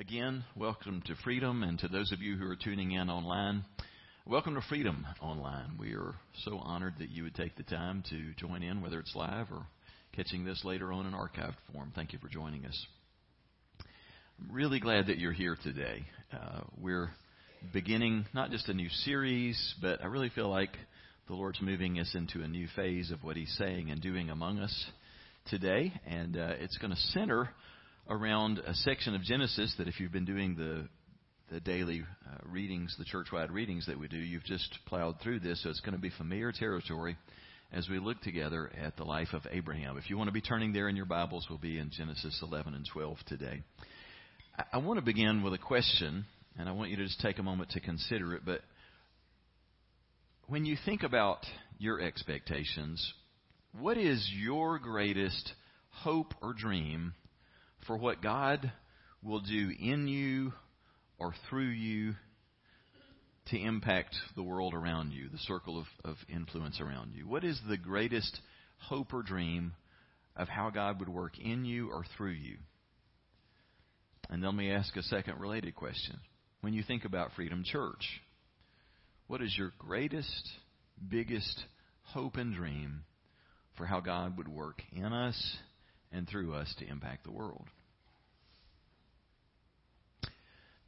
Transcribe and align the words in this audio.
Again, 0.00 0.44
welcome 0.54 1.02
to 1.06 1.16
Freedom, 1.24 1.64
and 1.64 1.76
to 1.80 1.88
those 1.88 2.12
of 2.12 2.22
you 2.22 2.36
who 2.36 2.48
are 2.48 2.54
tuning 2.54 2.92
in 2.92 3.10
online, 3.10 3.64
welcome 4.24 4.54
to 4.54 4.60
Freedom 4.68 5.04
Online. 5.20 5.72
We 5.76 5.94
are 5.94 6.14
so 6.44 6.56
honored 6.58 6.94
that 7.00 7.10
you 7.10 7.24
would 7.24 7.34
take 7.34 7.56
the 7.56 7.64
time 7.64 8.04
to 8.10 8.32
join 8.36 8.62
in, 8.62 8.80
whether 8.80 9.00
it's 9.00 9.16
live 9.16 9.48
or 9.50 9.66
catching 10.14 10.44
this 10.44 10.64
later 10.64 10.92
on 10.92 11.06
in 11.06 11.14
archived 11.14 11.56
form. 11.72 11.90
Thank 11.96 12.12
you 12.12 12.20
for 12.20 12.28
joining 12.28 12.64
us. 12.64 12.86
I'm 14.40 14.54
really 14.54 14.78
glad 14.78 15.08
that 15.08 15.18
you're 15.18 15.32
here 15.32 15.58
today. 15.60 16.04
Uh, 16.32 16.60
we're 16.80 17.10
beginning 17.72 18.24
not 18.32 18.52
just 18.52 18.68
a 18.68 18.74
new 18.74 18.88
series, 19.02 19.74
but 19.82 20.00
I 20.00 20.06
really 20.06 20.30
feel 20.30 20.48
like 20.48 20.76
the 21.26 21.34
Lord's 21.34 21.60
moving 21.60 21.98
us 21.98 22.14
into 22.14 22.44
a 22.44 22.48
new 22.48 22.68
phase 22.76 23.10
of 23.10 23.24
what 23.24 23.34
He's 23.34 23.52
saying 23.58 23.90
and 23.90 24.00
doing 24.00 24.30
among 24.30 24.60
us 24.60 24.86
today, 25.46 25.92
and 26.06 26.36
uh, 26.36 26.52
it's 26.60 26.78
going 26.78 26.92
to 26.92 27.00
center 27.12 27.50
around 28.08 28.58
a 28.58 28.74
section 28.74 29.14
of 29.14 29.22
Genesis 29.22 29.74
that 29.78 29.88
if 29.88 30.00
you've 30.00 30.12
been 30.12 30.24
doing 30.24 30.56
the 30.56 30.88
the 31.50 31.60
daily 31.60 32.02
uh, 32.26 32.36
readings, 32.46 32.94
the 32.98 33.06
church-wide 33.06 33.50
readings 33.50 33.86
that 33.86 33.98
we 33.98 34.06
do, 34.06 34.18
you've 34.18 34.44
just 34.44 34.78
plowed 34.86 35.16
through 35.22 35.40
this, 35.40 35.62
so 35.62 35.70
it's 35.70 35.80
going 35.80 35.94
to 35.94 36.00
be 36.00 36.10
familiar 36.10 36.52
territory 36.52 37.16
as 37.72 37.88
we 37.88 37.98
look 37.98 38.20
together 38.20 38.70
at 38.82 38.96
the 38.96 39.04
life 39.04 39.28
of 39.32 39.42
Abraham. 39.50 39.96
If 39.96 40.10
you 40.10 40.18
want 40.18 40.28
to 40.28 40.32
be 40.32 40.40
turning 40.40 40.74
there 40.74 40.88
in 40.88 40.96
your 40.96 41.06
Bibles, 41.06 41.46
we'll 41.48 41.58
be 41.58 41.78
in 41.78 41.90
Genesis 41.90 42.38
11 42.42 42.74
and 42.74 42.86
12 42.92 43.16
today. 43.26 43.62
I, 44.58 44.64
I 44.74 44.78
want 44.78 44.98
to 44.98 45.04
begin 45.04 45.42
with 45.42 45.54
a 45.54 45.58
question, 45.58 46.26
and 46.58 46.68
I 46.68 46.72
want 46.72 46.90
you 46.90 46.96
to 46.96 47.04
just 47.04 47.20
take 47.20 47.38
a 47.38 47.42
moment 47.42 47.70
to 47.70 47.80
consider 47.80 48.34
it. 48.34 48.42
But 48.44 48.60
when 50.48 50.66
you 50.66 50.76
think 50.84 51.02
about 51.02 51.38
your 51.78 52.00
expectations, 52.00 53.12
what 53.78 53.96
is 53.96 54.30
your 54.34 54.78
greatest 54.78 55.52
hope 55.90 56.34
or 56.42 56.52
dream 56.52 57.14
for 57.86 57.96
what 57.96 58.22
God 58.22 58.72
will 59.22 59.40
do 59.40 59.72
in 59.78 60.08
you 60.08 60.52
or 61.18 61.34
through 61.48 61.68
you 61.68 62.14
to 63.46 63.58
impact 63.58 64.14
the 64.36 64.42
world 64.42 64.74
around 64.74 65.12
you, 65.12 65.28
the 65.28 65.38
circle 65.38 65.78
of, 65.78 65.86
of 66.04 66.16
influence 66.28 66.80
around 66.80 67.12
you? 67.14 67.26
What 67.26 67.44
is 67.44 67.60
the 67.68 67.76
greatest 67.76 68.38
hope 68.78 69.12
or 69.12 69.22
dream 69.22 69.72
of 70.36 70.48
how 70.48 70.70
God 70.70 71.00
would 71.00 71.08
work 71.08 71.38
in 71.38 71.64
you 71.64 71.90
or 71.90 72.04
through 72.16 72.32
you? 72.32 72.56
And 74.30 74.42
let 74.42 74.54
me 74.54 74.70
ask 74.70 74.94
a 74.96 75.02
second 75.02 75.40
related 75.40 75.74
question. 75.74 76.18
When 76.60 76.74
you 76.74 76.82
think 76.82 77.04
about 77.04 77.32
Freedom 77.34 77.62
Church, 77.64 78.20
what 79.26 79.40
is 79.40 79.54
your 79.56 79.72
greatest, 79.78 80.50
biggest 81.08 81.64
hope 82.02 82.36
and 82.36 82.54
dream 82.54 83.04
for 83.76 83.86
how 83.86 84.00
God 84.00 84.36
would 84.36 84.48
work 84.48 84.82
in 84.92 85.12
us 85.12 85.56
and 86.12 86.28
through 86.28 86.54
us 86.54 86.74
to 86.78 86.88
impact 86.88 87.24
the 87.24 87.32
world? 87.32 87.66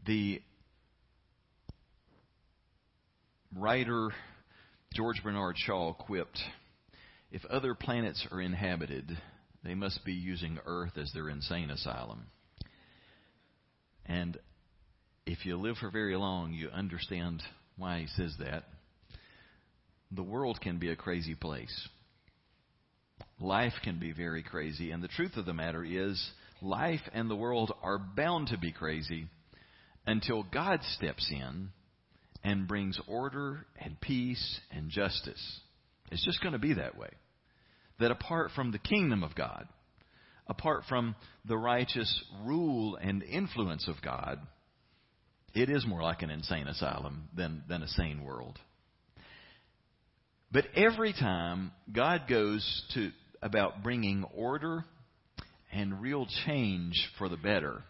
The 0.07 0.41
writer 3.55 4.11
George 4.95 5.23
Bernard 5.23 5.57
Shaw 5.57 5.93
quipped 5.93 6.41
If 7.31 7.45
other 7.45 7.75
planets 7.75 8.27
are 8.33 8.41
inhabited, 8.41 9.17
they 9.63 9.75
must 9.75 10.05
be 10.05 10.13
using 10.13 10.59
Earth 10.67 10.97
as 10.97 11.13
their 11.13 11.29
insane 11.29 11.71
asylum. 11.71 12.27
And 14.07 14.37
if 15.27 15.47
you 15.47 15.57
live 15.57 15.77
for 15.77 15.91
very 15.91 16.17
long, 16.17 16.53
you 16.53 16.71
understand 16.71 17.43
why 17.77 18.01
he 18.01 18.07
says 18.09 18.35
that. 18.41 18.65
The 20.11 20.23
world 20.25 20.61
can 20.61 20.79
be 20.79 20.91
a 20.91 20.97
crazy 20.97 21.37
place. 21.37 21.89
Life 23.41 23.73
can 23.83 23.99
be 23.99 24.13
very 24.13 24.43
crazy. 24.43 24.91
And 24.91 25.03
the 25.03 25.09
truth 25.09 25.37
of 25.37 25.47
the 25.47 25.55
matter 25.55 25.83
is, 25.83 26.23
life 26.61 27.01
and 27.15 27.31
the 27.31 27.37
world 27.37 27.73
are 27.83 27.99
bound 27.99 28.49
to 28.49 28.59
be 28.59 28.71
crazy 28.71 29.27
until 30.07 30.43
God 30.43 30.81
steps 30.83 31.27
in 31.31 31.71
and 32.45 32.69
brings 32.69 33.01
order 33.07 33.67
and 33.81 34.01
peace 34.01 34.61
and 34.71 34.91
justice. 34.91 35.61
It's 36.11 36.25
just 36.25 36.43
going 36.43 36.53
to 36.53 36.59
be 36.59 36.75
that 36.75 36.99
way. 36.99 37.11
That 37.99 38.11
apart 38.11 38.51
from 38.55 38.73
the 38.73 38.79
kingdom 38.79 39.23
of 39.23 39.35
God, 39.35 39.67
apart 40.47 40.85
from 40.89 41.15
the 41.47 41.57
righteous 41.57 42.25
rule 42.45 42.97
and 42.97 43.23
influence 43.23 43.89
of 43.89 43.97
God, 44.03 44.39
it 45.55 45.69
is 45.69 45.87
more 45.87 46.03
like 46.03 46.23
an 46.23 46.31
insane 46.31 46.67
asylum 46.67 47.29
than, 47.35 47.63
than 47.69 47.83
a 47.83 47.89
sane 47.89 48.23
world. 48.23 48.59
But 50.53 50.67
every 50.75 51.13
time 51.13 51.73
God 51.93 52.23
goes 52.29 52.85
to 52.95 53.11
about 53.43 53.83
bringing 53.83 54.25
order 54.35 54.85
and 55.73 56.01
real 56.01 56.27
change 56.47 57.09
for 57.19 57.29
the 57.29 57.37
better, 57.37 57.83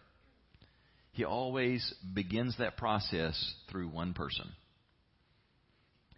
he 1.13 1.25
always 1.25 1.93
begins 2.13 2.55
that 2.57 2.77
process 2.77 3.53
through 3.69 3.89
one 3.89 4.13
person. 4.13 4.49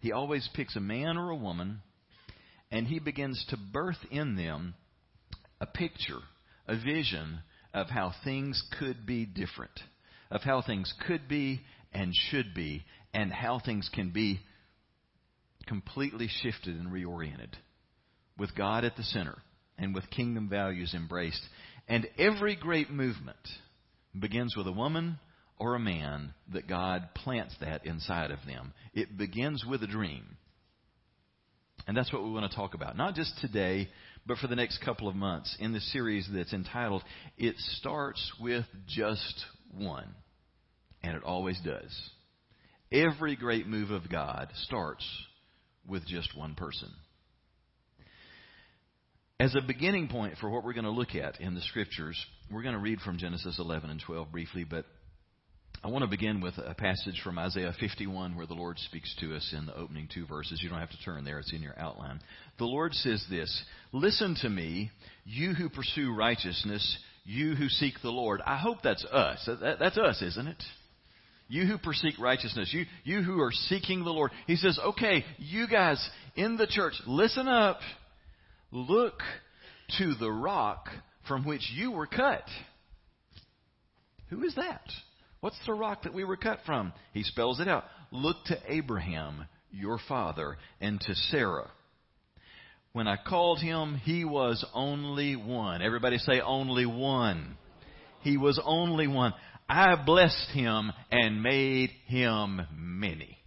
He 0.00 0.12
always 0.12 0.48
picks 0.54 0.76
a 0.76 0.80
man 0.80 1.16
or 1.16 1.30
a 1.30 1.36
woman 1.36 1.80
and 2.70 2.86
he 2.86 2.98
begins 2.98 3.44
to 3.48 3.56
birth 3.56 3.98
in 4.10 4.36
them 4.36 4.74
a 5.60 5.66
picture, 5.66 6.20
a 6.66 6.76
vision 6.76 7.40
of 7.72 7.88
how 7.88 8.12
things 8.24 8.62
could 8.78 9.06
be 9.06 9.24
different, 9.26 9.72
of 10.30 10.42
how 10.42 10.62
things 10.62 10.92
could 11.06 11.28
be 11.28 11.60
and 11.92 12.12
should 12.30 12.54
be, 12.54 12.84
and 13.12 13.32
how 13.32 13.60
things 13.64 13.88
can 13.94 14.10
be 14.10 14.40
completely 15.66 16.28
shifted 16.42 16.76
and 16.76 16.88
reoriented 16.88 17.54
with 18.38 18.54
God 18.54 18.84
at 18.84 18.96
the 18.96 19.02
center 19.02 19.36
and 19.78 19.94
with 19.94 20.10
kingdom 20.10 20.48
values 20.48 20.94
embraced. 20.94 21.42
And 21.88 22.06
every 22.18 22.56
great 22.56 22.90
movement 22.90 23.36
begins 24.18 24.56
with 24.56 24.66
a 24.66 24.72
woman 24.72 25.18
or 25.58 25.74
a 25.74 25.80
man 25.80 26.34
that 26.52 26.68
God 26.68 27.08
plants 27.14 27.54
that 27.60 27.86
inside 27.86 28.30
of 28.30 28.38
them. 28.46 28.72
It 28.92 29.16
begins 29.16 29.64
with 29.64 29.82
a 29.82 29.86
dream. 29.86 30.36
And 31.86 31.96
that's 31.96 32.12
what 32.12 32.24
we 32.24 32.30
want 32.30 32.50
to 32.50 32.56
talk 32.56 32.74
about. 32.74 32.96
Not 32.96 33.14
just 33.14 33.38
today, 33.40 33.88
but 34.26 34.38
for 34.38 34.46
the 34.46 34.56
next 34.56 34.78
couple 34.82 35.08
of 35.08 35.14
months 35.14 35.54
in 35.60 35.72
the 35.72 35.80
series 35.80 36.28
that's 36.32 36.52
entitled 36.52 37.02
It 37.36 37.56
Starts 37.78 38.32
with 38.40 38.64
Just 38.86 39.44
One. 39.76 40.14
And 41.02 41.16
it 41.16 41.22
always 41.22 41.60
does. 41.60 42.10
Every 42.90 43.36
great 43.36 43.66
move 43.66 43.90
of 43.90 44.10
God 44.10 44.48
starts 44.62 45.06
with 45.86 46.06
just 46.06 46.36
one 46.36 46.54
person. 46.54 46.88
As 49.40 49.56
a 49.56 49.60
beginning 49.60 50.06
point 50.06 50.38
for 50.40 50.48
what 50.48 50.62
we're 50.62 50.74
going 50.74 50.84
to 50.84 50.90
look 50.90 51.16
at 51.16 51.40
in 51.40 51.56
the 51.56 51.60
scriptures, 51.62 52.16
we're 52.52 52.62
going 52.62 52.76
to 52.76 52.80
read 52.80 53.00
from 53.00 53.18
Genesis 53.18 53.58
11 53.58 53.90
and 53.90 54.00
12 54.00 54.30
briefly, 54.30 54.62
but 54.62 54.84
I 55.82 55.88
want 55.88 56.04
to 56.04 56.08
begin 56.08 56.40
with 56.40 56.54
a 56.56 56.72
passage 56.72 57.20
from 57.24 57.36
Isaiah 57.36 57.74
51 57.80 58.36
where 58.36 58.46
the 58.46 58.54
Lord 58.54 58.78
speaks 58.78 59.12
to 59.18 59.34
us 59.34 59.52
in 59.56 59.66
the 59.66 59.76
opening 59.76 60.08
two 60.12 60.24
verses. 60.24 60.60
You 60.62 60.68
don't 60.68 60.78
have 60.78 60.92
to 60.92 61.02
turn 61.04 61.24
there, 61.24 61.40
it's 61.40 61.52
in 61.52 61.62
your 61.62 61.76
outline. 61.76 62.20
The 62.58 62.64
Lord 62.64 62.94
says 62.94 63.26
this 63.28 63.64
Listen 63.90 64.36
to 64.42 64.48
me, 64.48 64.92
you 65.24 65.52
who 65.52 65.68
pursue 65.68 66.14
righteousness, 66.14 66.96
you 67.24 67.56
who 67.56 67.68
seek 67.68 67.94
the 68.02 68.10
Lord. 68.10 68.40
I 68.46 68.56
hope 68.56 68.78
that's 68.84 69.04
us. 69.04 69.48
That's 69.60 69.98
us, 69.98 70.22
isn't 70.22 70.46
it? 70.46 70.62
You 71.48 71.66
who 71.66 71.78
pursue 71.78 72.10
righteousness, 72.20 72.72
you, 72.72 72.84
you 73.02 73.22
who 73.22 73.40
are 73.40 73.52
seeking 73.52 74.04
the 74.04 74.10
Lord. 74.10 74.30
He 74.46 74.54
says, 74.54 74.78
okay, 74.78 75.24
you 75.38 75.66
guys 75.66 76.08
in 76.36 76.56
the 76.56 76.68
church, 76.68 76.94
listen 77.04 77.48
up. 77.48 77.80
Look 78.74 79.22
to 79.98 80.14
the 80.16 80.32
rock 80.32 80.88
from 81.28 81.44
which 81.44 81.70
you 81.72 81.92
were 81.92 82.08
cut. 82.08 82.42
Who 84.30 84.42
is 84.42 84.56
that? 84.56 84.82
What's 85.38 85.64
the 85.64 85.74
rock 85.74 86.02
that 86.02 86.12
we 86.12 86.24
were 86.24 86.36
cut 86.36 86.58
from? 86.66 86.92
He 87.12 87.22
spells 87.22 87.60
it 87.60 87.68
out. 87.68 87.84
Look 88.10 88.36
to 88.46 88.58
Abraham, 88.66 89.46
your 89.70 90.00
father, 90.08 90.58
and 90.80 91.00
to 91.02 91.14
Sarah. 91.14 91.70
When 92.92 93.06
I 93.06 93.16
called 93.16 93.60
him, 93.60 93.94
he 93.94 94.24
was 94.24 94.66
only 94.74 95.36
one. 95.36 95.80
Everybody 95.80 96.18
say 96.18 96.40
only 96.40 96.84
one. 96.84 97.56
He 98.22 98.36
was 98.36 98.60
only 98.64 99.06
one. 99.06 99.34
I 99.68 99.94
blessed 100.04 100.50
him 100.52 100.90
and 101.12 101.44
made 101.44 101.90
him 102.06 102.60
many. 102.74 103.38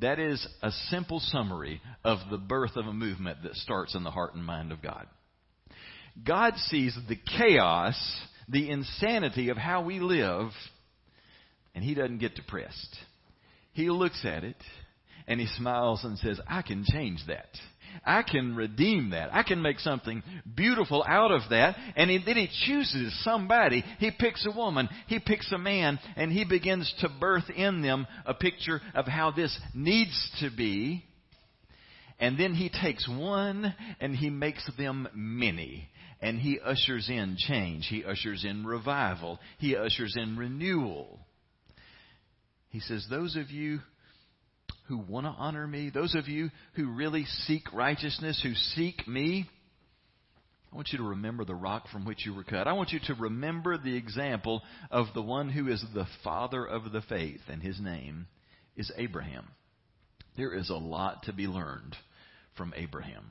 That 0.00 0.18
is 0.18 0.46
a 0.62 0.70
simple 0.88 1.20
summary 1.20 1.80
of 2.04 2.18
the 2.30 2.38
birth 2.38 2.76
of 2.76 2.86
a 2.86 2.92
movement 2.92 3.42
that 3.42 3.54
starts 3.56 3.94
in 3.94 4.02
the 4.02 4.10
heart 4.10 4.34
and 4.34 4.44
mind 4.44 4.72
of 4.72 4.82
God. 4.82 5.06
God 6.24 6.54
sees 6.56 6.96
the 7.08 7.18
chaos, 7.38 7.96
the 8.48 8.70
insanity 8.70 9.50
of 9.50 9.56
how 9.56 9.82
we 9.82 10.00
live, 10.00 10.50
and 11.74 11.84
He 11.84 11.94
doesn't 11.94 12.18
get 12.18 12.34
depressed. 12.34 12.96
He 13.72 13.90
looks 13.90 14.24
at 14.24 14.42
it 14.42 14.56
and 15.26 15.38
He 15.38 15.46
smiles 15.46 16.02
and 16.02 16.18
says, 16.18 16.40
I 16.48 16.62
can 16.62 16.84
change 16.84 17.20
that. 17.28 17.48
I 18.04 18.22
can 18.22 18.56
redeem 18.56 19.10
that. 19.10 19.34
I 19.34 19.42
can 19.42 19.60
make 19.62 19.78
something 19.78 20.22
beautiful 20.54 21.04
out 21.06 21.30
of 21.30 21.42
that. 21.50 21.76
And 21.96 22.10
he, 22.10 22.18
then 22.24 22.36
he 22.36 22.48
chooses 22.66 23.18
somebody. 23.24 23.84
He 23.98 24.10
picks 24.10 24.46
a 24.46 24.50
woman. 24.56 24.88
He 25.06 25.18
picks 25.18 25.50
a 25.52 25.58
man. 25.58 25.98
And 26.16 26.32
he 26.32 26.44
begins 26.44 26.92
to 27.00 27.08
birth 27.20 27.50
in 27.54 27.82
them 27.82 28.06
a 28.24 28.34
picture 28.34 28.80
of 28.94 29.06
how 29.06 29.30
this 29.30 29.58
needs 29.74 30.30
to 30.40 30.50
be. 30.50 31.04
And 32.18 32.38
then 32.38 32.54
he 32.54 32.68
takes 32.68 33.08
one 33.08 33.74
and 34.00 34.14
he 34.14 34.30
makes 34.30 34.68
them 34.76 35.08
many. 35.14 35.88
and 36.22 36.38
he 36.38 36.60
ushers 36.60 37.08
in 37.08 37.36
change. 37.38 37.86
He 37.88 38.04
ushers 38.04 38.44
in 38.44 38.66
revival. 38.66 39.38
He 39.58 39.76
ushers 39.76 40.14
in 40.16 40.36
renewal. 40.36 41.18
He 42.70 42.80
says, 42.80 43.06
Those 43.08 43.36
of 43.36 43.50
you 43.50 43.80
who 44.90 44.98
want 44.98 45.24
to 45.24 45.30
honor 45.30 45.66
me, 45.66 45.88
those 45.88 46.16
of 46.16 46.26
you 46.26 46.50
who 46.74 46.92
really 46.92 47.24
seek 47.46 47.72
righteousness, 47.72 48.40
who 48.42 48.54
seek 48.74 49.06
me, 49.06 49.48
I 50.72 50.74
want 50.74 50.88
you 50.90 50.98
to 50.98 51.04
remember 51.04 51.44
the 51.44 51.54
rock 51.54 51.88
from 51.92 52.04
which 52.04 52.26
you 52.26 52.34
were 52.34 52.42
cut. 52.42 52.66
I 52.66 52.72
want 52.72 52.90
you 52.90 52.98
to 53.06 53.14
remember 53.14 53.78
the 53.78 53.96
example 53.96 54.62
of 54.90 55.06
the 55.14 55.22
one 55.22 55.48
who 55.48 55.68
is 55.68 55.84
the 55.94 56.06
father 56.24 56.66
of 56.66 56.90
the 56.90 57.02
faith, 57.02 57.40
and 57.48 57.62
his 57.62 57.80
name 57.80 58.26
is 58.76 58.90
Abraham. 58.96 59.46
There 60.36 60.54
is 60.54 60.70
a 60.70 60.74
lot 60.74 61.22
to 61.24 61.32
be 61.32 61.46
learned 61.46 61.94
from 62.56 62.74
Abraham. 62.76 63.24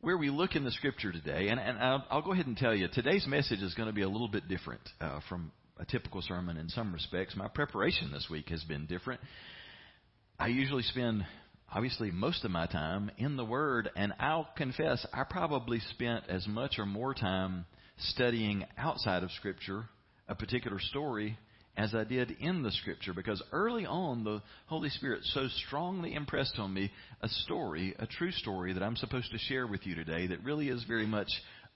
Where 0.00 0.16
we 0.16 0.30
look 0.30 0.54
in 0.54 0.62
the 0.62 0.70
scripture 0.70 1.10
today, 1.10 1.48
and, 1.48 1.58
and 1.58 1.78
I'll, 1.78 2.06
I'll, 2.10 2.22
go 2.22 2.32
ahead 2.32 2.46
and 2.46 2.56
tell 2.56 2.76
you, 2.76 2.86
today's 2.92 3.26
message 3.26 3.60
is 3.60 3.74
going 3.74 3.88
to 3.88 3.94
be 3.94 4.02
a 4.02 4.08
little 4.08 4.28
bit 4.28 4.46
different 4.46 4.82
uh, 5.00 5.18
from 5.28 5.50
a 5.78 5.84
typical 5.84 6.22
sermon 6.22 6.56
in 6.56 6.68
some 6.68 6.92
respects. 6.92 7.36
My 7.36 7.48
preparation 7.48 8.10
this 8.12 8.28
week 8.30 8.48
has 8.48 8.62
been 8.64 8.86
different. 8.86 9.20
I 10.38 10.48
usually 10.48 10.82
spend 10.82 11.24
obviously 11.72 12.10
most 12.10 12.44
of 12.44 12.50
my 12.50 12.66
time 12.66 13.10
in 13.18 13.36
the 13.36 13.44
Word, 13.44 13.90
and 13.96 14.12
I'll 14.18 14.48
confess 14.56 15.04
I 15.12 15.24
probably 15.24 15.80
spent 15.90 16.24
as 16.28 16.46
much 16.46 16.78
or 16.78 16.86
more 16.86 17.14
time 17.14 17.66
studying 17.98 18.64
outside 18.76 19.22
of 19.22 19.30
Scripture 19.32 19.84
a 20.28 20.34
particular 20.34 20.78
story 20.78 21.38
as 21.76 21.94
I 21.94 22.04
did 22.04 22.32
in 22.40 22.62
the 22.62 22.72
Scripture 22.72 23.14
because 23.14 23.42
early 23.52 23.86
on 23.86 24.24
the 24.24 24.42
Holy 24.66 24.90
Spirit 24.90 25.20
so 25.24 25.46
strongly 25.66 26.14
impressed 26.14 26.58
on 26.58 26.74
me 26.74 26.90
a 27.22 27.28
story, 27.28 27.94
a 27.98 28.06
true 28.06 28.32
story 28.32 28.72
that 28.72 28.82
I'm 28.82 28.96
supposed 28.96 29.30
to 29.30 29.38
share 29.38 29.66
with 29.66 29.86
you 29.86 29.94
today 29.94 30.26
that 30.26 30.42
really 30.42 30.68
is 30.68 30.84
very 30.84 31.06
much 31.06 31.28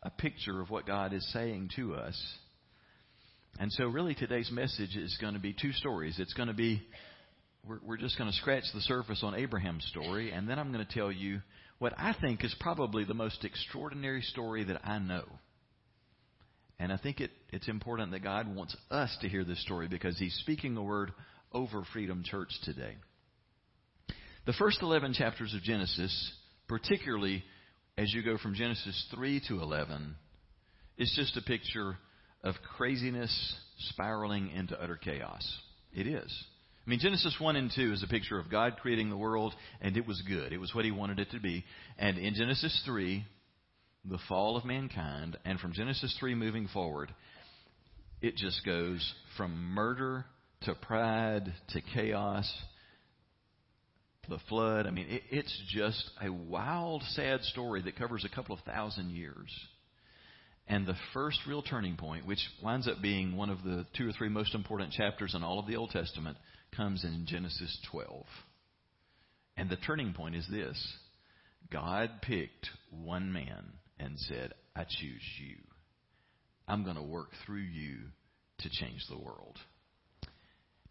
a 0.02 0.10
picture 0.10 0.60
of 0.60 0.70
what 0.70 0.86
God 0.86 1.12
is 1.12 1.24
saying 1.32 1.70
to 1.76 1.94
us. 1.94 2.20
And 3.58 3.70
so, 3.72 3.86
really, 3.86 4.14
today's 4.14 4.50
message 4.50 4.96
is 4.96 5.16
going 5.20 5.34
to 5.34 5.40
be 5.40 5.54
two 5.54 5.72
stories. 5.72 6.16
It's 6.18 6.32
going 6.34 6.48
to 6.48 6.54
be 6.54 6.82
we're, 7.66 7.78
we're 7.84 7.96
just 7.96 8.18
going 8.18 8.30
to 8.30 8.36
scratch 8.36 8.64
the 8.74 8.80
surface 8.80 9.20
on 9.22 9.34
Abraham's 9.34 9.86
story, 9.86 10.32
and 10.32 10.48
then 10.48 10.58
I'm 10.58 10.72
going 10.72 10.84
to 10.84 10.92
tell 10.92 11.12
you 11.12 11.40
what 11.78 11.92
I 11.96 12.14
think 12.20 12.44
is 12.44 12.54
probably 12.60 13.04
the 13.04 13.14
most 13.14 13.44
extraordinary 13.44 14.22
story 14.22 14.64
that 14.64 14.80
I 14.84 14.98
know. 14.98 15.24
And 16.78 16.92
I 16.92 16.96
think 16.96 17.20
it, 17.20 17.30
it's 17.52 17.68
important 17.68 18.10
that 18.12 18.24
God 18.24 18.52
wants 18.52 18.76
us 18.90 19.16
to 19.20 19.28
hear 19.28 19.44
this 19.44 19.62
story 19.62 19.86
because 19.86 20.18
He's 20.18 20.34
speaking 20.42 20.74
the 20.74 20.82
word 20.82 21.12
over 21.52 21.84
Freedom 21.92 22.24
Church 22.24 22.50
today. 22.64 22.96
The 24.46 24.52
first 24.54 24.82
11 24.82 25.12
chapters 25.12 25.54
of 25.54 25.62
Genesis, 25.62 26.32
particularly 26.66 27.44
as 27.96 28.12
you 28.12 28.24
go 28.24 28.38
from 28.38 28.54
Genesis 28.54 29.06
3 29.14 29.42
to 29.48 29.60
11, 29.60 30.16
is 30.98 31.12
just 31.14 31.36
a 31.36 31.42
picture 31.42 31.96
of 32.42 32.54
craziness 32.76 33.54
spiraling 33.90 34.50
into 34.50 34.80
utter 34.80 34.96
chaos. 34.96 35.46
It 35.92 36.06
is. 36.06 36.44
I 36.84 36.90
mean, 36.90 36.98
Genesis 36.98 37.36
1 37.38 37.54
and 37.56 37.70
2 37.74 37.92
is 37.92 38.02
a 38.02 38.08
picture 38.08 38.38
of 38.38 38.50
God 38.50 38.76
creating 38.80 39.08
the 39.08 39.16
world, 39.16 39.54
and 39.80 39.96
it 39.96 40.06
was 40.06 40.20
good. 40.26 40.52
It 40.52 40.58
was 40.58 40.74
what 40.74 40.84
He 40.84 40.90
wanted 40.90 41.20
it 41.20 41.30
to 41.30 41.40
be. 41.40 41.64
And 41.96 42.18
in 42.18 42.34
Genesis 42.34 42.82
3, 42.84 43.24
the 44.04 44.18
fall 44.28 44.56
of 44.56 44.64
mankind, 44.64 45.36
and 45.44 45.60
from 45.60 45.72
Genesis 45.72 46.16
3 46.18 46.34
moving 46.34 46.66
forward, 46.68 47.14
it 48.20 48.36
just 48.36 48.64
goes 48.64 49.14
from 49.36 49.52
murder 49.74 50.24
to 50.62 50.74
pride 50.74 51.52
to 51.70 51.80
chaos, 51.94 52.52
the 54.28 54.38
flood. 54.48 54.86
I 54.86 54.90
mean, 54.90 55.06
it, 55.08 55.22
it's 55.30 55.62
just 55.68 56.10
a 56.20 56.32
wild, 56.32 57.02
sad 57.10 57.42
story 57.42 57.82
that 57.82 57.96
covers 57.96 58.24
a 58.24 58.34
couple 58.34 58.54
of 58.54 58.60
thousand 58.64 59.10
years. 59.10 59.50
And 60.68 60.86
the 60.86 60.96
first 61.12 61.40
real 61.46 61.62
turning 61.62 61.96
point, 61.96 62.26
which 62.26 62.40
winds 62.62 62.88
up 62.88 63.02
being 63.02 63.36
one 63.36 63.50
of 63.50 63.62
the 63.62 63.84
two 63.96 64.08
or 64.08 64.12
three 64.12 64.28
most 64.28 64.54
important 64.54 64.92
chapters 64.92 65.34
in 65.34 65.42
all 65.42 65.58
of 65.58 65.66
the 65.66 65.76
Old 65.76 65.90
Testament, 65.90 66.36
comes 66.76 67.04
in 67.04 67.26
Genesis 67.26 67.78
12. 67.90 68.24
And 69.56 69.68
the 69.68 69.76
turning 69.76 70.14
point 70.14 70.34
is 70.34 70.46
this 70.50 70.96
God 71.70 72.10
picked 72.22 72.68
one 72.90 73.32
man 73.32 73.72
and 73.98 74.18
said, 74.18 74.52
I 74.74 74.84
choose 74.84 75.22
you. 75.40 75.56
I'm 76.66 76.84
going 76.84 76.96
to 76.96 77.02
work 77.02 77.28
through 77.44 77.60
you 77.60 77.96
to 78.60 78.70
change 78.70 79.04
the 79.08 79.18
world. 79.18 79.58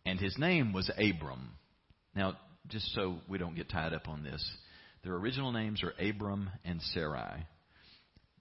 And 0.05 0.19
his 0.19 0.37
name 0.37 0.73
was 0.73 0.89
Abram. 0.97 1.51
Now, 2.15 2.37
just 2.67 2.93
so 2.93 3.17
we 3.27 3.37
don't 3.37 3.55
get 3.55 3.69
tied 3.69 3.93
up 3.93 4.07
on 4.07 4.23
this, 4.23 4.47
their 5.03 5.13
original 5.13 5.51
names 5.51 5.81
are 5.83 5.93
Abram 5.99 6.49
and 6.63 6.81
Sarai. 6.93 7.45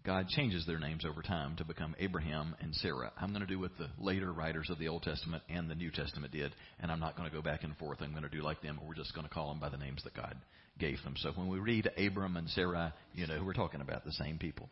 God 0.05 0.29
changes 0.29 0.65
their 0.67 0.79
names 0.79 1.05
over 1.05 1.21
time 1.21 1.57
to 1.57 1.65
become 1.65 1.95
Abraham 1.99 2.57
and 2.61 2.75
Sarah. 2.75 3.13
I'm 3.21 3.31
going 3.31 3.43
to 3.43 3.47
do 3.47 3.59
what 3.59 3.77
the 3.79 3.89
later 3.99 4.33
writers 4.33 4.71
of 4.71 4.79
the 4.79 4.89
Old 4.89 5.03
Testament 5.03 5.43
and 5.49 5.69
the 5.69 5.75
New 5.75 5.91
Testament 5.91 6.33
did, 6.33 6.55
and 6.81 6.91
I'm 6.91 7.01
not 7.01 7.17
going 7.17 7.29
to 7.29 7.35
go 7.35 7.43
back 7.43 7.65
and 7.65 7.77
forth. 7.77 7.99
I'm 8.01 8.13
going 8.13 8.23
to 8.23 8.31
do 8.31 8.43
like 8.43 8.63
them, 8.63 8.81
we're 8.87 8.95
just 8.95 9.15
going 9.15 9.27
to 9.27 9.33
call 9.33 9.49
them 9.49 9.61
by 9.61 9.69
the 9.69 9.77
names 9.77 10.03
that 10.05 10.15
God 10.15 10.37
gave 10.79 11.03
them. 11.03 11.15
So 11.19 11.33
when 11.35 11.49
we 11.49 11.59
read 11.59 11.91
Abram 11.99 12.37
and 12.37 12.49
Sarah, 12.49 12.95
you 13.15 13.27
know 13.27 13.43
we're 13.45 13.53
talking 13.53 13.83
about 13.83 14.05
the 14.05 14.13
same 14.13 14.39
people. 14.39 14.71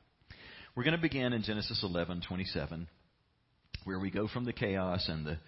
We're 0.75 0.85
going 0.85 0.97
to 0.97 1.03
begin 1.03 1.33
in 1.33 1.43
Genesis 1.43 1.85
11:27, 1.85 2.87
where 3.85 3.99
we 3.99 4.11
go 4.11 4.29
from 4.29 4.45
the 4.45 4.53
chaos 4.53 5.09
and 5.09 5.27
the 5.27 5.39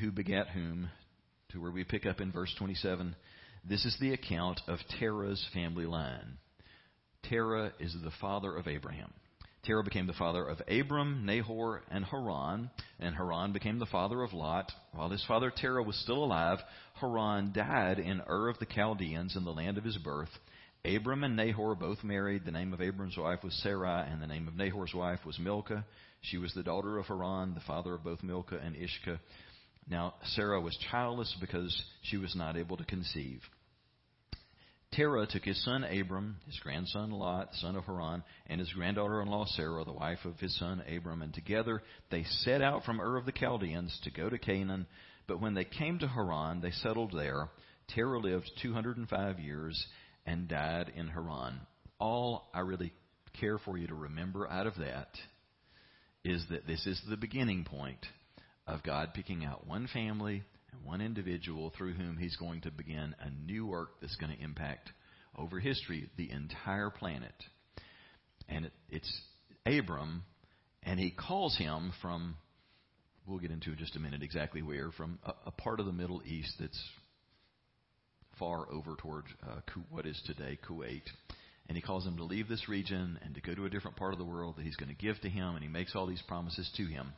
who 0.00 0.10
begat 0.10 0.48
whom 0.48 0.88
to 1.50 1.60
where 1.60 1.70
we 1.70 1.84
pick 1.84 2.06
up 2.06 2.20
in 2.20 2.32
verse 2.32 2.52
27. 2.58 3.14
This 3.68 3.84
is 3.84 3.96
the 4.00 4.12
account 4.12 4.60
of 4.66 4.78
Terah's 4.98 5.44
family 5.54 5.86
line. 5.86 6.38
Terah 7.28 7.72
is 7.78 7.94
the 8.02 8.12
father 8.20 8.54
of 8.56 8.68
Abraham. 8.68 9.12
Terah 9.64 9.82
became 9.82 10.06
the 10.06 10.12
father 10.12 10.46
of 10.46 10.60
Abram, 10.68 11.24
Nahor, 11.24 11.82
and 11.90 12.04
Haran, 12.04 12.70
and 13.00 13.14
Haran 13.14 13.52
became 13.52 13.78
the 13.78 13.86
father 13.86 14.22
of 14.22 14.34
Lot. 14.34 14.70
While 14.92 15.08
his 15.08 15.24
father 15.26 15.50
Terah 15.50 15.82
was 15.82 15.96
still 15.96 16.22
alive, 16.22 16.58
Haran 17.00 17.52
died 17.52 17.98
in 17.98 18.20
Ur 18.28 18.48
of 18.48 18.58
the 18.58 18.66
Chaldeans 18.66 19.36
in 19.36 19.44
the 19.44 19.52
land 19.52 19.78
of 19.78 19.84
his 19.84 19.96
birth. 19.96 20.28
Abram 20.84 21.24
and 21.24 21.34
Nahor 21.34 21.74
both 21.74 22.04
married. 22.04 22.44
The 22.44 22.50
name 22.50 22.74
of 22.74 22.82
Abram's 22.82 23.16
wife 23.16 23.42
was 23.42 23.54
Sarai, 23.62 24.06
and 24.10 24.20
the 24.20 24.26
name 24.26 24.48
of 24.48 24.54
Nahor's 24.54 24.92
wife 24.92 25.24
was 25.24 25.38
Milcah. 25.38 25.84
She 26.20 26.36
was 26.36 26.52
the 26.52 26.62
daughter 26.62 26.98
of 26.98 27.06
Haran, 27.06 27.54
the 27.54 27.60
father 27.60 27.94
of 27.94 28.04
both 28.04 28.22
Milcah 28.22 28.58
and 28.58 28.76
Iscah. 28.76 29.18
Now, 29.88 30.14
Sarah 30.24 30.60
was 30.60 30.76
childless 30.90 31.34
because 31.40 31.74
she 32.02 32.18
was 32.18 32.34
not 32.36 32.56
able 32.58 32.76
to 32.76 32.84
conceive. 32.84 33.40
Terah 34.96 35.26
took 35.26 35.44
his 35.44 35.62
son 35.64 35.82
Abram, 35.84 36.36
his 36.46 36.58
grandson 36.60 37.10
Lot, 37.10 37.48
son 37.54 37.74
of 37.74 37.84
Haran, 37.84 38.22
and 38.46 38.60
his 38.60 38.72
granddaughter 38.72 39.20
in 39.22 39.28
law 39.28 39.44
Sarah, 39.46 39.84
the 39.84 39.92
wife 39.92 40.24
of 40.24 40.38
his 40.38 40.56
son 40.58 40.82
Abram, 40.88 41.22
and 41.22 41.34
together 41.34 41.82
they 42.10 42.24
set 42.40 42.62
out 42.62 42.84
from 42.84 43.00
Ur 43.00 43.16
of 43.16 43.26
the 43.26 43.32
Chaldeans 43.32 43.98
to 44.04 44.10
go 44.10 44.30
to 44.30 44.38
Canaan. 44.38 44.86
But 45.26 45.40
when 45.40 45.54
they 45.54 45.64
came 45.64 45.98
to 45.98 46.08
Haran, 46.08 46.60
they 46.60 46.70
settled 46.70 47.12
there. 47.12 47.48
Terah 47.94 48.20
lived 48.20 48.50
205 48.62 49.40
years 49.40 49.86
and 50.26 50.48
died 50.48 50.92
in 50.94 51.08
Haran. 51.08 51.60
All 51.98 52.48
I 52.54 52.60
really 52.60 52.92
care 53.40 53.58
for 53.58 53.76
you 53.76 53.86
to 53.88 53.94
remember 53.94 54.48
out 54.48 54.66
of 54.66 54.76
that 54.76 55.08
is 56.24 56.44
that 56.50 56.66
this 56.66 56.86
is 56.86 57.00
the 57.08 57.16
beginning 57.16 57.64
point 57.64 58.06
of 58.66 58.82
God 58.82 59.12
picking 59.12 59.44
out 59.44 59.66
one 59.66 59.88
family 59.92 60.42
one 60.82 61.00
individual 61.00 61.72
through 61.76 61.94
whom 61.94 62.16
he's 62.16 62.36
going 62.36 62.62
to 62.62 62.70
begin 62.70 63.14
a 63.20 63.30
new 63.30 63.66
work 63.66 64.00
that's 64.00 64.16
going 64.16 64.36
to 64.36 64.42
impact 64.42 64.90
over 65.36 65.60
history 65.60 66.08
the 66.16 66.30
entire 66.30 66.90
planet. 66.90 67.34
And 68.48 68.66
it, 68.66 68.72
it's 68.88 69.20
Abram, 69.66 70.24
and 70.82 71.00
he 71.00 71.10
calls 71.10 71.56
him 71.56 71.92
from, 72.02 72.36
we'll 73.26 73.38
get 73.38 73.50
into 73.50 73.70
in 73.70 73.78
just 73.78 73.96
a 73.96 74.00
minute 74.00 74.22
exactly 74.22 74.62
where, 74.62 74.90
from 74.92 75.18
a, 75.24 75.32
a 75.46 75.50
part 75.50 75.80
of 75.80 75.86
the 75.86 75.92
Middle 75.92 76.22
East 76.26 76.54
that's 76.60 76.82
far 78.38 78.70
over 78.70 78.96
toward 78.96 79.24
uh, 79.48 79.60
what 79.90 80.06
is 80.06 80.20
today 80.26 80.58
Kuwait. 80.68 81.02
And 81.66 81.76
he 81.76 81.82
calls 81.82 82.04
him 82.04 82.18
to 82.18 82.24
leave 82.24 82.46
this 82.46 82.68
region 82.68 83.18
and 83.22 83.34
to 83.34 83.40
go 83.40 83.54
to 83.54 83.64
a 83.64 83.70
different 83.70 83.96
part 83.96 84.12
of 84.12 84.18
the 84.18 84.24
world 84.24 84.56
that 84.56 84.64
he's 84.64 84.76
going 84.76 84.94
to 84.94 84.94
give 84.94 85.18
to 85.22 85.30
him, 85.30 85.54
and 85.54 85.62
he 85.62 85.68
makes 85.68 85.96
all 85.96 86.06
these 86.06 86.22
promises 86.28 86.70
to 86.76 86.84
him. 86.84 87.12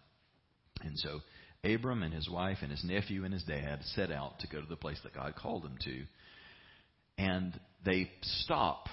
And 0.83 0.97
so 0.99 1.21
Abram 1.65 2.03
and 2.03 2.15
his 2.15 2.29
wife 2.29 2.59
and 2.63 2.71
his 2.71 2.85
nephew 2.85 3.25
and 3.25 3.33
his 3.33 3.45
dad 3.45 3.81
set 3.95 4.11
out 4.11 4.39
to 4.41 4.49
go 4.49 4.61
to 4.61 4.67
the 4.67 4.77
place 4.77 4.99
that 5.03 5.15
God 5.15 5.35
called 5.37 5.63
them 5.63 5.77
to. 5.85 6.03
And 7.19 7.59
they 7.85 8.11
stop 8.23 8.89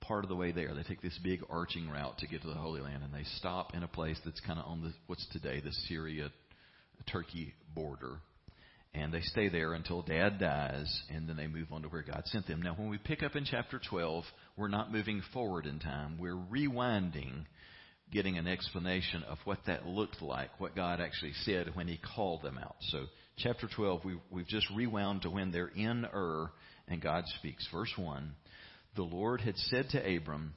part 0.00 0.24
of 0.24 0.28
the 0.28 0.36
way 0.36 0.52
there. 0.52 0.74
They 0.74 0.82
take 0.82 1.02
this 1.02 1.18
big 1.22 1.40
arching 1.50 1.88
route 1.88 2.18
to 2.18 2.26
get 2.26 2.42
to 2.42 2.48
the 2.48 2.54
Holy 2.54 2.80
Land, 2.80 3.02
and 3.04 3.12
they 3.12 3.24
stop 3.36 3.74
in 3.74 3.82
a 3.82 3.88
place 3.88 4.18
that's 4.24 4.40
kind 4.40 4.58
of 4.58 4.66
on 4.66 4.82
the 4.82 4.92
what's 5.06 5.26
today 5.32 5.60
the 5.60 5.72
Syria 5.88 6.30
Turkey 7.10 7.54
border. 7.74 8.18
And 8.94 9.12
they 9.12 9.20
stay 9.20 9.48
there 9.50 9.74
until 9.74 10.02
dad 10.02 10.40
dies, 10.40 11.02
and 11.14 11.28
then 11.28 11.36
they 11.36 11.46
move 11.46 11.68
on 11.72 11.82
to 11.82 11.88
where 11.88 12.02
God 12.02 12.22
sent 12.24 12.46
them. 12.46 12.62
Now, 12.62 12.74
when 12.74 12.88
we 12.88 12.96
pick 12.96 13.22
up 13.22 13.36
in 13.36 13.44
chapter 13.44 13.78
12, 13.78 14.24
we're 14.56 14.68
not 14.68 14.90
moving 14.90 15.22
forward 15.32 15.66
in 15.66 15.78
time. 15.78 16.16
We're 16.18 16.34
rewinding 16.34 17.44
getting 18.12 18.38
an 18.38 18.46
explanation 18.46 19.22
of 19.24 19.38
what 19.44 19.58
that 19.66 19.86
looked 19.86 20.22
like, 20.22 20.50
what 20.58 20.74
God 20.74 21.00
actually 21.00 21.34
said 21.44 21.74
when 21.74 21.88
He 21.88 22.00
called 22.14 22.42
them 22.42 22.58
out. 22.58 22.76
So, 22.88 23.04
chapter 23.36 23.68
12, 23.74 24.04
we, 24.04 24.20
we've 24.30 24.46
just 24.46 24.66
rewound 24.74 25.22
to 25.22 25.30
when 25.30 25.50
they're 25.50 25.68
in 25.68 26.06
Ur 26.12 26.50
and 26.88 27.00
God 27.00 27.24
speaks. 27.38 27.66
Verse 27.72 27.92
1 27.96 28.32
The 28.96 29.02
Lord 29.02 29.40
had 29.40 29.56
said 29.56 29.90
to 29.90 30.16
Abram, 30.16 30.54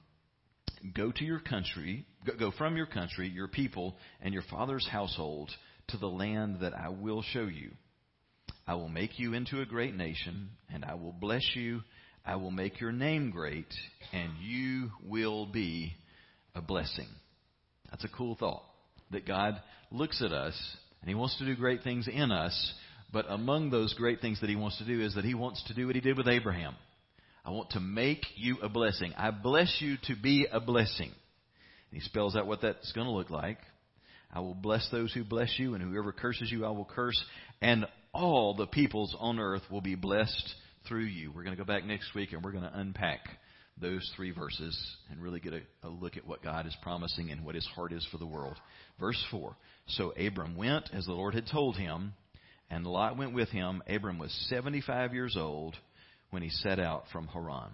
Go 0.96 1.12
to 1.12 1.24
your 1.24 1.40
country, 1.40 2.06
go 2.40 2.52
from 2.58 2.76
your 2.76 2.88
country, 2.88 3.30
your 3.30 3.48
people, 3.48 3.96
and 4.22 4.34
your 4.34 4.44
father's 4.50 4.88
household 4.88 5.52
to 5.90 5.98
the 5.98 6.08
land 6.08 6.58
that 6.62 6.74
I 6.74 6.90
will 6.90 7.22
show 7.22 7.44
you. 7.44 7.72
I 8.68 8.76
will 8.76 8.90
make 8.90 9.20
you 9.20 9.34
into 9.34 9.62
a 9.62 9.66
great 9.66 9.96
nation, 9.96 10.50
and 10.74 10.86
I 10.86 10.96
will 10.96 11.12
bless 11.12 11.44
you. 11.56 11.82
I 12.26 12.36
will 12.36 12.52
make 12.52 12.80
your 12.80 12.92
name 12.92 13.32
great, 13.32 13.74
and 14.14 14.32
you 14.40 14.92
will 15.04 15.46
be 15.46 15.94
a 16.56 16.62
blessing. 16.62 17.08
That's 17.92 18.04
a 18.04 18.10
cool 18.10 18.36
thought. 18.36 18.64
That 19.12 19.28
God 19.28 19.62
looks 19.92 20.22
at 20.24 20.32
us, 20.32 20.56
and 21.02 21.10
He 21.10 21.16
wants 21.16 21.38
to 21.38 21.46
do 21.46 21.56
great 21.56 21.84
things 21.84 22.08
in 22.08 22.32
us, 22.32 22.74
but 23.14 23.26
among 23.30 23.70
those 23.70 23.94
great 23.94 24.22
things 24.22 24.40
that 24.42 24.50
He 24.50 24.56
wants 24.56 24.78
to 24.78 24.86
do 24.86 25.02
is 25.02 25.16
that 25.16 25.26
He 25.26 25.34
wants 25.34 25.64
to 25.68 25.74
do 25.74 25.86
what 25.86 25.96
He 25.96 26.02
did 26.02 26.18
with 26.18 26.28
Abraham. 26.28 26.76
I 27.44 27.52
want 27.52 27.72
to 27.72 27.80
make 27.80 28.24
you 28.36 28.58
a 28.62 28.70
blessing. 28.70 29.14
I 29.18 29.32
bless 29.32 29.78
you 29.80 29.98
to 30.06 30.16
be 30.16 30.48
a 30.52 30.60
blessing. 30.60 31.12
And 31.92 32.02
he 32.02 32.08
spells 32.08 32.36
out 32.36 32.48
what 32.48 32.62
that's 32.62 32.92
going 32.94 33.08
to 33.08 33.14
look 33.14 33.30
like. 33.30 33.58
I 34.32 34.40
will 34.40 34.54
bless 34.54 34.88
those 34.92 35.12
who 35.14 35.24
bless 35.24 35.58
you, 35.58 35.74
and 35.74 35.84
whoever 35.84 36.12
curses 36.12 36.52
you, 36.52 36.66
I 36.66 36.70
will 36.70 36.86
curse. 36.86 37.22
And 37.62 37.86
all 38.14 38.54
the 38.56 38.68
peoples 38.68 39.16
on 39.20 39.40
earth 39.40 39.64
will 39.70 39.82
be 39.82 39.96
blessed 39.96 40.56
through 40.88 41.06
you. 41.06 41.32
We're 41.32 41.44
going 41.44 41.56
to 41.56 41.62
go 41.62 41.68
back 41.68 41.86
next 41.86 42.14
week 42.14 42.34
and 42.34 42.44
we're 42.44 42.52
going 42.52 42.64
to 42.64 42.80
unpack 42.80 43.20
those 43.80 44.10
three 44.16 44.32
verses 44.32 44.78
and 45.10 45.22
really 45.22 45.40
get 45.40 45.54
a, 45.54 45.62
a, 45.84 45.90
look 45.90 46.18
at 46.18 46.28
what 46.28 46.44
God 46.44 46.68
is 46.68 46.76
promising 46.82 47.32
and 47.32 47.44
what 47.44 47.56
his 47.56 47.68
heart 47.76 47.94
is 47.94 48.08
for 48.12 48.18
the 48.18 48.26
world. 48.26 48.58
Verse 49.00 49.24
4 49.32 49.56
So 49.88 50.12
Abram 50.12 50.56
went 50.56 50.90
as 50.94 51.06
the 51.06 51.14
Lord 51.14 51.34
had 51.34 51.48
told 51.48 51.78
him, 51.78 52.14
and 52.70 52.86
Lot 52.86 53.18
went 53.18 53.34
with 53.34 53.50
him. 53.50 53.82
Abram 53.88 54.20
was 54.20 54.32
75 54.50 55.14
years 55.14 55.36
old 55.38 55.76
when 56.30 56.44
he 56.44 56.50
set 56.50 56.80
out 56.80 57.06
from 57.12 57.28
Haran. 57.28 57.72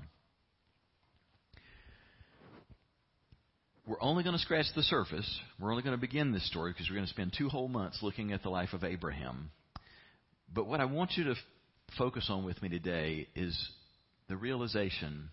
We're 3.86 4.02
only 4.02 4.24
going 4.24 4.36
to 4.36 4.42
scratch 4.42 4.66
the 4.76 4.84
surface. 4.84 5.40
We're 5.60 5.72
only 5.72 5.84
going 5.84 5.96
to 5.96 6.02
begin 6.02 6.34
this 6.34 6.46
story 6.48 6.74
because 6.74 6.90
we're 6.90 6.98
going 6.98 7.08
to 7.08 7.14
spend 7.14 7.34
two 7.38 7.48
whole 7.48 7.70
months 7.70 8.00
looking 8.02 8.34
at 8.34 8.44
the 8.44 8.50
life 8.50 8.74
of 8.74 8.84
Abraham. 8.84 9.50
But 10.54 10.68
what 10.68 10.82
I 10.82 10.86
want 10.86 11.12
you 11.16 11.26
to 11.26 11.32
f- 11.32 11.38
focus 11.98 12.28
on 12.30 12.44
with 12.44 12.62
me 12.62 12.68
today 12.68 13.30
is 13.34 13.58
the 14.28 14.36
realization 14.36 15.30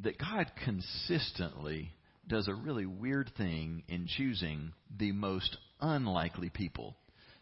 that 0.00 0.18
God 0.18 0.50
consistently 0.64 1.92
does 2.26 2.48
a 2.48 2.54
really 2.54 2.86
weird 2.86 3.30
thing 3.36 3.82
in 3.88 4.06
choosing 4.06 4.72
the 4.98 5.12
most 5.12 5.56
unlikely 5.80 6.50
people 6.50 6.96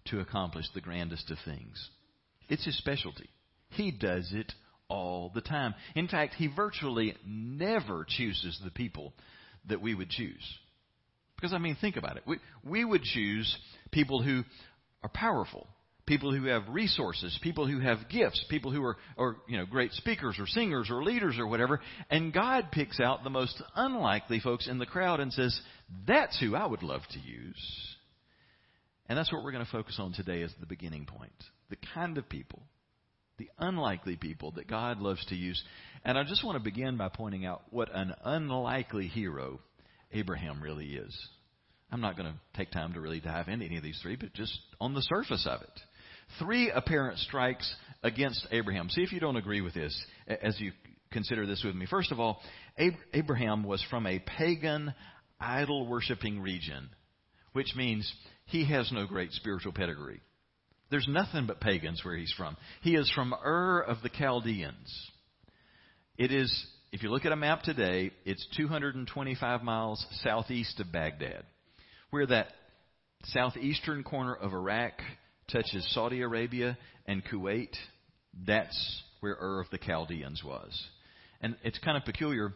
to 0.07 0.21
accomplish 0.21 0.67
the 0.75 0.81
grandest 0.81 1.31
of 1.31 1.39
things. 1.45 1.91
It's 2.49 2.65
his 2.65 2.77
specialty. 2.79 3.29
He 3.71 3.91
does 3.91 4.33
it 4.33 4.53
all 4.89 5.31
the 5.35 5.41
time. 5.41 5.75
In 5.95 6.09
fact, 6.09 6.35
he 6.35 6.49
virtually 6.49 7.15
never 7.27 8.05
chooses 8.07 8.61
the 8.63 8.71
people 8.71 9.15
that 9.69 9.81
we 9.81 9.95
would 9.95 10.11
choose. 10.11 10.43
Because, 11.37 11.53
I 11.53 11.59
mean, 11.59 11.77
think 11.81 11.97
about 11.97 12.17
it. 12.17 12.25
We, 12.27 12.39
we 12.65 12.85
would 12.85 13.03
choose 13.03 13.57
people 13.91 14.23
who 14.23 14.43
are 15.03 15.09
powerful, 15.09 15.67
people 16.07 16.35
who 16.35 16.47
have 16.47 16.69
resources, 16.69 17.39
people 17.43 17.67
who 17.67 17.81
have 17.81 18.09
gifts, 18.09 18.45
people 18.49 18.73
who 18.73 18.83
are, 18.85 18.97
are 19.17 19.37
you 19.49 19.57
know, 19.57 19.67
great 19.67 19.93
speakers 19.93 20.37
or 20.39 20.47
singers 20.47 20.89
or 20.91 21.03
leaders 21.05 21.39
or 21.39 21.47
whatever. 21.47 21.81
And 22.11 22.33
God 22.33 22.69
picks 22.73 23.01
out 23.01 23.25
the 23.25 23.31
most 23.31 23.63
unlikely 23.75 24.41
folks 24.41 24.69
in 24.69 24.79
the 24.79 24.87
crowd 24.87 25.21
and 25.21 25.33
says, 25.33 25.59
that's 26.07 26.39
who 26.41 26.55
I 26.55 26.67
would 26.67 26.83
love 26.83 27.03
to 27.13 27.19
use. 27.19 27.97
And 29.09 29.19
that's 29.19 29.33
what 29.33 29.45
we're 29.45 29.53
going 29.53 29.65
to 29.65 29.71
focus 29.71 29.97
on 29.99 30.13
today 30.13 30.43
as 30.43 30.53
the 30.59 30.67
beginning 30.67 31.07
point. 31.07 31.33
The 31.71 31.77
kind 31.95 32.19
of 32.19 32.29
people 32.29 32.63
the 33.39 33.51
unlikely 33.59 34.17
people 34.17 34.53
that 34.53 34.69
God 34.69 35.01
loves 35.01 35.25
to 35.27 35.35
use. 35.35 35.61
And 36.05 36.19
I 36.19 36.25
just 36.25 36.45
want 36.45 36.57
to 36.57 36.63
begin 36.63 36.97
by 36.97 37.09
pointing 37.09 37.45
out 37.45 37.63
what 37.71 37.89
an 37.93 38.15
unlikely 38.25 39.09
hero 39.09 39.61
Abraham 40.13 40.63
really 40.63 40.95
is. 40.95 41.17
I'm 41.91 42.01
not 42.01 42.17
going 42.17 42.33
to 42.33 42.39
take 42.57 42.71
time 42.71 42.93
to 42.95 43.01
really 43.01 43.21
dive 43.21 43.49
into 43.49 43.67
any 43.67 43.77
of 43.77 43.83
these 43.83 43.99
three, 44.01 44.17
but 44.17 44.33
just 44.33 44.57
on 44.81 44.95
the 44.95 45.03
surface 45.03 45.47
of 45.49 45.61
it. 45.63 45.81
Three 46.39 46.71
apparent 46.71 47.19
strikes 47.19 47.75
against 48.03 48.47
Abraham. 48.51 48.89
See 48.89 49.03
if 49.03 49.13
you 49.13 49.21
don't 49.21 49.37
agree 49.37 49.61
with 49.61 49.75
this 49.75 50.05
as 50.27 50.59
you 50.61 50.73
consider 51.11 51.47
this 51.47 51.63
with 51.65 51.75
me. 51.75 51.87
First 51.87 52.11
of 52.11 52.19
all, 52.19 52.41
Abraham 53.13 53.65
was 53.65 53.85
from 53.91 54.07
a 54.07 54.19
pagan, 54.19 54.95
idol 55.39 55.87
worshiping 55.87 56.41
region, 56.41 56.89
which 57.53 57.75
means 57.77 58.11
he 58.47 58.65
has 58.71 58.91
no 58.93 59.07
great 59.07 59.33
spiritual 59.33 59.73
pedigree. 59.73 60.21
There's 60.91 61.09
nothing 61.09 61.47
but 61.47 61.61
pagans 61.61 62.05
where 62.05 62.17
he's 62.17 62.35
from. 62.37 62.57
He 62.83 62.97
is 62.97 63.11
from 63.15 63.35
Ur 63.35 63.81
of 63.81 63.99
the 64.03 64.11
Chaldeans. 64.11 65.11
It 66.19 66.33
is, 66.33 66.67
if 66.93 67.03
you 67.03 67.11
look 67.11 67.25
at 67.25 67.33
a 67.33 67.37
map 67.37 67.63
today, 67.63 68.11
it's 68.25 68.47
225 68.57 69.63
miles 69.63 70.05
southeast 70.23 70.81
of 70.81 70.93
Baghdad. 70.93 71.45
Where 72.11 72.27
that 72.27 72.49
southeastern 73.25 74.03
corner 74.05 74.35
of 74.35 74.53
Iraq 74.53 74.93
touches 75.51 75.87
Saudi 75.95 76.23
Arabia 76.23 76.77
and 77.07 77.25
Kuwait, 77.25 77.75
that's 78.47 79.03
where 79.21 79.37
Ur 79.41 79.61
of 79.61 79.71
the 79.71 79.79
Chaldeans 79.79 80.43
was. 80.45 80.81
And 81.41 81.57
it's 81.65 81.79
kind 81.79 81.97
of 81.97 82.05
peculiar. 82.05 82.53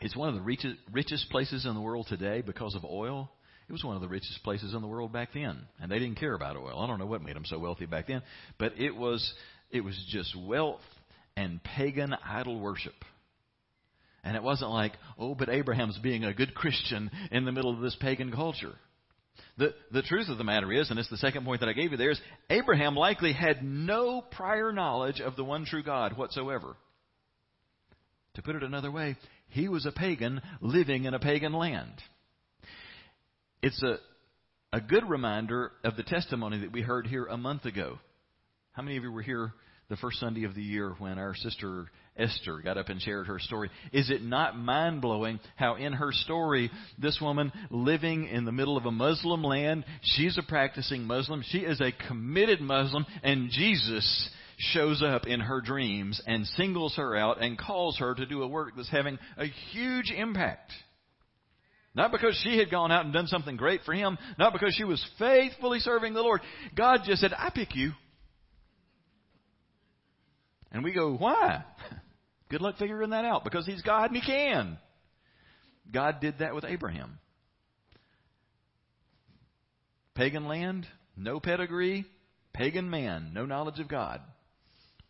It's 0.00 0.16
one 0.16 0.28
of 0.28 0.34
the 0.34 0.40
richest, 0.40 0.76
richest 0.92 1.30
places 1.30 1.64
in 1.66 1.74
the 1.74 1.80
world 1.80 2.06
today 2.08 2.42
because 2.42 2.74
of 2.74 2.84
oil. 2.84 3.30
It 3.68 3.72
was 3.72 3.82
one 3.82 3.96
of 3.96 4.02
the 4.02 4.08
richest 4.08 4.42
places 4.44 4.74
in 4.74 4.80
the 4.80 4.86
world 4.86 5.12
back 5.12 5.30
then, 5.34 5.58
and 5.80 5.90
they 5.90 5.98
didn't 5.98 6.20
care 6.20 6.34
about 6.34 6.56
oil. 6.56 6.78
I 6.78 6.86
don't 6.86 7.00
know 7.00 7.06
what 7.06 7.22
made 7.22 7.34
them 7.34 7.44
so 7.44 7.58
wealthy 7.58 7.86
back 7.86 8.06
then, 8.06 8.22
but 8.58 8.78
it 8.78 8.94
was 8.94 9.34
it 9.72 9.80
was 9.80 10.00
just 10.08 10.36
wealth 10.36 10.80
and 11.36 11.62
pagan 11.62 12.14
idol 12.24 12.60
worship. 12.60 12.94
And 14.22 14.36
it 14.36 14.42
wasn't 14.42 14.70
like, 14.70 14.92
oh, 15.18 15.34
but 15.34 15.48
Abraham's 15.48 15.98
being 15.98 16.24
a 16.24 16.34
good 16.34 16.54
Christian 16.54 17.10
in 17.30 17.44
the 17.44 17.52
middle 17.52 17.72
of 17.72 17.80
this 17.80 17.96
pagan 18.00 18.32
culture. 18.32 18.74
The, 19.58 19.74
the 19.90 20.02
truth 20.02 20.28
of 20.28 20.36
the 20.36 20.44
matter 20.44 20.70
is, 20.70 20.90
and 20.90 20.98
it's 20.98 21.08
the 21.08 21.16
second 21.16 21.44
point 21.44 21.60
that 21.60 21.68
I 21.68 21.72
gave 21.72 21.90
you 21.90 21.96
there, 21.96 22.10
is 22.10 22.20
Abraham 22.50 22.94
likely 22.94 23.32
had 23.32 23.64
no 23.64 24.20
prior 24.20 24.70
knowledge 24.70 25.20
of 25.20 25.34
the 25.36 25.44
one 25.44 25.64
true 25.64 25.82
God 25.82 26.16
whatsoever. 26.16 26.76
To 28.34 28.42
put 28.42 28.54
it 28.54 28.62
another 28.62 28.90
way, 28.90 29.16
he 29.48 29.68
was 29.68 29.86
a 29.86 29.92
pagan 29.92 30.42
living 30.60 31.04
in 31.04 31.14
a 31.14 31.18
pagan 31.18 31.54
land. 31.54 31.94
It's 33.62 33.82
a, 33.82 33.96
a 34.74 34.80
good 34.80 35.08
reminder 35.08 35.72
of 35.82 35.96
the 35.96 36.02
testimony 36.02 36.60
that 36.60 36.72
we 36.72 36.82
heard 36.82 37.06
here 37.06 37.24
a 37.24 37.38
month 37.38 37.64
ago. 37.64 37.98
How 38.72 38.82
many 38.82 38.98
of 38.98 39.04
you 39.04 39.10
were 39.10 39.22
here 39.22 39.52
the 39.88 39.96
first 39.96 40.20
Sunday 40.20 40.44
of 40.44 40.54
the 40.54 40.62
year 40.62 40.94
when 40.98 41.18
our 41.18 41.34
sister 41.34 41.86
Esther 42.16 42.60
got 42.62 42.78
up 42.78 42.88
and 42.88 43.00
shared 43.00 43.26
her 43.26 43.38
story? 43.38 43.70
Is 43.92 44.10
it 44.10 44.22
not 44.22 44.56
mind 44.56 45.02
blowing 45.02 45.40
how 45.56 45.76
in 45.76 45.92
her 45.92 46.12
story, 46.12 46.70
this 46.98 47.18
woman 47.20 47.52
living 47.70 48.26
in 48.28 48.44
the 48.44 48.52
middle 48.52 48.76
of 48.76 48.86
a 48.86 48.90
Muslim 48.90 49.42
land, 49.42 49.84
she's 50.02 50.38
a 50.38 50.42
practicing 50.42 51.04
Muslim, 51.04 51.42
she 51.46 51.58
is 51.58 51.80
a 51.80 51.92
committed 52.08 52.60
Muslim, 52.60 53.06
and 53.22 53.50
Jesus 53.50 54.30
shows 54.58 55.02
up 55.02 55.26
in 55.26 55.40
her 55.40 55.60
dreams 55.60 56.20
and 56.26 56.46
singles 56.46 56.96
her 56.96 57.16
out 57.16 57.42
and 57.42 57.58
calls 57.58 57.98
her 57.98 58.14
to 58.14 58.26
do 58.26 58.42
a 58.42 58.48
work 58.48 58.72
that's 58.76 58.90
having 58.90 59.18
a 59.36 59.46
huge 59.72 60.10
impact. 60.10 60.72
Not 61.94 62.12
because 62.12 62.38
she 62.44 62.58
had 62.58 62.70
gone 62.70 62.92
out 62.92 63.06
and 63.06 63.14
done 63.14 63.26
something 63.26 63.56
great 63.56 63.80
for 63.84 63.94
him. 63.94 64.18
Not 64.38 64.52
because 64.52 64.74
she 64.74 64.84
was 64.84 65.04
faithfully 65.18 65.78
serving 65.78 66.12
the 66.12 66.20
Lord. 66.20 66.42
God 66.76 67.00
just 67.06 67.22
said, 67.22 67.32
I 67.36 67.48
pick 67.48 67.74
you. 67.74 67.92
And 70.70 70.84
we 70.84 70.92
go, 70.92 71.14
why? 71.14 71.64
Good 72.48 72.60
luck 72.60 72.76
figuring 72.78 73.10
that 73.10 73.24
out. 73.24 73.44
Because 73.44 73.66
he's 73.66 73.82
God 73.82 74.10
and 74.10 74.20
he 74.20 74.26
can. 74.26 74.78
God 75.92 76.20
did 76.20 76.38
that 76.38 76.54
with 76.54 76.64
Abraham. 76.64 77.18
Pagan 80.14 80.46
land, 80.46 80.86
no 81.16 81.40
pedigree, 81.40 82.06
pagan 82.54 82.88
man, 82.88 83.32
no 83.34 83.44
knowledge 83.44 83.78
of 83.78 83.88
God. 83.88 84.20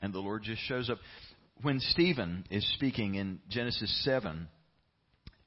And 0.03 0.13
the 0.13 0.19
Lord 0.19 0.43
just 0.43 0.63
shows 0.63 0.91
up. 0.91 0.99
When 1.63 1.81
Stephen 1.81 2.45
is 2.51 2.69
speaking 2.75 3.15
in 3.15 3.39
Genesis 3.49 4.05
7, 4.05 4.49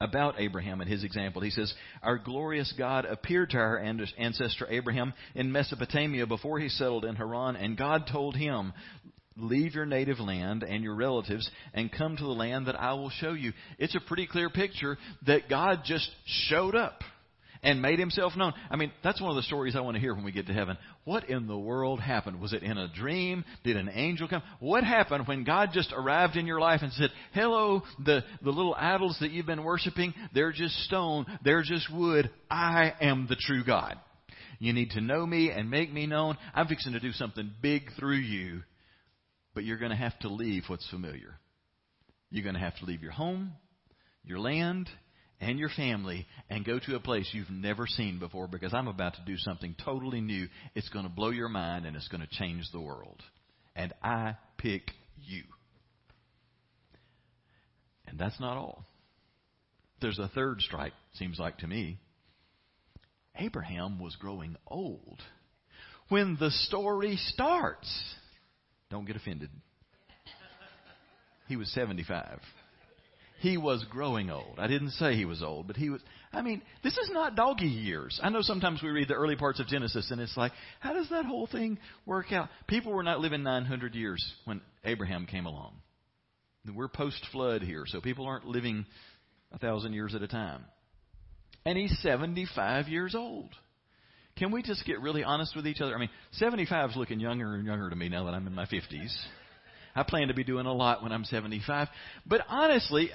about 0.02 0.40
Abraham 0.40 0.80
and 0.80 0.90
his 0.90 1.04
example. 1.04 1.42
He 1.42 1.50
says, 1.50 1.74
Our 2.02 2.18
glorious 2.18 2.74
God 2.78 3.06
appeared 3.06 3.50
to 3.50 3.58
our 3.58 3.80
ancestor 3.80 4.66
Abraham 4.70 5.14
in 5.36 5.52
Mesopotamia 5.52 6.26
before 6.26 6.60
he 6.60 6.70
settled 6.70 7.04
in 7.04 7.16
Haran, 7.16 7.58
and 7.58 7.78
God 7.78 8.08
told 8.10 8.36
him, 8.36 8.74
Leave 9.40 9.76
your 9.76 9.86
native 9.86 10.20
land 10.20 10.64
and 10.64 10.84
your 10.84 10.96
relatives 10.96 11.50
and 11.74 11.92
come 11.92 12.18
to 12.18 12.24
the 12.24 12.30
land 12.30 12.68
that 12.68 12.80
I 12.80 12.94
will 12.94 13.10
show 13.10 13.34
you. 13.34 13.54
It's 13.78 13.96
a 13.96 14.00
pretty 14.00 14.28
clear 14.28 14.50
picture 14.50 14.98
that 15.26 15.50
God 15.50 15.82
just 15.86 16.10
showed 16.26 16.76
up 16.76 17.02
and 17.62 17.82
made 17.82 18.00
himself 18.00 18.36
known. 18.36 18.54
I 18.70 18.76
mean, 18.76 18.92
that's 19.04 19.22
one 19.22 19.32
of 19.32 19.36
the 19.36 19.44
stories 19.44 19.76
I 19.76 19.82
want 19.82 19.96
to 19.96 20.02
hear 20.02 20.14
when 20.14 20.24
we 20.24 20.32
get 20.32 20.48
to 20.48 20.54
heaven. 20.54 20.78
What 21.04 21.30
in 21.30 21.48
the 21.48 21.58
world 21.58 22.00
happened? 22.00 22.40
Was 22.40 22.54
it 22.54 22.64
in 22.64 22.78
a 22.78 22.92
dream? 22.94 23.44
Did 23.64 23.76
an 23.76 23.90
angel 23.94 24.28
come? 24.28 24.44
What 24.60 24.84
happened 24.84 25.28
when 25.28 25.44
God 25.44 25.70
just 25.74 25.94
arrived 25.94 26.36
in 26.36 26.48
your 26.48 26.60
life 26.60 26.82
and 26.84 26.94
said, 26.94 27.10
Hello, 27.34 27.84
the, 28.06 28.24
the 28.42 28.52
little 28.52 28.76
idols 28.76 29.18
that 29.22 29.32
you've 29.32 29.46
been 29.46 29.64
worshiping, 29.64 30.14
they're 30.34 30.54
just 30.54 30.76
stone, 30.86 31.26
they're 31.44 31.64
just 31.64 31.92
wood. 31.94 32.30
I 32.50 32.94
am 33.02 33.28
the 33.28 33.36
true 33.36 33.64
God. 33.64 33.98
You 34.60 34.74
need 34.74 34.92
to 34.92 35.02
know 35.02 35.26
me 35.26 35.52
and 35.52 35.70
make 35.70 35.92
me 35.92 36.06
known. 36.06 36.38
I'm 36.54 36.68
fixing 36.68 36.94
to 36.94 37.00
do 37.00 37.12
something 37.14 37.50
big 37.62 37.84
through 37.98 38.18
you, 38.18 38.62
but 39.60 39.66
you're 39.66 39.78
going 39.78 39.92
to 39.92 39.98
have 39.98 40.18
to 40.20 40.30
leave 40.30 40.64
what's 40.68 40.90
familiar. 40.90 41.38
You're 42.30 42.46
going 42.46 42.56
to 42.56 42.62
have 42.62 42.78
to 42.78 42.86
leave 42.86 43.04
your 43.04 43.12
home, 43.12 43.52
your 44.24 44.40
land, 44.40 44.90
and 45.42 45.60
your 45.60 45.68
family 45.68 46.28
and 46.50 46.64
go 46.64 46.80
to 46.80 46.96
a 46.96 47.00
place 47.02 47.30
you've 47.34 47.50
never 47.50 47.86
seen 47.86 48.20
before 48.20 48.48
because 48.48 48.74
I'm 48.74 48.88
about 48.88 49.16
to 49.16 49.22
do 49.26 49.36
something 49.36 49.76
totally 49.84 50.22
new. 50.22 50.48
It's 50.76 50.88
going 50.88 51.04
to 51.04 51.12
blow 51.12 51.32
your 51.32 51.50
mind 51.50 51.86
and 51.86 51.98
it's 51.98 52.08
going 52.08 52.22
to 52.22 52.38
change 52.38 52.72
the 52.72 52.80
world. 52.80 53.22
And 53.76 53.94
I 54.02 54.38
pick 54.58 54.84
you. 55.26 55.44
And 58.08 58.18
that's 58.18 58.40
not 58.40 58.56
all. 58.56 58.86
There's 60.00 60.20
a 60.20 60.30
third 60.30 60.62
strike, 60.62 60.94
seems 61.16 61.38
like 61.38 61.58
to 61.58 61.68
me. 61.68 61.98
Abraham 63.36 64.00
was 64.00 64.16
growing 64.16 64.56
old 64.66 65.22
when 66.08 66.38
the 66.40 66.50
story 66.50 67.18
starts. 67.18 68.16
Don't 68.90 69.06
get 69.06 69.16
offended. 69.16 69.50
He 71.48 71.56
was 71.56 71.70
75. 71.74 72.40
He 73.42 73.58
was 73.58 73.86
growing 73.90 74.30
old. 74.30 74.60
I 74.60 74.68
didn't 74.68 74.92
say 74.92 75.16
he 75.16 75.26
was 75.26 75.42
old, 75.42 75.68
but 75.68 75.78
he 75.78 75.90
was. 75.90 76.02
I 76.34 76.42
mean, 76.42 76.62
this 76.84 76.98
is 76.98 77.10
not 77.12 77.36
doggy 77.36 77.68
years. 77.68 78.20
I 78.22 78.30
know 78.30 78.42
sometimes 78.42 78.84
we 78.84 78.90
read 78.90 79.08
the 79.08 79.16
early 79.16 79.36
parts 79.36 79.60
of 79.60 79.68
Genesis 79.68 80.12
and 80.12 80.20
it's 80.20 80.36
like, 80.36 80.52
how 80.80 80.94
does 80.94 81.10
that 81.10 81.26
whole 81.26 81.48
thing 81.48 81.80
work 82.06 82.32
out? 82.32 82.50
People 82.68 82.92
were 82.92 83.04
not 83.04 83.20
living 83.20 83.42
900 83.42 83.96
years 83.96 84.24
when 84.46 84.62
Abraham 84.84 85.26
came 85.26 85.46
along. 85.46 85.74
We're 86.76 86.90
post 86.90 87.26
flood 87.32 87.62
here, 87.64 87.86
so 87.88 88.02
people 88.02 88.26
aren't 88.28 88.46
living 88.46 88.86
a 89.52 89.58
thousand 89.58 89.94
years 89.94 90.14
at 90.14 90.22
a 90.22 90.28
time. 90.28 90.66
And 91.66 91.78
he's 91.78 91.98
75 92.02 92.90
years 92.90 93.16
old. 93.16 93.50
Can 94.40 94.52
we 94.52 94.64
just 94.64 94.86
get 94.86 95.02
really 95.02 95.24
honest 95.24 95.54
with 95.54 95.68
each 95.68 95.82
other? 95.82 95.94
I 95.94 96.00
mean, 96.00 96.10
75 96.32 96.92
is 96.92 96.96
looking 96.96 97.20
younger 97.20 97.56
and 97.56 97.66
younger 97.66 97.90
to 97.90 97.96
me 97.96 98.08
now 98.08 98.24
that 98.24 98.34
I'm 98.34 98.48
in 98.48 98.56
my 98.56 98.66
50s. 98.66 99.14
I 99.94 100.04
plan 100.04 100.30
to 100.30 100.34
be 100.34 100.46
doing 100.46 100.66
a 100.66 100.72
lot 100.72 101.04
when 101.04 101.12
I'm 101.12 101.26
75. 101.26 101.90
But 102.26 102.42
honestly, 102.48 103.12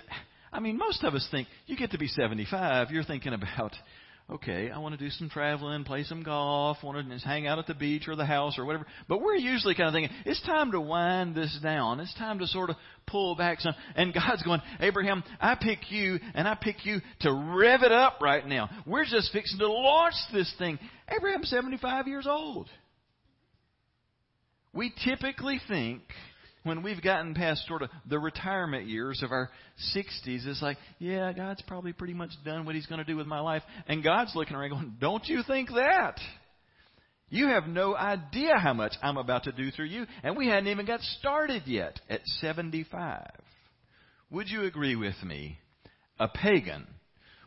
I 0.53 0.61
mean, 0.61 0.77
most 0.77 1.03
of 1.03 1.15
us 1.15 1.27
think 1.31 1.49
you 1.67 1.79
get 1.79 1.93
to 1.93 1.99
be 1.99 2.09
75, 2.09 2.91
you're 2.91 3.05
thinking 3.05 3.33
about, 3.33 3.73
okay, 4.31 4.71
I 4.71 4.79
want 4.79 4.99
to 4.99 5.05
do 5.05 5.11
some 5.11 5.29
traveling, 5.29 5.85
play 5.85 6.03
some 6.05 6.23
golf, 6.23 6.79
want 6.83 6.97
to 6.97 7.13
just 7.13 7.25
hang 7.25 7.47
out 7.47 7.59
at 7.59 7.67
the 7.67 7.75
beach 7.75 8.09
or 8.09 8.17
the 8.17 8.25
house 8.25 8.59
or 8.59 8.65
whatever. 8.65 8.87
But 9.09 9.21
we're 9.21 9.37
usually 9.37 9.75
kind 9.75 9.89
of 9.89 9.95
thinking, 9.95 10.17
it's 10.25 10.41
time 10.43 10.73
to 10.73 10.81
wind 10.81 11.35
this 11.35 11.57
down. 11.63 12.01
It's 12.01 12.15
time 12.15 12.39
to 12.39 12.47
sort 12.47 12.71
of 12.71 12.77
pull 13.07 13.37
back 13.37 13.61
some. 13.61 13.75
And 13.95 14.15
God's 14.15 14.43
going, 14.43 14.63
Abraham, 14.81 15.23
I 15.41 15.57
pick 15.57 15.91
you 15.91 16.19
and 16.35 16.49
I 16.49 16.55
pick 16.55 16.87
you 16.87 17.01
to 17.21 17.33
rev 17.33 17.83
it 17.83 17.93
up 17.93 18.19
right 18.23 18.47
now. 18.47 18.71
We're 18.87 19.05
just 19.05 19.31
fixing 19.33 19.59
to 19.59 19.69
launch 19.69 20.15
this 20.33 20.53
thing. 20.59 20.79
Abraham's 21.15 21.51
75 21.51 22.09
years 22.09 22.27
old. 22.27 22.69
We 24.73 24.93
typically 25.05 25.61
think 25.69 26.03
when 26.65 26.83
we've 26.83 27.01
gotten 27.01 27.35
past 27.35 27.67
sort 27.67 27.83
of 27.83 27.91
the 28.09 28.19
retirement 28.19 28.89
years 28.89 29.23
of 29.23 29.31
our 29.31 29.51
60s, 29.95 30.47
it's 30.47 30.61
like, 30.61 30.79
yeah, 30.99 31.33
God's 31.33 31.63
probably 31.63 31.93
pretty 31.93 32.15
much 32.15 32.31
done 32.45 32.65
what 32.65 32.75
He's 32.75 32.87
going 32.87 32.99
to 32.99 33.05
do 33.05 33.17
with 33.17 33.27
my 33.27 33.41
life. 33.41 33.63
And 33.87 34.03
God's 34.03 34.35
looking 34.35 34.57
around 34.57 34.71
going, 34.71 34.97
don't 35.01 35.25
you 35.27 35.43
think 35.47 35.69
that? 35.71 36.19
You 37.29 37.49
have 37.49 37.67
no 37.67 37.97
idea 37.97 38.57
how 38.59 38.75
much 38.75 38.95
I'm 39.03 39.17
about 39.17 39.45
to 39.45 39.53
do 39.53 39.71
through 39.71 39.87
you. 39.87 40.07
And 40.23 40.37
we 40.37 40.49
hadn't 40.49 40.69
even 40.69 40.87
got 40.87 41.01
started 41.01 41.63
yet 41.67 42.01
at 42.09 42.21
75. 42.41 43.29
Would 44.31 44.49
you 44.49 44.65
agree 44.65 44.97
with 44.97 45.23
me? 45.23 45.59
A 46.19 46.29
pagan 46.29 46.87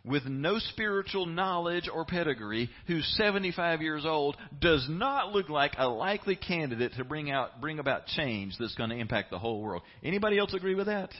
with 0.07 0.25
no 0.25 0.57
spiritual 0.59 1.25
knowledge 1.25 1.89
or 1.93 2.05
pedigree 2.05 2.69
who's 2.87 3.05
75 3.17 3.81
years 3.81 4.05
old 4.05 4.37
does 4.59 4.85
not 4.89 5.33
look 5.33 5.49
like 5.49 5.73
a 5.77 5.87
likely 5.87 6.35
candidate 6.35 6.93
to 6.97 7.03
bring 7.03 7.29
out 7.29 7.59
bring 7.59 7.79
about 7.79 8.07
change 8.07 8.55
that's 8.59 8.75
going 8.75 8.89
to 8.89 8.95
impact 8.95 9.31
the 9.31 9.39
whole 9.39 9.61
world. 9.61 9.83
Anybody 10.03 10.37
else 10.37 10.53
agree 10.53 10.75
with 10.75 10.87
that? 10.87 11.11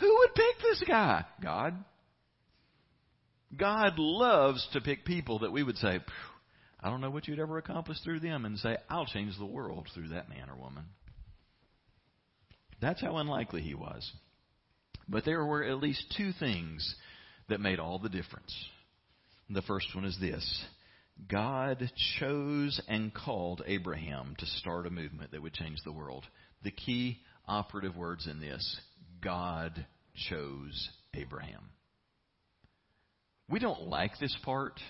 Who 0.00 0.16
would 0.18 0.34
pick 0.34 0.62
this 0.62 0.84
guy? 0.86 1.24
God. 1.42 1.74
God 3.56 3.94
loves 3.98 4.66
to 4.72 4.80
pick 4.80 5.04
people 5.04 5.38
that 5.40 5.52
we 5.52 5.62
would 5.62 5.78
say, 5.78 6.00
I 6.80 6.90
don't 6.90 7.00
know 7.00 7.10
what 7.10 7.26
you'd 7.26 7.38
ever 7.38 7.56
accomplish 7.56 7.98
through 8.04 8.20
them, 8.20 8.44
and 8.44 8.58
say, 8.58 8.76
I'll 8.90 9.06
change 9.06 9.38
the 9.38 9.46
world 9.46 9.88
through 9.94 10.08
that 10.08 10.28
man 10.28 10.50
or 10.50 10.56
woman. 10.56 10.84
That's 12.80 13.00
how 13.00 13.16
unlikely 13.16 13.62
he 13.62 13.74
was. 13.74 14.10
But 15.08 15.24
there 15.24 15.44
were 15.44 15.64
at 15.64 15.80
least 15.80 16.14
two 16.16 16.32
things 16.38 16.94
that 17.48 17.60
made 17.60 17.78
all 17.78 17.98
the 17.98 18.08
difference. 18.08 18.54
The 19.50 19.62
first 19.62 19.94
one 19.94 20.04
is 20.04 20.18
this 20.20 20.64
God 21.30 21.90
chose 22.18 22.80
and 22.88 23.12
called 23.14 23.62
Abraham 23.66 24.34
to 24.38 24.46
start 24.46 24.86
a 24.86 24.90
movement 24.90 25.32
that 25.32 25.42
would 25.42 25.54
change 25.54 25.78
the 25.84 25.92
world. 25.92 26.24
The 26.62 26.70
key 26.70 27.18
operative 27.46 27.96
words 27.96 28.26
in 28.26 28.40
this 28.40 28.80
God 29.22 29.86
chose 30.28 30.90
Abraham. 31.14 31.70
We 33.48 33.60
don't 33.60 33.88
like 33.88 34.18
this 34.18 34.36
part 34.44 34.80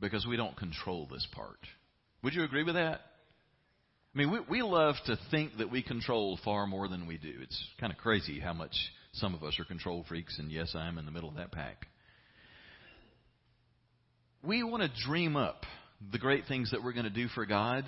because 0.00 0.26
we 0.26 0.36
don't 0.36 0.56
control 0.56 1.06
this 1.10 1.26
part. 1.32 1.58
Would 2.22 2.34
you 2.34 2.42
agree 2.42 2.64
with 2.64 2.74
that? 2.74 3.00
I 4.14 4.18
mean, 4.18 4.30
we, 4.32 4.40
we 4.48 4.62
love 4.62 4.94
to 5.06 5.18
think 5.30 5.58
that 5.58 5.70
we 5.70 5.82
control 5.82 6.38
far 6.44 6.66
more 6.66 6.88
than 6.88 7.06
we 7.06 7.18
do. 7.18 7.32
It's 7.42 7.62
kind 7.78 7.92
of 7.92 7.98
crazy 7.98 8.40
how 8.40 8.54
much 8.54 8.74
some 9.12 9.34
of 9.34 9.42
us 9.42 9.58
are 9.58 9.64
control 9.64 10.04
freaks, 10.08 10.38
and 10.38 10.50
yes, 10.50 10.74
I'm 10.74 10.98
in 10.98 11.06
the 11.06 11.10
middle 11.10 11.28
of 11.28 11.36
that 11.36 11.52
pack. 11.52 11.86
We 14.42 14.62
want 14.62 14.82
to 14.82 15.04
dream 15.06 15.36
up 15.36 15.64
the 16.12 16.18
great 16.18 16.44
things 16.46 16.70
that 16.70 16.82
we're 16.82 16.92
going 16.92 17.04
to 17.04 17.10
do 17.10 17.28
for 17.28 17.44
God. 17.44 17.84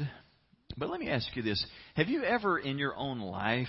But 0.76 0.90
let 0.90 1.00
me 1.00 1.08
ask 1.08 1.26
you 1.34 1.42
this 1.42 1.64
Have 1.94 2.08
you 2.08 2.24
ever 2.24 2.58
in 2.58 2.78
your 2.78 2.96
own 2.96 3.20
life 3.20 3.68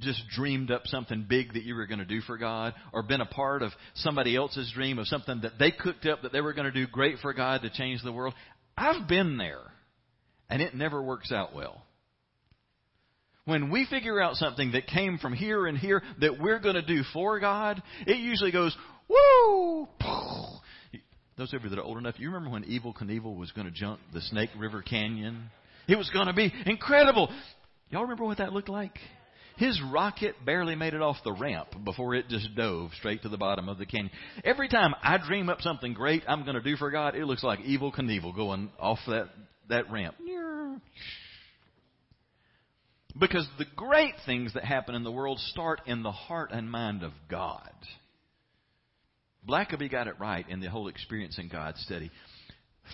just 0.00 0.22
dreamed 0.34 0.70
up 0.70 0.82
something 0.86 1.26
big 1.28 1.52
that 1.52 1.62
you 1.62 1.74
were 1.74 1.86
going 1.86 2.00
to 2.00 2.04
do 2.04 2.20
for 2.20 2.36
God, 2.36 2.74
or 2.92 3.02
been 3.02 3.20
a 3.20 3.26
part 3.26 3.62
of 3.62 3.70
somebody 3.94 4.36
else's 4.36 4.70
dream 4.74 4.98
of 4.98 5.06
something 5.06 5.40
that 5.42 5.58
they 5.58 5.70
cooked 5.70 6.06
up 6.06 6.22
that 6.22 6.32
they 6.32 6.40
were 6.40 6.52
going 6.52 6.70
to 6.70 6.72
do 6.72 6.86
great 6.86 7.18
for 7.20 7.32
God 7.32 7.62
to 7.62 7.70
change 7.70 8.02
the 8.02 8.12
world? 8.12 8.34
I've 8.76 9.08
been 9.08 9.36
there, 9.36 9.62
and 10.50 10.60
it 10.60 10.74
never 10.74 11.00
works 11.00 11.30
out 11.30 11.54
well. 11.54 11.84
When 13.46 13.70
we 13.70 13.86
figure 13.86 14.20
out 14.22 14.36
something 14.36 14.72
that 14.72 14.86
came 14.86 15.18
from 15.18 15.34
here 15.34 15.66
and 15.66 15.76
here 15.76 16.02
that 16.20 16.40
we're 16.40 16.60
going 16.60 16.76
to 16.76 16.82
do 16.82 17.02
for 17.12 17.38
God, 17.40 17.82
it 18.06 18.16
usually 18.16 18.50
goes, 18.50 18.74
woo! 19.08 19.86
Those 21.36 21.52
of 21.52 21.62
you 21.62 21.68
that 21.70 21.78
are 21.78 21.82
old 21.82 21.98
enough, 21.98 22.14
you 22.18 22.28
remember 22.28 22.50
when 22.50 22.64
Evel 22.64 22.94
Knievel 22.94 23.36
was 23.36 23.52
going 23.52 23.66
to 23.66 23.72
jump 23.72 24.00
the 24.14 24.22
Snake 24.22 24.50
River 24.56 24.82
Canyon? 24.82 25.50
It 25.86 25.96
was 25.96 26.08
going 26.10 26.28
to 26.28 26.32
be 26.32 26.52
incredible. 26.64 27.30
Y'all 27.90 28.02
remember 28.02 28.24
what 28.24 28.38
that 28.38 28.52
looked 28.52 28.70
like? 28.70 28.96
His 29.56 29.80
rocket 29.92 30.36
barely 30.44 30.74
made 30.74 30.94
it 30.94 31.02
off 31.02 31.16
the 31.22 31.32
ramp 31.32 31.68
before 31.84 32.14
it 32.14 32.28
just 32.28 32.54
dove 32.56 32.90
straight 32.98 33.22
to 33.22 33.28
the 33.28 33.36
bottom 33.36 33.68
of 33.68 33.78
the 33.78 33.86
canyon. 33.86 34.10
Every 34.42 34.68
time 34.68 34.94
I 35.02 35.18
dream 35.18 35.48
up 35.48 35.60
something 35.60 35.92
great 35.92 36.22
I'm 36.26 36.44
going 36.44 36.56
to 36.56 36.62
do 36.62 36.76
for 36.76 36.90
God, 36.90 37.14
it 37.14 37.26
looks 37.26 37.44
like 37.44 37.60
Evel 37.60 37.94
Knievel 37.94 38.34
going 38.34 38.70
off 38.80 38.98
that, 39.06 39.28
that 39.68 39.90
ramp. 39.90 40.16
Because 43.18 43.48
the 43.58 43.66
great 43.76 44.14
things 44.26 44.54
that 44.54 44.64
happen 44.64 44.94
in 44.94 45.04
the 45.04 45.12
world 45.12 45.38
start 45.38 45.82
in 45.86 46.02
the 46.02 46.12
heart 46.12 46.50
and 46.52 46.70
mind 46.70 47.02
of 47.02 47.12
God. 47.30 47.70
Blackaby 49.48 49.90
got 49.90 50.08
it 50.08 50.18
right 50.18 50.48
in 50.48 50.60
the 50.60 50.70
whole 50.70 50.88
Experiencing 50.88 51.48
God 51.48 51.76
study. 51.76 52.10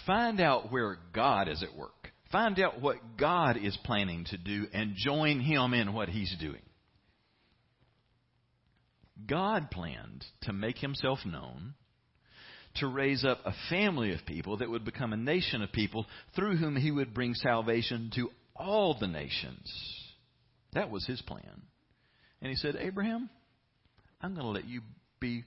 Find 0.06 0.40
out 0.40 0.70
where 0.70 0.98
God 1.14 1.48
is 1.48 1.62
at 1.62 1.76
work. 1.76 2.12
Find 2.30 2.61
out 2.61 2.80
what 2.80 3.16
God 3.16 3.56
is 3.56 3.76
planning 3.85 4.24
to 4.30 4.37
do 4.37 4.66
and 4.72 4.94
join 4.94 5.40
Him 5.40 5.74
in 5.74 5.92
what 5.92 6.09
He's 6.09 6.35
doing. 6.38 6.62
God 9.26 9.70
planned 9.70 10.24
to 10.42 10.52
make 10.52 10.78
Himself 10.78 11.18
known, 11.24 11.74
to 12.76 12.87
raise 12.87 13.24
up 13.24 13.40
a 13.44 13.54
family 13.68 14.12
of 14.12 14.24
people 14.26 14.59
that 14.59 14.70
would 14.70 14.85
become 14.85 15.12
a 15.12 15.16
nation 15.16 15.62
of 15.62 15.72
people 15.72 16.06
through 16.37 16.56
whom 16.56 16.76
He 16.76 16.90
would 16.90 17.14
bring 17.14 17.35
salvation 17.35 18.11
to 18.14 18.30
all 18.54 18.96
the 18.98 19.09
nations. 19.09 19.72
That 20.72 20.90
was 20.90 21.06
his 21.06 21.20
plan. 21.22 21.62
And 22.40 22.50
he 22.50 22.56
said, 22.56 22.76
Abraham, 22.78 23.28
I'm 24.20 24.35
going 24.35 24.46
to 24.46 24.52
let 24.52 24.66
you 24.66 24.83
be 25.20 25.44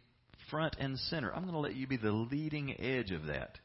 front 0.50 0.76
and 0.80 0.98
center. 0.98 1.34
I'm 1.34 1.44
going 1.44 1.54
to 1.54 1.60
let 1.60 1.76
you 1.76 1.88
be 1.88 1.98
the 1.98 2.12
leading 2.12 2.80
edge 2.80 3.12
of 3.12 3.28
that. 3.28 3.58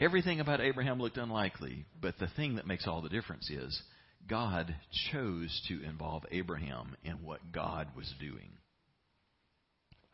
Everything 0.00 0.40
about 0.40 0.60
Abraham 0.62 0.98
looked 0.98 1.18
unlikely, 1.18 1.84
but 2.00 2.18
the 2.18 2.28
thing 2.36 2.56
that 2.56 2.66
makes 2.66 2.86
all 2.86 3.02
the 3.02 3.10
difference 3.10 3.50
is 3.50 3.82
God 4.28 4.74
chose 5.12 5.62
to 5.68 5.82
involve 5.84 6.24
Abraham 6.30 6.96
in 7.04 7.22
what 7.22 7.52
God 7.52 7.88
was 7.96 8.12
doing. 8.18 8.50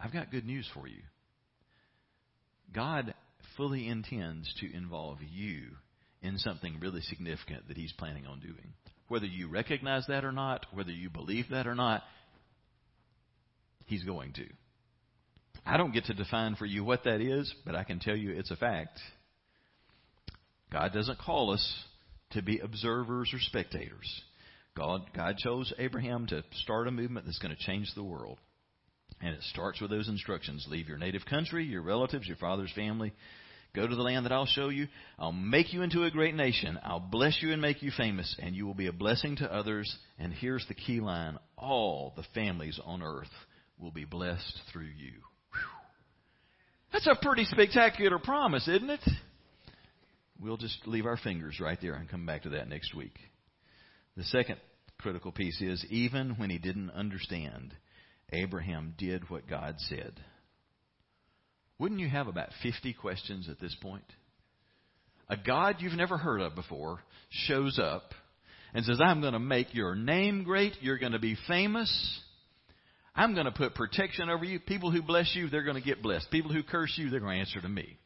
I've 0.01 0.13
got 0.13 0.33
good 0.33 0.45
news 0.45 0.69
for 0.75 0.89
you. 0.89 1.03
God 2.75 3.15
fully 3.57 3.89
intends 3.89 4.53
to 4.61 4.75
involve 4.75 5.19
you 5.23 5.69
in 6.21 6.39
something 6.39 6.79
really 6.81 7.01
significant 7.03 7.69
that 7.69 7.77
He's 7.77 7.93
planning 7.93 8.27
on 8.27 8.41
doing. 8.41 8.75
Whether 9.09 9.27
you 9.27 9.49
recognize 9.49 10.07
that 10.09 10.25
or 10.25 10.33
not, 10.33 10.67
whether 10.73 10.91
you 10.91 11.11
believe 11.11 11.47
that 11.51 11.67
or 11.67 11.75
not, 11.75 12.03
He's 13.87 14.03
going 14.03 14.33
to. 14.35 14.47
I 15.65 15.77
don't 15.77 15.93
get 15.93 16.07
to 16.07 16.15
define 16.15 16.57
for 16.57 16.67
you 16.67 16.85
what 16.85 17.05
that 17.05 17.21
is, 17.21 17.53
but 17.65 17.75
I 17.75 17.85
can 17.85 17.99
tell 17.99 18.17
you 18.17 18.33
it's 18.33 18.51
a 18.51 18.57
fact. 18.57 19.01
God 20.73 20.93
doesn't 20.93 21.19
call 21.19 21.53
us 21.53 21.85
to 22.33 22.43
be 22.43 22.59
observers 22.59 23.31
or 23.33 23.39
spectators. 23.39 24.23
God, 24.77 25.03
God 25.15 25.39
chose 25.39 25.73
Abraham 25.79 26.27
to 26.27 26.45
start 26.63 26.87
a 26.87 26.91
movement 26.91 27.27
that's 27.27 27.39
going 27.39 27.55
to 27.55 27.63
change 27.63 27.91
the 27.95 28.05
world. 28.05 28.39
And 29.21 29.31
it 29.31 29.43
starts 29.45 29.81
with 29.81 29.91
those 29.91 30.09
instructions 30.09 30.67
leave 30.69 30.89
your 30.89 30.99
native 30.99 31.25
country, 31.25 31.65
your 31.65 31.83
relatives, 31.83 32.27
your 32.27 32.37
father's 32.37 32.73
family. 32.75 33.13
Go 33.77 33.87
to 33.87 33.95
the 33.95 34.03
land 34.03 34.25
that 34.25 34.33
I'll 34.33 34.47
show 34.47 34.71
you. 34.71 34.89
I'll 35.19 35.33
make 35.33 35.75
you 35.75 35.83
into 35.83 36.05
a 36.05 36.11
great 36.11 36.35
nation. 36.35 36.79
I'll 36.83 36.99
bless 36.99 37.43
you 37.43 37.53
and 37.53 37.61
make 37.61 37.83
you 37.83 37.91
famous, 37.95 38.35
and 38.43 38.57
you 38.57 38.67
will 38.67 38.75
be 38.75 38.87
a 38.87 38.93
blessing 38.93 39.37
to 39.37 39.53
others. 39.53 39.95
And 40.19 40.33
here's 40.33 40.67
the 40.67 40.75
key 40.75 41.01
line 41.01 41.39
all 41.59 42.15
the 42.17 42.25
families 42.35 42.81
on 42.83 43.03
earth 43.03 43.29
will 43.79 43.91
be 43.91 44.07
blessed 44.07 44.61
through 44.73 44.87
you. 44.87 45.13
Whew. 45.53 45.61
That's 46.91 47.07
a 47.07 47.19
pretty 47.21 47.45
spectacular 47.45 48.19
promise, 48.19 48.67
isn't 48.67 48.89
it? 48.89 49.07
We'll 50.41 50.57
just 50.57 50.87
leave 50.87 51.05
our 51.05 51.19
fingers 51.19 51.61
right 51.61 51.79
there 51.81 51.95
and 51.95 52.09
come 52.09 52.25
back 52.25 52.45
to 52.45 52.51
that 52.51 52.71
next 52.71 52.95
week. 52.95 53.19
The 54.17 54.25
second 54.25 54.57
critical 54.99 55.33
piece 55.33 55.61
is 55.61 55.85
even 55.91 56.37
when 56.39 56.49
he 56.49 56.57
didn't 56.57 56.93
understand, 56.93 57.75
Abraham 58.33 58.95
did 58.97 59.29
what 59.29 59.47
God 59.47 59.75
said. 59.81 60.19
Wouldn't 61.79 62.01
you 62.01 62.09
have 62.09 62.27
about 62.27 62.49
50 62.63 62.95
questions 62.95 63.49
at 63.51 63.61
this 63.61 63.75
point? 63.81 64.05
A 65.29 65.37
God 65.37 65.77
you've 65.81 65.93
never 65.93 66.17
heard 66.17 66.41
of 66.41 66.55
before 66.55 67.01
shows 67.31 67.79
up 67.79 68.15
and 68.73 68.85
says, 68.85 69.01
I'm 69.03 69.21
going 69.21 69.33
to 69.33 69.39
make 69.39 69.75
your 69.75 69.95
name 69.95 70.45
great. 70.45 70.75
You're 70.81 70.99
going 70.99 71.13
to 71.13 71.19
be 71.19 71.37
famous. 71.49 72.21
I'm 73.15 73.35
going 73.35 73.47
to 73.47 73.53
put 73.53 73.75
protection 73.75 74.29
over 74.29 74.45
you. 74.45 74.61
People 74.61 74.91
who 74.91 75.03
bless 75.03 75.35
you, 75.35 75.49
they're 75.49 75.65
going 75.65 75.81
to 75.81 75.87
get 75.87 76.03
blessed. 76.03 76.31
People 76.31 76.53
who 76.53 76.63
curse 76.63 76.93
you, 76.97 77.11
they're 77.11 77.21
going 77.21 77.37
to 77.37 77.41
answer 77.41 77.61
to 77.61 77.69
me. 77.69 77.97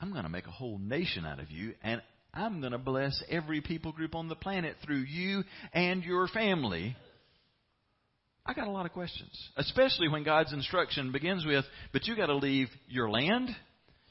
I'm 0.00 0.12
going 0.12 0.24
to 0.24 0.30
make 0.30 0.46
a 0.46 0.50
whole 0.50 0.78
nation 0.78 1.26
out 1.26 1.40
of 1.40 1.50
you, 1.50 1.74
and 1.82 2.00
I'm 2.32 2.60
going 2.60 2.72
to 2.72 2.78
bless 2.78 3.22
every 3.28 3.60
people 3.60 3.92
group 3.92 4.14
on 4.14 4.28
the 4.28 4.36
planet 4.36 4.76
through 4.84 5.04
you 5.08 5.42
and 5.72 6.02
your 6.02 6.28
family. 6.28 6.96
I 8.50 8.52
got 8.52 8.66
a 8.66 8.72
lot 8.72 8.84
of 8.84 8.90
questions, 8.90 9.30
especially 9.56 10.08
when 10.08 10.24
God's 10.24 10.52
instruction 10.52 11.12
begins 11.12 11.46
with, 11.46 11.64
but 11.92 12.08
you 12.08 12.16
got 12.16 12.26
to 12.26 12.34
leave 12.34 12.66
your 12.88 13.08
land, 13.08 13.48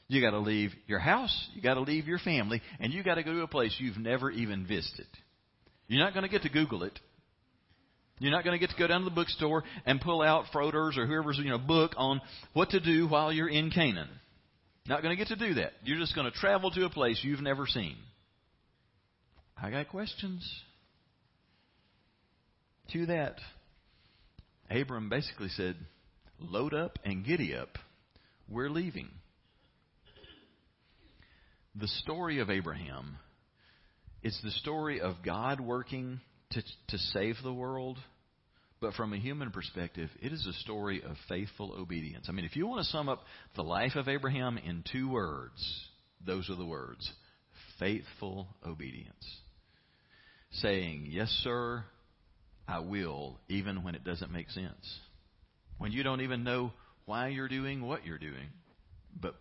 you 0.08 0.22
got 0.22 0.30
to 0.30 0.38
leave 0.38 0.70
your 0.86 0.98
house, 0.98 1.48
you 1.52 1.60
got 1.60 1.74
to 1.74 1.82
leave 1.82 2.06
your 2.06 2.18
family, 2.18 2.62
and 2.78 2.90
you 2.90 3.04
got 3.04 3.16
to 3.16 3.22
go 3.22 3.34
to 3.34 3.42
a 3.42 3.46
place 3.46 3.76
you've 3.78 3.98
never 3.98 4.30
even 4.30 4.66
visited. 4.66 5.06
You're 5.88 6.02
not 6.02 6.14
going 6.14 6.22
to 6.22 6.30
get 6.30 6.44
to 6.44 6.48
Google 6.48 6.84
it. 6.84 6.98
You're 8.18 8.30
not 8.30 8.42
going 8.42 8.58
to 8.58 8.58
get 8.58 8.70
to 8.70 8.78
go 8.78 8.86
down 8.86 9.00
to 9.00 9.04
the 9.04 9.14
bookstore 9.14 9.62
and 9.84 10.00
pull 10.00 10.22
out 10.22 10.46
Frommer's 10.54 10.96
or 10.96 11.06
whoever's 11.06 11.36
you 11.36 11.50
know 11.50 11.58
book 11.58 11.92
on 11.98 12.22
what 12.54 12.70
to 12.70 12.80
do 12.80 13.08
while 13.08 13.30
you're 13.30 13.46
in 13.46 13.70
Canaan. 13.70 14.08
Not 14.86 15.02
going 15.02 15.14
to 15.14 15.22
get 15.22 15.36
to 15.38 15.48
do 15.48 15.52
that. 15.56 15.72
You're 15.84 15.98
just 15.98 16.14
going 16.14 16.32
to 16.32 16.38
travel 16.38 16.70
to 16.70 16.86
a 16.86 16.90
place 16.90 17.20
you've 17.22 17.42
never 17.42 17.66
seen. 17.66 17.96
I 19.62 19.70
got 19.70 19.90
questions. 19.90 20.50
To 22.92 23.04
that, 23.04 23.36
Abram 24.70 25.08
basically 25.08 25.48
said, 25.48 25.76
Load 26.38 26.72
up 26.72 26.98
and 27.04 27.24
giddy 27.24 27.54
up. 27.54 27.76
We're 28.48 28.70
leaving. 28.70 29.08
The 31.74 31.88
story 31.88 32.40
of 32.40 32.50
Abraham 32.50 33.16
is 34.22 34.38
the 34.42 34.50
story 34.50 35.00
of 35.00 35.16
God 35.24 35.60
working 35.60 36.20
to, 36.52 36.62
to 36.88 36.98
save 36.98 37.36
the 37.42 37.52
world, 37.52 37.98
but 38.80 38.94
from 38.94 39.12
a 39.12 39.18
human 39.18 39.50
perspective, 39.50 40.10
it 40.20 40.32
is 40.32 40.46
a 40.46 40.52
story 40.60 41.02
of 41.02 41.16
faithful 41.28 41.74
obedience. 41.78 42.26
I 42.28 42.32
mean, 42.32 42.44
if 42.44 42.56
you 42.56 42.66
want 42.66 42.84
to 42.84 42.90
sum 42.90 43.08
up 43.08 43.22
the 43.54 43.62
life 43.62 43.94
of 43.94 44.08
Abraham 44.08 44.58
in 44.58 44.82
two 44.90 45.08
words, 45.08 45.62
those 46.26 46.48
are 46.50 46.56
the 46.56 46.66
words 46.66 47.10
faithful 47.78 48.48
obedience. 48.66 49.24
Saying, 50.52 51.06
Yes, 51.08 51.28
sir, 51.42 51.84
I 52.70 52.78
will, 52.78 53.40
even 53.48 53.82
when 53.82 53.96
it 53.96 54.04
doesn't 54.04 54.30
make 54.30 54.48
sense. 54.50 55.00
When 55.78 55.90
you 55.90 56.04
don't 56.04 56.20
even 56.20 56.44
know 56.44 56.72
why 57.04 57.28
you're 57.28 57.48
doing 57.48 57.84
what 57.84 58.06
you're 58.06 58.18
doing, 58.18 58.48
but 59.20 59.34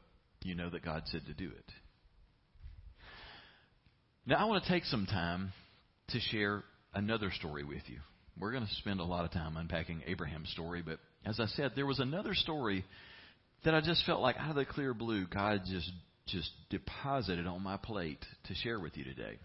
you 0.44 0.56
know 0.56 0.70
that 0.72 0.84
God 0.84 1.04
said 1.06 1.22
to 1.28 1.34
do 1.34 1.46
it. 1.46 1.72
Now, 4.26 4.38
I 4.38 4.46
want 4.46 4.64
to 4.64 4.70
take 4.70 4.86
some 4.86 5.06
time 5.06 5.52
to 6.10 6.20
share 6.20 6.64
another 6.96 7.32
story 7.32 7.64
with 7.64 7.84
you. 7.88 8.00
We're 8.40 8.52
going 8.52 8.66
to 8.66 8.76
spend 8.76 9.00
a 9.00 9.04
lot 9.04 9.26
of 9.26 9.32
time 9.32 9.58
unpacking 9.58 10.02
Abraham's 10.08 10.50
story, 10.50 10.82
but 10.82 10.98
as 11.24 11.40
I 11.40 11.46
said, 11.46 11.74
there 11.76 11.86
was 11.86 12.00
another 12.00 12.34
story 12.34 12.84
that 13.64 13.76
I 13.76 13.82
just 13.82 14.06
felt 14.06 14.22
like 14.22 14.38
out 14.38 14.52
of 14.52 14.56
the 14.56 14.66
clear 14.66 14.96
blue, 14.96 15.28
God 15.28 15.62
just 15.70 15.92
just 16.26 16.50
deposited 16.70 17.48
on 17.48 17.64
my 17.64 17.78
plate 17.78 18.24
to 18.46 18.54
share 18.54 18.80
with 18.80 18.96
you 18.96 19.04
today. 19.04 19.38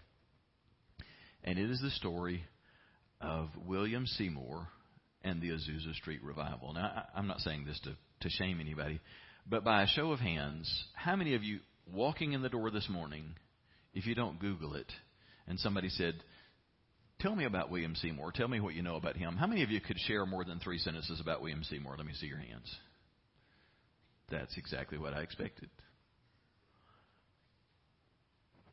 And 1.43 1.57
it 1.57 1.69
is 1.69 1.81
the 1.81 1.89
story 1.91 2.43
of 3.21 3.49
William 3.65 4.05
Seymour 4.05 4.67
and 5.23 5.41
the 5.41 5.49
Azusa 5.49 5.93
Street 5.95 6.23
Revival. 6.23 6.73
Now, 6.73 7.05
I'm 7.15 7.27
not 7.27 7.39
saying 7.39 7.65
this 7.65 7.79
to, 7.81 7.95
to 8.21 8.29
shame 8.29 8.59
anybody, 8.59 8.99
but 9.49 9.63
by 9.63 9.83
a 9.83 9.87
show 9.87 10.11
of 10.11 10.19
hands, 10.19 10.71
how 10.93 11.15
many 11.15 11.35
of 11.35 11.43
you 11.43 11.59
walking 11.91 12.33
in 12.33 12.41
the 12.41 12.49
door 12.49 12.71
this 12.71 12.89
morning, 12.89 13.35
if 13.93 14.05
you 14.05 14.15
don't 14.15 14.39
Google 14.39 14.75
it, 14.75 14.91
and 15.47 15.59
somebody 15.59 15.89
said, 15.89 16.15
Tell 17.19 17.35
me 17.35 17.45
about 17.45 17.71
William 17.71 17.95
Seymour. 17.95 18.33
Tell 18.33 18.47
me 18.47 18.59
what 18.59 18.73
you 18.73 18.83
know 18.83 18.97
about 18.97 19.15
him. 19.15 19.37
How 19.37 19.47
many 19.47 19.63
of 19.63 19.71
you 19.71 19.79
could 19.79 19.97
share 19.99 20.25
more 20.25 20.43
than 20.43 20.59
three 20.59 20.77
sentences 20.77 21.21
about 21.21 21.41
William 21.41 21.63
Seymour? 21.63 21.95
Let 21.97 22.05
me 22.05 22.13
see 22.13 22.27
your 22.27 22.37
hands. 22.37 22.75
That's 24.29 24.57
exactly 24.57 24.97
what 24.97 25.13
I 25.13 25.21
expected. 25.21 25.69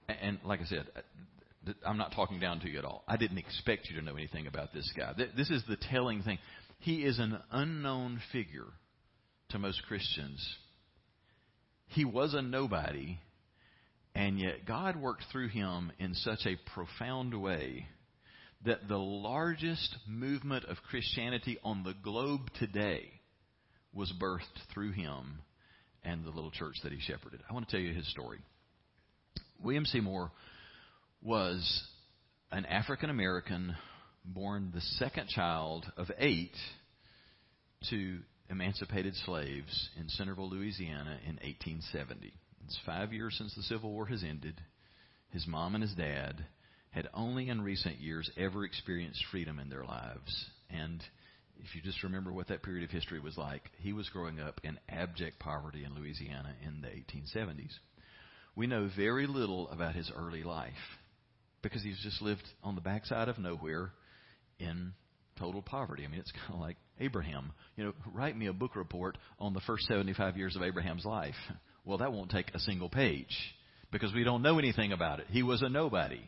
And 0.08 0.40
like 0.44 0.60
I 0.60 0.64
said, 0.64 0.86
I'm 1.86 1.98
not 1.98 2.12
talking 2.12 2.40
down 2.40 2.60
to 2.60 2.68
you 2.68 2.78
at 2.78 2.84
all. 2.84 3.04
I 3.06 3.16
didn't 3.16 3.38
expect 3.38 3.88
you 3.88 4.00
to 4.00 4.04
know 4.04 4.16
anything 4.16 4.46
about 4.46 4.72
this 4.72 4.92
guy. 4.96 5.12
This 5.36 5.50
is 5.50 5.62
the 5.68 5.76
telling 5.76 6.22
thing. 6.22 6.38
He 6.78 7.04
is 7.04 7.18
an 7.18 7.38
unknown 7.50 8.20
figure 8.32 8.66
to 9.50 9.58
most 9.58 9.82
Christians. 9.86 10.56
He 11.86 12.04
was 12.04 12.34
a 12.34 12.42
nobody, 12.42 13.18
and 14.14 14.38
yet 14.40 14.66
God 14.66 14.96
worked 14.96 15.24
through 15.30 15.48
him 15.48 15.92
in 15.98 16.14
such 16.14 16.46
a 16.46 16.58
profound 16.74 17.40
way 17.40 17.86
that 18.64 18.88
the 18.88 18.98
largest 18.98 19.96
movement 20.08 20.64
of 20.64 20.76
Christianity 20.88 21.58
on 21.62 21.82
the 21.84 21.94
globe 22.02 22.42
today 22.58 23.10
was 23.92 24.12
birthed 24.20 24.40
through 24.72 24.92
him 24.92 25.40
and 26.02 26.24
the 26.24 26.30
little 26.30 26.50
church 26.50 26.76
that 26.82 26.92
he 26.92 27.00
shepherded. 27.00 27.40
I 27.48 27.52
want 27.52 27.68
to 27.68 27.72
tell 27.72 27.84
you 27.84 27.92
his 27.92 28.10
story. 28.10 28.38
William 29.62 29.84
Seymour 29.84 30.30
was 31.22 31.84
an 32.50 32.66
African 32.66 33.10
American 33.10 33.76
born 34.24 34.70
the 34.74 34.80
second 34.80 35.28
child 35.28 35.90
of 35.96 36.10
eight 36.18 36.54
to 37.90 38.18
emancipated 38.50 39.14
slaves 39.24 39.90
in 39.98 40.08
Centerville, 40.08 40.50
Louisiana 40.50 41.18
in 41.24 41.36
1870. 41.36 42.32
It's 42.64 42.78
five 42.84 43.12
years 43.12 43.34
since 43.38 43.54
the 43.54 43.62
Civil 43.62 43.92
War 43.92 44.06
has 44.06 44.22
ended. 44.22 44.60
His 45.30 45.46
mom 45.46 45.74
and 45.74 45.82
his 45.82 45.94
dad 45.94 46.44
had 46.90 47.08
only 47.14 47.48
in 47.48 47.62
recent 47.62 47.98
years 48.00 48.30
ever 48.36 48.64
experienced 48.64 49.24
freedom 49.30 49.58
in 49.58 49.70
their 49.70 49.84
lives. 49.84 50.50
And 50.70 51.02
if 51.58 51.74
you 51.74 51.80
just 51.82 52.02
remember 52.02 52.32
what 52.32 52.48
that 52.48 52.62
period 52.62 52.84
of 52.84 52.90
history 52.90 53.18
was 53.18 53.38
like, 53.38 53.62
he 53.78 53.92
was 53.92 54.08
growing 54.10 54.40
up 54.40 54.60
in 54.62 54.78
abject 54.88 55.38
poverty 55.38 55.84
in 55.84 55.94
Louisiana 55.94 56.54
in 56.66 56.82
the 56.82 56.88
1870s. 56.88 57.72
We 58.54 58.66
know 58.66 58.90
very 58.94 59.26
little 59.26 59.70
about 59.70 59.94
his 59.94 60.10
early 60.14 60.42
life 60.42 60.72
because 61.62 61.82
he's 61.82 62.00
just 62.02 62.20
lived 62.20 62.42
on 62.62 62.74
the 62.74 62.80
backside 62.80 63.28
of 63.28 63.38
nowhere 63.38 63.92
in 64.58 64.92
total 65.38 65.62
poverty. 65.62 66.04
I 66.04 66.08
mean, 66.08 66.20
it's 66.20 66.32
kind 66.46 66.54
of 66.54 66.60
like 66.60 66.76
Abraham. 67.00 67.52
You 67.76 67.84
know, 67.84 67.92
write 68.12 68.36
me 68.36 68.46
a 68.46 68.52
book 68.52 68.76
report 68.76 69.18
on 69.38 69.54
the 69.54 69.60
first 69.60 69.86
75 69.86 70.36
years 70.36 70.56
of 70.56 70.62
Abraham's 70.62 71.04
life. 71.04 71.34
Well, 71.84 71.98
that 71.98 72.12
won't 72.12 72.30
take 72.30 72.54
a 72.54 72.60
single 72.60 72.88
page 72.88 73.36
because 73.90 74.14
we 74.14 74.22
don't 74.22 74.40
know 74.40 74.60
anything 74.60 74.92
about 74.92 75.18
it. 75.18 75.26
He 75.30 75.42
was 75.42 75.62
a 75.62 75.68
nobody. 75.68 76.20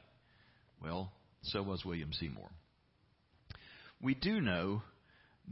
Well, 0.82 1.12
so 1.42 1.62
was 1.62 1.84
William 1.84 2.12
Seymour. 2.12 2.50
We 4.02 4.14
do 4.16 4.40
know 4.40 4.82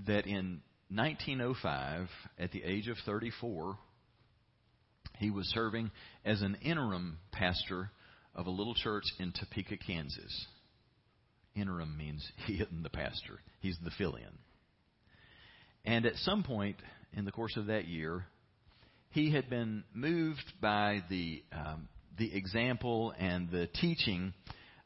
that 0.09 0.27
in 0.27 0.61
1905, 0.91 2.09
at 2.37 2.51
the 2.51 2.65
age 2.65 2.89
of 2.89 2.97
34, 3.07 3.79
he 5.19 5.31
was 5.31 5.47
serving 5.55 5.93
as 6.25 6.43
an 6.43 6.59
interim 6.63 7.19
pastor 7.31 7.91
of 8.35 8.47
a 8.47 8.51
little 8.51 8.75
church 8.75 9.05
in 9.19 9.33
Topeka, 9.33 9.77
Kansas. 9.77 10.47
Interim 11.55 11.97
means 11.97 12.27
he 12.47 12.55
isn't 12.55 12.83
the 12.83 12.91
pastor, 12.91 13.41
he's 13.61 13.79
the 13.85 13.91
fill 13.99 14.15
in. 14.15 14.39
And 15.85 16.07
at 16.07 16.15
some 16.17 16.43
point 16.45 16.77
in 17.13 17.25
the 17.25 17.33
course 17.33 17.57
of 17.57 17.67
that 17.67 17.87
year, 17.87 18.27
he 19.11 19.33
had 19.33 19.51
been 19.51 19.85
moved 19.93 20.53
by 20.61 21.03
the, 21.11 21.43
um, 21.53 21.89
the 22.19 22.35
example 22.35 23.13
and 23.19 23.51
the 23.51 23.67
teaching 23.81 24.33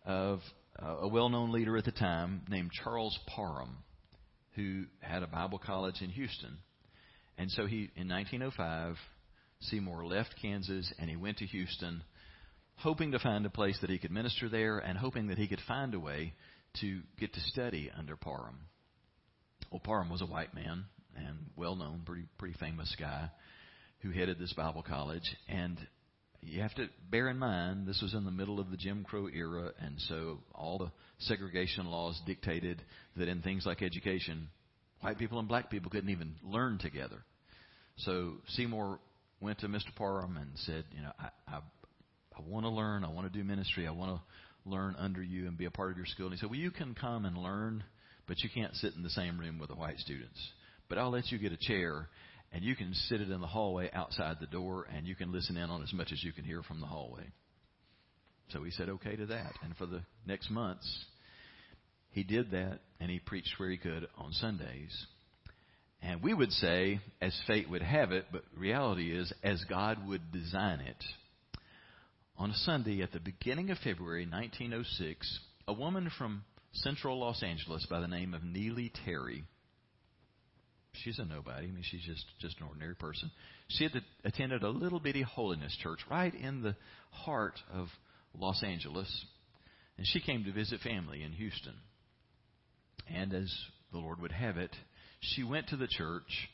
of 0.04 0.40
uh, 0.82 0.96
a 1.02 1.08
well 1.08 1.28
known 1.28 1.52
leader 1.52 1.76
at 1.76 1.84
the 1.84 1.92
time 1.92 2.42
named 2.48 2.70
Charles 2.82 3.16
Parham, 3.28 3.76
who 4.54 4.84
had 5.00 5.22
a 5.22 5.26
Bible 5.26 5.58
college 5.58 6.00
in 6.00 6.10
Houston. 6.10 6.58
And 7.38 7.50
so 7.50 7.66
he, 7.66 7.90
in 7.94 8.08
1905, 8.08 8.96
Seymour 9.60 10.06
left 10.06 10.34
Kansas 10.40 10.92
and 10.98 11.08
he 11.08 11.16
went 11.16 11.38
to 11.38 11.46
Houston 11.46 12.02
hoping 12.78 13.12
to 13.12 13.18
find 13.18 13.46
a 13.46 13.50
place 13.50 13.78
that 13.80 13.90
he 13.90 13.98
could 13.98 14.10
minister 14.10 14.48
there 14.48 14.78
and 14.78 14.98
hoping 14.98 15.28
that 15.28 15.38
he 15.38 15.48
could 15.48 15.60
find 15.66 15.94
a 15.94 16.00
way 16.00 16.34
to 16.80 17.00
get 17.18 17.32
to 17.32 17.40
study 17.40 17.90
under 17.96 18.16
Parham. 18.16 18.58
Well, 19.70 19.80
Parham 19.80 20.10
was 20.10 20.22
a 20.22 20.26
white 20.26 20.54
man, 20.54 20.84
and 21.16 21.38
well 21.56 21.74
known, 21.74 22.02
pretty 22.04 22.26
pretty 22.38 22.56
famous 22.58 22.94
guy 22.98 23.30
who 24.00 24.10
headed 24.10 24.38
this 24.38 24.52
Bible 24.52 24.82
college. 24.82 25.36
And 25.48 25.78
you 26.42 26.60
have 26.60 26.74
to 26.74 26.88
bear 27.10 27.28
in 27.28 27.38
mind 27.38 27.86
this 27.86 28.00
was 28.02 28.14
in 28.14 28.24
the 28.24 28.30
middle 28.30 28.60
of 28.60 28.70
the 28.70 28.76
Jim 28.76 29.04
Crow 29.04 29.28
era, 29.28 29.72
and 29.80 29.96
so 30.08 30.38
all 30.54 30.78
the 30.78 30.92
segregation 31.18 31.86
laws 31.86 32.20
dictated 32.26 32.82
that 33.16 33.28
in 33.28 33.42
things 33.42 33.64
like 33.66 33.82
education, 33.82 34.48
white 35.00 35.18
people 35.18 35.38
and 35.38 35.48
black 35.48 35.70
people 35.70 35.90
couldn't 35.90 36.10
even 36.10 36.34
learn 36.44 36.78
together. 36.78 37.24
So 37.98 38.34
Seymour 38.48 39.00
went 39.40 39.60
to 39.60 39.68
Mr. 39.68 39.94
Parham 39.96 40.36
and 40.36 40.50
said, 40.56 40.84
you 40.94 41.02
know, 41.02 41.12
I, 41.18 41.28
I, 41.48 41.60
I 42.36 42.40
want 42.46 42.64
to 42.64 42.70
learn, 42.70 43.04
I 43.04 43.08
want 43.08 43.32
to 43.32 43.38
do 43.38 43.44
ministry, 43.44 43.86
I 43.86 43.92
want 43.92 44.16
to 44.16 44.70
learn 44.70 44.96
under 44.98 45.22
you 45.22 45.46
and 45.46 45.56
be 45.56 45.64
a 45.64 45.70
part 45.70 45.90
of 45.90 45.96
your 45.96 46.06
school. 46.06 46.26
And 46.26 46.34
he 46.34 46.40
said, 46.40 46.50
well, 46.50 46.58
you 46.58 46.70
can 46.70 46.94
come 46.94 47.24
and 47.24 47.36
learn, 47.36 47.84
but 48.26 48.40
you 48.40 48.50
can't 48.52 48.74
sit 48.74 48.94
in 48.94 49.02
the 49.02 49.10
same 49.10 49.38
room 49.38 49.58
with 49.58 49.70
the 49.70 49.76
white 49.76 49.98
students. 49.98 50.38
But 50.88 50.98
I'll 50.98 51.10
let 51.10 51.30
you 51.30 51.38
get 51.38 51.52
a 51.52 51.56
chair 51.56 52.08
and 52.52 52.64
you 52.64 52.76
can 52.76 52.92
sit 53.08 53.20
it 53.20 53.30
in 53.30 53.40
the 53.40 53.46
hallway 53.46 53.90
outside 53.92 54.36
the 54.40 54.46
door 54.46 54.86
and 54.94 55.06
you 55.06 55.14
can 55.14 55.32
listen 55.32 55.56
in 55.56 55.70
on 55.70 55.82
as 55.82 55.92
much 55.92 56.12
as 56.12 56.22
you 56.22 56.32
can 56.32 56.44
hear 56.44 56.62
from 56.62 56.80
the 56.80 56.86
hallway. 56.86 57.24
So 58.50 58.62
he 58.62 58.70
said 58.70 58.88
okay 58.88 59.16
to 59.16 59.26
that. 59.26 59.52
And 59.62 59.76
for 59.76 59.86
the 59.86 60.02
next 60.26 60.50
months, 60.50 61.04
he 62.10 62.22
did 62.22 62.52
that 62.52 62.80
and 63.00 63.10
he 63.10 63.18
preached 63.18 63.54
where 63.58 63.70
he 63.70 63.76
could 63.76 64.06
on 64.16 64.32
Sundays. 64.32 65.06
And 66.02 66.22
we 66.22 66.34
would 66.34 66.52
say, 66.52 67.00
as 67.20 67.38
fate 67.46 67.68
would 67.68 67.82
have 67.82 68.12
it, 68.12 68.26
but 68.30 68.44
reality 68.56 69.16
is, 69.16 69.32
as 69.42 69.64
God 69.68 70.06
would 70.06 70.30
design 70.30 70.80
it. 70.80 71.02
On 72.38 72.50
a 72.50 72.54
Sunday 72.54 73.02
at 73.02 73.12
the 73.12 73.20
beginning 73.20 73.70
of 73.70 73.78
February 73.78 74.26
1906, 74.26 75.38
a 75.68 75.72
woman 75.72 76.10
from 76.18 76.44
central 76.72 77.18
Los 77.18 77.42
Angeles 77.42 77.86
by 77.88 78.00
the 78.00 78.08
name 78.08 78.34
of 78.34 78.44
Neely 78.44 78.92
Terry 79.04 79.44
she's 81.02 81.18
a 81.18 81.24
nobody. 81.24 81.66
I 81.66 81.70
mean, 81.70 81.82
she's 81.82 82.02
just 82.02 82.24
just 82.40 82.58
an 82.60 82.66
ordinary 82.66 82.94
person. 82.94 83.30
She 83.68 83.84
had 83.84 83.92
attended 84.24 84.62
a 84.62 84.68
little 84.68 85.00
bitty 85.00 85.22
holiness 85.22 85.76
church 85.82 86.00
right 86.10 86.34
in 86.34 86.62
the 86.62 86.76
heart 87.10 87.58
of 87.72 87.88
Los 88.34 88.62
Angeles, 88.62 89.08
and 89.98 90.06
she 90.06 90.20
came 90.20 90.44
to 90.44 90.52
visit 90.52 90.80
family 90.80 91.22
in 91.22 91.32
Houston. 91.32 91.74
And 93.08 93.32
as 93.32 93.52
the 93.92 93.98
Lord 93.98 94.20
would 94.20 94.32
have 94.32 94.56
it, 94.56 94.74
she 95.20 95.44
went 95.44 95.68
to 95.68 95.76
the 95.76 95.86
church 95.86 96.48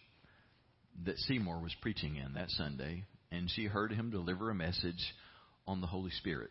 that 1.04 1.18
Seymour 1.18 1.60
was 1.60 1.74
preaching 1.80 2.16
in 2.16 2.34
that 2.34 2.50
Sunday, 2.50 3.04
and 3.30 3.50
she 3.50 3.64
heard 3.64 3.92
him 3.92 4.10
deliver 4.10 4.50
a 4.50 4.54
message 4.54 5.14
on 5.66 5.81
the 5.81 5.87
Holy 5.87 6.11
Spirit. 6.11 6.51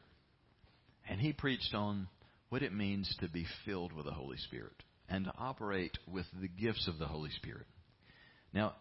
And 1.10 1.20
he 1.20 1.34
preached 1.34 1.74
on 1.74 2.08
what 2.50 2.64
it 2.64 2.74
means 2.74 3.14
to 3.20 3.30
be 3.30 3.46
filled 3.66 3.94
with 3.94 4.06
the 4.06 4.12
Holy 4.12 4.38
Spirit 4.38 4.74
and 5.10 5.26
to 5.26 5.34
operate 5.38 5.98
with 6.12 6.26
the 6.40 6.48
gifts 6.48 6.88
of 6.88 6.98
the 6.98 7.08
Holy 7.08 7.30
Spirit. 7.32 7.66
Now, 8.54 8.76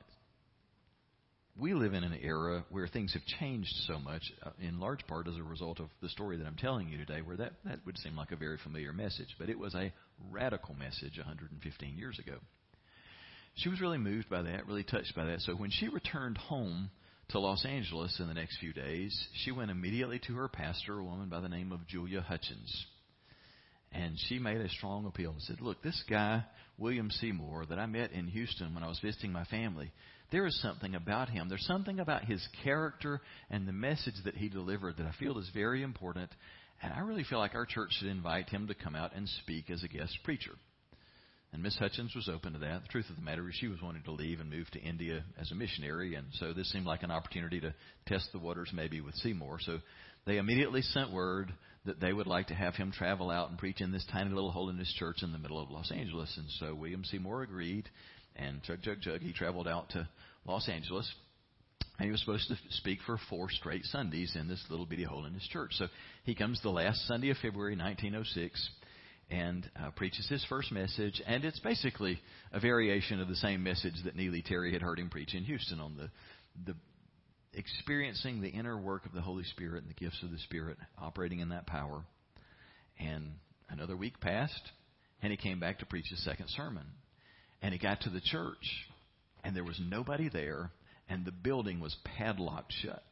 we 1.59 1.75
live 1.75 1.95
in 1.95 2.05
an 2.05 2.19
era 2.23 2.65
where 2.71 2.89
things 2.89 3.13
have 3.13 3.25
changed 3.39 3.73
so 3.87 3.99
much, 3.99 4.23
uh, 4.45 4.51
in 4.61 4.81
large 4.81 5.07
part 5.07 5.29
as 5.29 5.37
a 5.37 5.43
result 5.43 5.81
of 5.81 5.89
the 6.01 6.09
story 6.09 6.37
that 6.37 6.47
I'm 6.47 6.57
telling 6.57 6.89
you 6.89 6.99
today, 6.99 7.21
where 7.23 7.37
that, 7.37 7.53
that 7.65 7.81
would 7.85 7.99
seem 7.99 8.17
like 8.17 8.33
a 8.33 8.37
very 8.37 8.57
familiar 8.63 8.93
message. 8.93 9.35
But 9.39 9.51
it 9.51 9.59
was 9.59 9.75
a 9.75 9.93
radical 10.31 10.75
message 10.75 11.17
115 11.17 11.97
years 11.97 12.19
ago. 12.19 12.37
She 13.57 13.69
was 13.69 13.81
really 13.81 13.99
moved 13.99 14.31
by 14.31 14.43
that, 14.43 14.67
really 14.67 14.85
touched 14.85 15.15
by 15.15 15.25
that. 15.27 15.41
So 15.41 15.55
when 15.55 15.71
she 15.71 15.89
returned 15.89 16.39
home 16.39 16.91
to 17.31 17.39
Los 17.39 17.65
Angeles 17.65 18.19
in 18.19 18.27
the 18.27 18.35
next 18.35 18.59
few 18.59 18.73
days, 18.73 19.17
she 19.45 19.53
went 19.53 19.71
immediately 19.71 20.21
to 20.27 20.35
her 20.35 20.49
pastor, 20.49 20.99
a 20.99 21.05
woman 21.05 21.29
by 21.29 21.41
the 21.41 21.49
name 21.49 21.71
of 21.71 21.87
Julia 21.87 22.21
Hutchins. 22.21 22.87
And 23.93 24.17
she 24.29 24.39
made 24.39 24.61
a 24.61 24.69
strong 24.69 25.07
appeal 25.07 25.33
and 25.33 25.43
said, 25.43 25.61
Look, 25.61 25.83
this 25.83 26.03
guy, 26.09 26.45
William 26.79 27.11
Seymour, 27.11 27.67
that 27.67 27.79
I 27.79 27.87
met 27.87 28.13
in 28.13 28.27
Houston 28.29 28.75
when 28.75 28.83
I 28.83 28.89
was 28.89 29.01
visiting 29.01 29.33
my 29.33 29.45
family, 29.45 29.93
there 30.33 30.47
is 30.47 30.61
something 30.61 30.95
about 30.95 31.29
him. 31.29 31.49
There's 31.49 31.67
something 31.67 32.01
about 32.01 32.25
his 32.25 32.47
character 32.65 33.21
and 33.49 33.67
the 33.67 33.73
message 33.73 34.15
that 34.25 34.37
he 34.37 34.49
delivered 34.49 34.97
that 34.97 35.07
I 35.07 35.13
feel 35.19 35.39
is 35.39 35.51
very 35.53 35.83
important. 35.83 36.31
And 36.83 36.93
I 36.93 37.01
really 37.01 37.25
feel 37.25 37.39
like 37.39 37.55
our 37.55 37.67
church 37.67 37.91
should 37.99 38.09
invite 38.09 38.49
him 38.49 38.69
to 38.69 38.75
come 38.75 38.95
out 38.95 39.15
and 39.15 39.29
speak 39.43 39.71
as 39.71 39.83
a 39.83 39.89
guest 39.89 40.17
preacher. 40.25 40.53
And 41.53 41.63
Miss 41.63 41.77
Hutchins 41.77 42.15
was 42.15 42.29
open 42.29 42.53
to 42.53 42.61
that. 42.61 42.83
The 42.83 42.89
truth 42.89 43.11
of 43.11 43.17
the 43.17 43.23
matter 43.23 43.49
is 43.49 43.57
she 43.57 43.67
was 43.67 43.83
wanting 43.83 44.05
to 44.05 44.13
leave 44.13 44.39
and 44.41 44.49
move 44.49 44.71
to 44.71 44.81
India 44.81 45.25
as 45.41 45.51
a 45.51 45.57
missionary, 45.57 46.15
and 46.15 46.27
so 46.35 46.53
this 46.53 46.71
seemed 46.71 46.87
like 46.87 47.03
an 47.03 47.11
opportunity 47.11 47.61
to 47.61 47.75
test 48.07 48.29
the 48.33 48.39
waters 48.39 48.71
maybe 48.73 49.01
with 49.01 49.17
Seymour. 49.17 49.59
So 49.61 49.79
they 50.27 50.39
immediately 50.39 50.83
sent 50.83 51.13
word 51.13 51.53
that 51.87 51.99
they 52.01 52.13
would 52.13 52.29
like 52.29 52.49
to 52.49 52.55
have 52.55 52.75
him 52.75 52.93
travel 52.93 53.31
out 53.31 53.49
and 53.49 53.59
preach 53.59 53.81
in 53.81 53.91
this 53.91 54.07
tiny 54.13 54.31
little 54.31 54.53
holiness 54.53 54.93
church 54.99 55.23
in 55.23 55.33
the 55.33 55.39
middle 55.39 55.61
of 55.61 55.71
Los 55.71 55.91
Angeles. 55.91 56.33
And 56.37 56.47
so 56.61 56.75
William 56.75 57.05
Seymour 57.05 57.43
agreed, 57.43 57.89
and 58.37 58.63
chug, 58.63 58.83
chug, 58.83 59.01
chug, 59.01 59.21
he 59.21 59.33
traveled 59.33 59.67
out 59.67 59.91
to 59.91 60.09
Los 60.45 60.69
Angeles. 60.69 61.11
And 61.99 62.07
he 62.07 62.13
was 62.13 62.21
supposed 62.21 62.49
to 62.49 62.57
speak 62.71 63.01
for 63.05 63.19
four 63.29 63.51
straight 63.51 63.85
Sundays 63.87 64.37
in 64.39 64.47
this 64.47 64.63
little 64.71 64.87
bitty 64.87 65.05
holiness 65.05 65.47
church. 65.51 65.73
So 65.75 65.87
he 66.25 66.35
comes 66.35 66.61
the 66.63 66.71
last 66.71 67.07
Sunday 67.07 67.31
of 67.31 67.39
February 67.39 67.77
1906 67.77 68.71
and 69.31 69.71
uh, 69.81 69.91
preaches 69.91 70.29
his 70.29 70.45
first 70.49 70.73
message. 70.73 71.23
And 71.27 71.45
it's 71.45 71.61
basically 71.61 72.21
a 72.53 72.61
variation 72.61 73.21
of 73.21 73.29
the 73.29 73.37
same 73.37 73.63
message 73.63 73.95
that 74.05 74.17
Neely 74.17 74.43
Terry 74.43 74.73
had 74.73 74.83
heard 74.83 74.99
him 74.99 75.09
preach 75.09 75.35
in 75.35 75.45
Houston 75.45 75.81
on 75.81 75.97
the, 75.97 76.11
the 76.67 76.77
experiencing 77.55 78.41
the 78.41 78.49
inner 78.49 78.77
work 78.77 79.07
of 79.07 79.13
the 79.13 79.21
Holy 79.21 79.45
Spirit 79.45 79.83
and 79.83 79.91
the 79.91 79.95
gifts 79.95 80.23
of 80.23 80.31
the 80.31 80.39
Spirit, 80.39 80.79
operating 80.99 81.41
in 81.41 81.51
that 81.51 81.67
power. 81.67 82.03
And 82.99 83.33
another 83.69 83.97
week 83.97 84.21
passed, 84.21 84.71
and 85.23 85.31
he 85.31 85.37
came 85.37 85.61
back 85.61 85.79
to 85.79 85.87
preach 85.87 86.07
his 86.11 86.25
second 86.25 86.49
sermon. 86.49 86.87
And 87.63 87.73
he 87.73 87.79
got 87.79 88.01
to 88.03 88.11
the 88.11 88.21
church, 88.21 88.87
and 89.45 89.55
there 89.55 89.65
was 89.65 89.81
nobody 89.81 90.29
there, 90.29 90.71
and 91.09 91.25
the 91.25 91.33
building 91.33 91.81
was 91.81 91.97
padlocked 92.05 92.73
shut. 92.83 93.05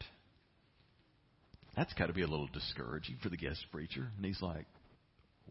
That's 1.77 1.93
got 1.95 2.07
to 2.07 2.13
be 2.13 2.23
a 2.23 2.27
little 2.27 2.49
discouraging 2.53 3.19
for 3.23 3.29
the 3.29 3.37
guest 3.37 3.65
preacher. 3.71 4.09
And 4.17 4.25
he's 4.25 4.43
like, 4.43 4.67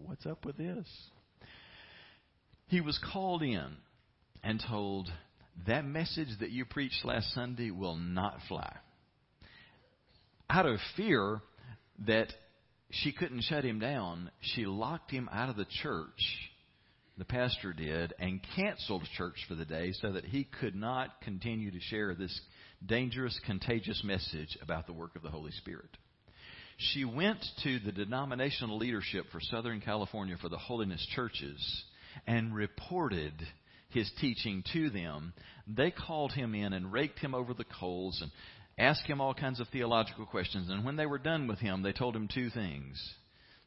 What's 0.03 0.25
up 0.25 0.45
with 0.45 0.57
this? 0.57 0.87
He 2.67 2.81
was 2.81 2.99
called 3.11 3.43
in 3.43 3.77
and 4.43 4.63
told, 4.67 5.09
that 5.65 5.85
message 5.85 6.29
that 6.39 6.51
you 6.51 6.65
preached 6.65 7.03
last 7.03 7.33
Sunday 7.33 7.71
will 7.71 7.95
not 7.95 8.39
fly. 8.47 8.75
Out 10.49 10.65
of 10.65 10.79
fear 10.95 11.41
that 12.05 12.31
she 12.91 13.11
couldn't 13.11 13.41
shut 13.41 13.65
him 13.65 13.79
down, 13.79 14.31
she 14.39 14.65
locked 14.65 15.11
him 15.11 15.27
out 15.31 15.49
of 15.49 15.55
the 15.55 15.65
church, 15.81 16.51
the 17.17 17.25
pastor 17.25 17.73
did, 17.73 18.13
and 18.19 18.39
canceled 18.55 19.03
church 19.17 19.35
for 19.47 19.55
the 19.55 19.65
day 19.65 19.91
so 19.93 20.11
that 20.13 20.25
he 20.25 20.43
could 20.43 20.75
not 20.75 21.21
continue 21.21 21.71
to 21.71 21.79
share 21.79 22.13
this 22.13 22.39
dangerous, 22.85 23.37
contagious 23.45 24.03
message 24.03 24.57
about 24.61 24.85
the 24.85 24.93
work 24.93 25.15
of 25.15 25.23
the 25.23 25.31
Holy 25.31 25.51
Spirit. 25.51 25.89
She 26.77 27.05
went 27.05 27.43
to 27.63 27.79
the 27.79 27.91
denominational 27.91 28.77
leadership 28.77 29.25
for 29.31 29.39
Southern 29.41 29.81
California 29.81 30.37
for 30.39 30.49
the 30.49 30.57
holiness 30.57 31.05
churches 31.15 31.83
and 32.25 32.53
reported 32.53 33.33
his 33.89 34.11
teaching 34.19 34.63
to 34.73 34.89
them, 34.89 35.33
they 35.67 35.91
called 35.91 36.33
him 36.33 36.53
in 36.53 36.73
and 36.73 36.91
raked 36.91 37.19
him 37.19 37.33
over 37.33 37.53
the 37.53 37.65
coals 37.79 38.21
and 38.21 38.31
asked 38.77 39.07
him 39.07 39.21
all 39.21 39.33
kinds 39.33 39.59
of 39.59 39.67
theological 39.69 40.25
questions. 40.25 40.69
And 40.69 40.85
when 40.85 40.97
they 40.97 41.05
were 41.05 41.17
done 41.17 41.47
with 41.47 41.59
him, 41.59 41.81
they 41.81 41.93
told 41.93 42.15
him 42.15 42.27
two 42.27 42.49
things. 42.49 43.01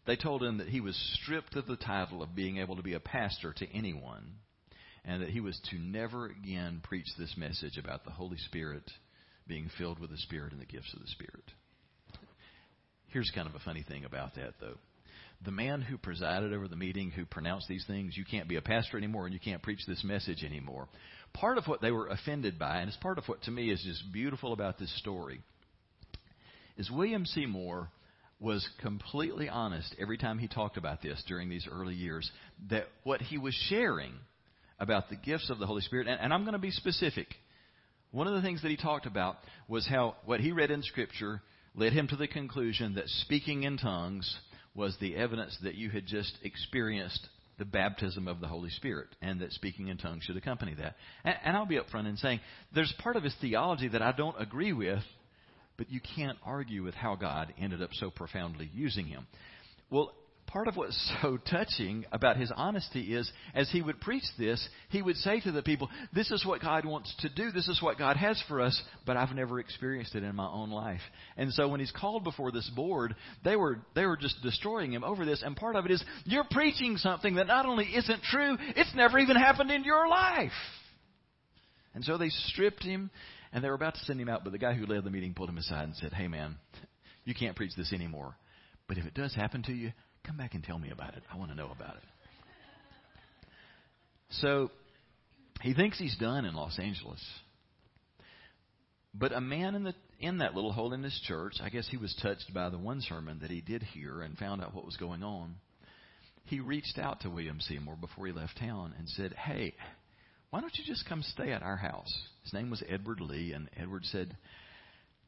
They 0.07 0.16
told 0.16 0.42
him 0.42 0.59
that 0.59 0.68
he 0.68 0.81
was 0.81 0.96
stripped 1.20 1.57
of 1.57 1.66
the 1.66 1.77
title 1.77 2.23
of 2.23 2.35
being 2.35 2.59
able 2.59 2.77
to 2.77 2.83
be 2.83 2.94
a 2.94 3.01
pastor 3.01 3.53
to 3.53 3.73
anyone, 3.73 4.35
and 5.05 5.23
that 5.23 5.31
he 5.31 5.40
was 5.40 5.61
to 5.70 5.79
never 5.79 6.27
again 6.27 6.81
preach 6.83 7.07
this 7.18 7.37
message 7.37 7.77
about 7.77 8.05
the 8.05 8.11
Holy 8.11 8.38
Spirit 8.38 8.88
being 9.46 9.70
filled 9.79 9.99
with 9.99 10.11
the 10.11 10.18
Spirit 10.18 10.53
and 10.53 10.61
the 10.61 10.66
gifts 10.66 10.92
of 10.94 11.01
the 11.01 11.09
Spirit. 11.09 11.44
Here's 13.12 13.31
kind 13.35 13.49
of 13.49 13.55
a 13.55 13.61
funny 13.61 13.85
thing 13.87 14.05
about 14.05 14.35
that, 14.37 14.55
though 14.61 14.77
the 15.44 15.51
man 15.51 15.81
who 15.81 15.96
presided 15.96 16.53
over 16.53 16.68
the 16.68 16.77
meeting 16.77 17.11
who 17.11 17.25
pronounced 17.25 17.66
these 17.68 17.85
things, 17.87 18.16
you 18.16 18.25
can't 18.25 18.49
be 18.49 18.57
a 18.57 18.62
pastor 18.62 18.99
anymore 18.99 19.25
and 19.25 19.33
you 19.33 19.40
can't 19.40 19.62
preach 19.62 19.81
this 19.87 20.05
message 20.05 20.44
anymore. 20.44 20.88
Part 21.33 21.59
of 21.59 21.66
what 21.66 21.81
they 21.81 21.90
were 21.90 22.09
offended 22.09 22.59
by, 22.59 22.81
and 22.81 22.88
it's 22.88 22.96
part 22.99 23.18
of 23.18 23.27
what 23.27 23.42
to 23.42 23.51
me 23.51 23.70
is 23.70 23.83
just 23.83 24.12
beautiful 24.12 24.53
about 24.53 24.79
this 24.79 24.94
story, 24.99 25.40
is 26.77 26.90
William 26.90 27.25
Seymour 27.25 27.88
was 28.38 28.66
completely 28.81 29.49
honest 29.49 29.94
every 30.01 30.18
time 30.18 30.38
he 30.38 30.49
talked 30.49 30.77
about 30.77 31.03
this 31.03 31.23
during 31.27 31.49
these 31.49 31.66
early 31.70 31.94
years 31.94 32.31
that 32.70 32.87
what 33.05 33.20
he 33.20 33.38
was 33.38 33.55
sharing 33.68 34.12
about 34.79 35.09
the 35.11 35.16
gifts 35.16 35.51
of 35.51 35.59
the 35.59 35.66
Holy 35.66 35.83
Spirit, 35.83 36.07
and, 36.07 36.20
and 36.20 36.33
I'm 36.33 36.42
going 36.42 36.55
to 36.55 36.59
be 36.59 36.70
specific. 36.70 37.29
One 38.12 38.27
of 38.27 38.35
the 38.35 38.42
things 38.42 38.62
that 38.62 38.70
he 38.70 38.77
talked 38.77 39.07
about 39.07 39.37
was 39.68 39.87
how 39.87 40.16
what 40.25 40.40
he 40.40 40.53
read 40.53 40.70
in 40.70 40.83
Scripture 40.83 41.42
led 41.74 41.92
him 41.92 42.09
to 42.09 42.16
the 42.16 42.28
conclusion 42.28 42.94
that 42.94 43.09
speaking 43.09 43.62
in 43.62 43.76
tongues 43.76 44.38
was 44.74 44.96
the 45.00 45.16
evidence 45.16 45.56
that 45.62 45.74
you 45.74 45.90
had 45.90 46.06
just 46.06 46.33
experienced 46.42 47.26
the 47.59 47.64
baptism 47.64 48.26
of 48.26 48.40
the 48.40 48.48
Holy 48.48 48.70
Spirit, 48.70 49.09
and 49.20 49.40
that 49.40 49.52
speaking 49.52 49.88
in 49.88 49.98
tongues 49.98 50.24
should 50.24 50.37
accompany 50.37 50.74
that. 50.74 50.96
And, 51.24 51.35
and 51.44 51.56
I'll 51.56 51.66
be 51.66 51.78
upfront 51.78 52.09
in 52.09 52.16
saying 52.16 52.40
there's 52.74 52.92
part 53.00 53.16
of 53.16 53.22
his 53.22 53.35
theology 53.40 53.88
that 53.88 54.00
I 54.00 54.12
don't 54.12 54.40
agree 54.40 54.72
with, 54.72 55.02
but 55.76 55.90
you 55.90 56.00
can't 56.16 56.38
argue 56.44 56.83
with 56.83 56.94
how 56.94 57.16
God 57.16 57.52
ended 57.59 57.83
up 57.83 57.90
so 57.92 58.11
profoundly 58.11 58.70
using 58.72 59.06
him. 59.06 59.26
Well, 59.90 60.12
part 60.51 60.69
of 60.69 60.77
what's 60.77 61.13
so 61.23 61.39
touching 61.51 62.05
about 62.13 62.37
his 62.37 62.53
honesty 62.55 63.15
is 63.15 63.31
as 63.55 63.71
he 63.71 63.83
would 63.83 64.01
preach 64.01 64.25
this, 64.39 64.69
he 64.91 65.03
would 65.03 65.17
say 65.17 65.41
to 65.41 65.53
the 65.53 65.63
people, 65.63 65.89
This 66.13 66.31
is 66.31 66.45
what 66.45 66.61
God 66.61 66.85
wants 66.85 67.15
to 67.21 67.29
do. 67.29 67.51
This 67.51 67.69
is 67.69 67.81
what 67.83 67.99
God 67.99 68.17
has 68.17 68.43
for 68.49 68.61
us, 68.61 68.81
but 69.07 69.17
I've 69.17 69.35
never 69.35 69.61
experienced 69.61 70.15
it 70.15 70.23
in 70.23 70.35
my 70.35 70.49
own 70.49 70.71
life. 70.71 71.01
And 71.37 71.53
so 71.53 71.69
when 71.69 71.81
he's 71.81 71.93
called 71.93 72.25
before 72.25 72.53
this 72.53 72.71
board, 72.75 73.15
they 73.45 73.57
were, 73.57 73.81
they 73.95 74.07
were 74.07 74.17
just 74.17 74.43
destroying 74.43 74.93
him 74.93 75.05
over 75.05 75.25
this. 75.25 75.43
And 75.45 75.57
part 75.57 75.77
of 75.77 75.87
it 75.87 75.91
is, 75.91 76.05
you're 76.25 76.45
preaching 76.51 76.97
something 76.97 77.37
that 77.37 77.47
not 77.47 77.67
only 77.67 77.87
isn't 77.87 78.23
true, 78.23 78.57
it's 78.77 78.95
never 78.95 79.19
even 79.19 79.37
happened 79.37 79.71
in 79.71 79.85
your 79.85 80.09
life. 80.09 80.53
And 81.95 82.05
so 82.05 82.19
they 82.19 82.29
stripped 82.29 82.85
him 82.85 83.11
and 83.53 83.65
they 83.65 83.69
were 83.69 83.75
about 83.75 83.95
to 83.95 84.01
send 84.01 84.21
him 84.21 84.29
out, 84.29 84.45
but 84.45 84.53
the 84.53 84.59
guy 84.59 84.75
who 84.75 84.87
led 84.87 85.03
the 85.03 85.11
meeting 85.11 85.35
pulled 85.35 85.49
him 85.49 85.59
aside 85.59 85.85
and 85.85 85.97
said, 85.97 86.13
Hey 86.13 86.29
man, 86.29 86.57
you 87.25 87.35
can't 87.35 87.57
preach 87.57 87.73
this 87.77 87.93
anymore. 87.93 88.37
But 88.87 88.99
if 88.99 89.07
it 89.07 89.15
does 89.15 89.35
happen 89.35 89.63
to 89.65 89.73
you, 89.73 89.93
come 90.24 90.37
back 90.37 90.54
and 90.54 90.62
tell 90.62 90.78
me 90.78 90.90
about 90.90 91.14
it. 91.16 91.22
I 91.33 91.37
want 91.37 91.50
to 91.50 91.56
know 91.56 91.70
about 91.70 91.96
it. 91.96 92.02
So 94.30 94.70
he 95.61 95.74
thinks 95.74 95.98
he's 95.98 96.16
done 96.16 96.44
in 96.44 96.54
Los 96.54 96.78
Angeles. 96.78 97.20
But 99.12 99.33
a 99.33 99.40
man 99.40 99.74
in 99.74 99.83
the 99.85 99.94
in 100.20 100.38
that 100.38 100.54
little 100.54 100.72
holiness 100.72 101.18
church, 101.26 101.54
I 101.62 101.70
guess 101.70 101.88
he 101.88 101.96
was 101.96 102.14
touched 102.22 102.52
by 102.52 102.68
the 102.68 102.78
one 102.78 103.00
sermon 103.00 103.38
that 103.40 103.50
he 103.50 103.61
did 103.61 103.83
hear 103.83 104.20
and 104.20 104.37
found 104.37 104.62
out 104.62 104.74
what 104.74 104.85
was 104.85 104.96
going 104.96 105.22
on. 105.22 105.56
He 106.44 106.61
reached 106.61 106.98
out 106.98 107.20
to 107.20 107.30
William 107.30 107.59
Seymour 107.61 107.96
before 107.96 108.26
he 108.26 108.33
left 108.33 108.59
town 108.59 108.94
and 108.98 109.09
said, 109.09 109.33
"Hey, 109.33 109.74
why 110.50 110.61
don't 110.61 110.76
you 110.76 110.85
just 110.85 111.09
come 111.09 111.22
stay 111.22 111.52
at 111.52 111.62
our 111.62 111.76
house?" 111.76 112.12
His 112.44 112.52
name 112.52 112.70
was 112.70 112.83
Edward 112.88 113.20
Lee, 113.20 113.52
and 113.52 113.68
Edward 113.76 114.04
said, 114.04 114.37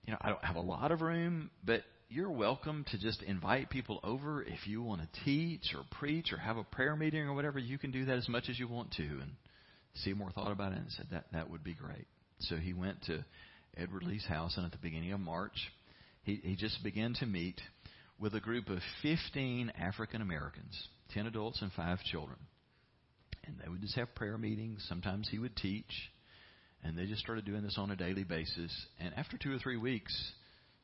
"You 0.04 0.12
know, 0.12 0.18
I 0.20 0.28
don't 0.28 0.44
have 0.44 0.56
a 0.56 0.60
lot 0.60 0.92
of 0.92 1.00
room, 1.00 1.50
but 1.64 1.84
you're 2.12 2.30
welcome 2.30 2.84
to 2.90 2.98
just 2.98 3.22
invite 3.22 3.70
people 3.70 3.98
over 4.04 4.42
if 4.42 4.66
you 4.66 4.82
want 4.82 5.00
to 5.00 5.24
teach 5.24 5.74
or 5.74 5.82
preach 5.98 6.30
or 6.30 6.36
have 6.36 6.58
a 6.58 6.64
prayer 6.64 6.94
meeting 6.94 7.22
or 7.22 7.32
whatever. 7.32 7.58
You 7.58 7.78
can 7.78 7.90
do 7.90 8.04
that 8.04 8.18
as 8.18 8.28
much 8.28 8.50
as 8.50 8.58
you 8.58 8.68
want 8.68 8.92
to. 8.92 9.02
And 9.02 9.30
Seymour 9.94 10.30
thought 10.32 10.52
about 10.52 10.72
it 10.72 10.78
and 10.78 10.90
said 10.90 11.06
that 11.10 11.24
that 11.32 11.48
would 11.48 11.64
be 11.64 11.72
great. 11.72 12.06
So 12.40 12.56
he 12.56 12.74
went 12.74 13.02
to 13.04 13.24
Edward 13.78 14.02
Lee's 14.02 14.26
house, 14.26 14.58
and 14.58 14.66
at 14.66 14.72
the 14.72 14.78
beginning 14.78 15.12
of 15.12 15.20
March, 15.20 15.56
he, 16.22 16.38
he 16.42 16.54
just 16.54 16.84
began 16.84 17.14
to 17.14 17.26
meet 17.26 17.58
with 18.20 18.34
a 18.34 18.40
group 18.40 18.68
of 18.68 18.80
15 19.02 19.72
African 19.80 20.20
Americans, 20.20 20.88
10 21.14 21.26
adults 21.26 21.62
and 21.62 21.72
5 21.72 21.98
children. 22.10 22.38
And 23.46 23.56
they 23.62 23.70
would 23.70 23.80
just 23.80 23.96
have 23.96 24.14
prayer 24.14 24.36
meetings. 24.36 24.84
Sometimes 24.86 25.28
he 25.30 25.38
would 25.38 25.56
teach. 25.56 26.10
And 26.84 26.98
they 26.98 27.06
just 27.06 27.22
started 27.22 27.46
doing 27.46 27.62
this 27.62 27.78
on 27.78 27.90
a 27.90 27.96
daily 27.96 28.24
basis. 28.24 28.70
And 29.00 29.14
after 29.16 29.38
two 29.38 29.54
or 29.54 29.58
three 29.58 29.78
weeks, 29.78 30.14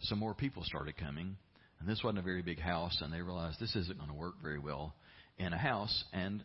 some 0.00 0.18
more 0.18 0.34
people 0.34 0.62
started 0.64 0.96
coming. 0.96 1.36
And 1.80 1.88
this 1.88 2.02
wasn't 2.02 2.18
a 2.18 2.22
very 2.22 2.42
big 2.42 2.58
house, 2.58 2.98
and 3.02 3.12
they 3.12 3.20
realized 3.20 3.60
this 3.60 3.76
isn't 3.76 3.98
going 3.98 4.10
to 4.10 4.16
work 4.16 4.34
very 4.42 4.58
well 4.58 4.94
in 5.38 5.52
a 5.52 5.58
house. 5.58 6.04
And 6.12 6.42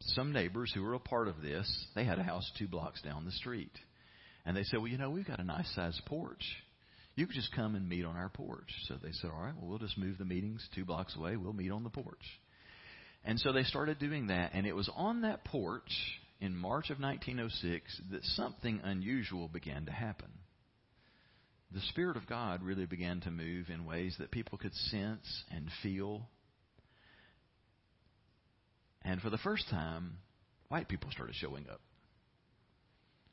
some 0.00 0.32
neighbors 0.32 0.70
who 0.74 0.82
were 0.82 0.94
a 0.94 1.00
part 1.00 1.28
of 1.28 1.42
this, 1.42 1.86
they 1.94 2.04
had 2.04 2.18
a 2.18 2.22
house 2.22 2.50
two 2.58 2.68
blocks 2.68 3.02
down 3.02 3.24
the 3.24 3.32
street. 3.32 3.72
And 4.44 4.56
they 4.56 4.62
said, 4.62 4.78
Well, 4.78 4.88
you 4.88 4.98
know, 4.98 5.10
we've 5.10 5.26
got 5.26 5.40
a 5.40 5.44
nice 5.44 5.68
sized 5.74 6.02
porch. 6.06 6.44
You 7.16 7.26
could 7.26 7.34
just 7.34 7.54
come 7.54 7.74
and 7.74 7.88
meet 7.88 8.04
on 8.04 8.16
our 8.16 8.28
porch. 8.28 8.70
So 8.86 8.94
they 9.02 9.12
said, 9.12 9.30
All 9.30 9.42
right, 9.42 9.54
well, 9.58 9.70
we'll 9.70 9.78
just 9.78 9.98
move 9.98 10.18
the 10.18 10.24
meetings 10.24 10.66
two 10.74 10.84
blocks 10.84 11.16
away. 11.16 11.36
We'll 11.36 11.52
meet 11.52 11.72
on 11.72 11.82
the 11.82 11.90
porch. 11.90 12.22
And 13.24 13.40
so 13.40 13.52
they 13.52 13.64
started 13.64 13.98
doing 13.98 14.28
that. 14.28 14.52
And 14.54 14.66
it 14.66 14.76
was 14.76 14.88
on 14.94 15.22
that 15.22 15.44
porch 15.44 15.90
in 16.40 16.54
March 16.54 16.90
of 16.90 17.00
1906 17.00 18.02
that 18.12 18.22
something 18.22 18.80
unusual 18.84 19.48
began 19.48 19.86
to 19.86 19.92
happen 19.92 20.28
the 21.76 21.82
Spirit 21.90 22.16
of 22.16 22.26
God 22.26 22.62
really 22.62 22.86
began 22.86 23.20
to 23.20 23.30
move 23.30 23.68
in 23.68 23.84
ways 23.84 24.16
that 24.18 24.30
people 24.30 24.56
could 24.56 24.72
sense 24.74 25.44
and 25.54 25.68
feel. 25.82 26.26
And 29.02 29.20
for 29.20 29.28
the 29.28 29.36
first 29.36 29.68
time, 29.68 30.16
white 30.68 30.88
people 30.88 31.10
started 31.10 31.34
showing 31.34 31.66
up. 31.70 31.82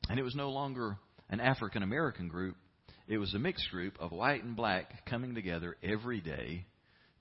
And 0.10 0.20
it 0.20 0.24
was 0.24 0.36
no 0.36 0.50
longer 0.50 0.98
an 1.30 1.40
African 1.40 1.84
American 1.84 2.28
group, 2.28 2.58
it 3.08 3.18
was 3.18 3.34
a 3.34 3.40
mixed 3.40 3.72
group 3.72 3.94
of 4.02 4.12
white 4.12 4.44
and 4.44 4.58
black 4.58 5.06
coming 5.06 5.36
together 5.36 5.78
every 5.82 6.20
day 6.20 6.66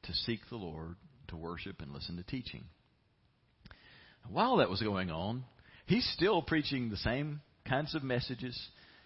to 0.02 0.12
seek 0.12 0.40
the 0.50 0.56
Lord, 0.56 0.96
to 1.28 1.36
worship, 1.36 1.82
and 1.82 1.92
listen 1.92 2.16
to 2.16 2.24
teaching. 2.24 2.64
While 4.28 4.56
that 4.56 4.70
was 4.70 4.82
going 4.82 5.12
on, 5.12 5.44
he's 5.86 6.08
still 6.16 6.42
preaching 6.42 6.90
the 6.90 6.96
same 6.96 7.42
kinds 7.68 7.94
of 7.94 8.02
messages 8.02 8.60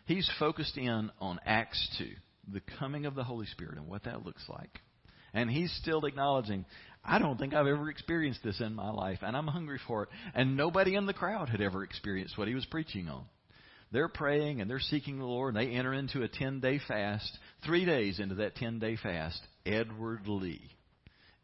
He's 0.06 0.30
focused 0.38 0.76
in 0.78 1.10
on 1.20 1.40
Acts 1.44 1.88
2, 1.98 2.06
the 2.52 2.62
coming 2.78 3.06
of 3.06 3.14
the 3.14 3.24
Holy 3.24 3.46
Spirit 3.46 3.76
and 3.76 3.88
what 3.88 4.04
that 4.04 4.24
looks 4.24 4.44
like. 4.48 4.80
And 5.34 5.50
he's 5.50 5.72
still 5.82 6.04
acknowledging, 6.06 6.64
I 7.04 7.18
don't 7.18 7.38
think 7.38 7.54
I've 7.54 7.66
ever 7.66 7.90
experienced 7.90 8.40
this 8.44 8.60
in 8.60 8.74
my 8.74 8.90
life, 8.90 9.18
and 9.22 9.36
I'm 9.36 9.48
hungry 9.48 9.80
for 9.86 10.04
it. 10.04 10.08
And 10.34 10.56
nobody 10.56 10.94
in 10.94 11.06
the 11.06 11.12
crowd 11.12 11.48
had 11.48 11.60
ever 11.60 11.82
experienced 11.82 12.38
what 12.38 12.48
he 12.48 12.54
was 12.54 12.64
preaching 12.66 13.08
on. 13.08 13.24
They're 13.92 14.08
praying 14.08 14.60
and 14.60 14.70
they're 14.70 14.80
seeking 14.80 15.18
the 15.18 15.24
Lord, 15.24 15.54
and 15.54 15.64
they 15.64 15.74
enter 15.74 15.92
into 15.92 16.22
a 16.22 16.28
10 16.28 16.60
day 16.60 16.80
fast. 16.86 17.38
Three 17.64 17.84
days 17.84 18.20
into 18.20 18.36
that 18.36 18.56
10 18.56 18.78
day 18.78 18.96
fast, 18.96 19.40
Edward 19.64 20.26
Lee 20.26 20.70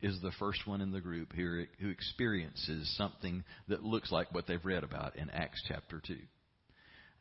is 0.01 0.21
the 0.21 0.33
first 0.39 0.67
one 0.67 0.81
in 0.81 0.91
the 0.91 1.01
group 1.01 1.33
here 1.33 1.69
who 1.81 1.89
experiences 1.89 2.93
something 2.97 3.45
that 3.69 3.85
looks 3.85 4.11
like 4.11 4.33
what 4.33 4.47
they've 4.47 4.65
read 4.65 4.85
about 4.85 5.17
in 5.17 5.31
Acts 5.31 5.63
chapter 5.69 6.01
2. 6.05 6.17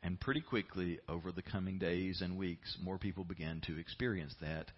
And 0.04 0.20
pretty 0.20 0.42
quickly, 0.42 1.00
over 1.08 1.32
the 1.32 1.44
coming 1.44 1.78
days 1.78 2.22
and 2.22 2.38
weeks, 2.38 2.76
more 2.82 2.98
people 2.98 3.24
began 3.24 3.62
to 3.68 3.78
experience 3.78 4.34
that. 4.42 4.72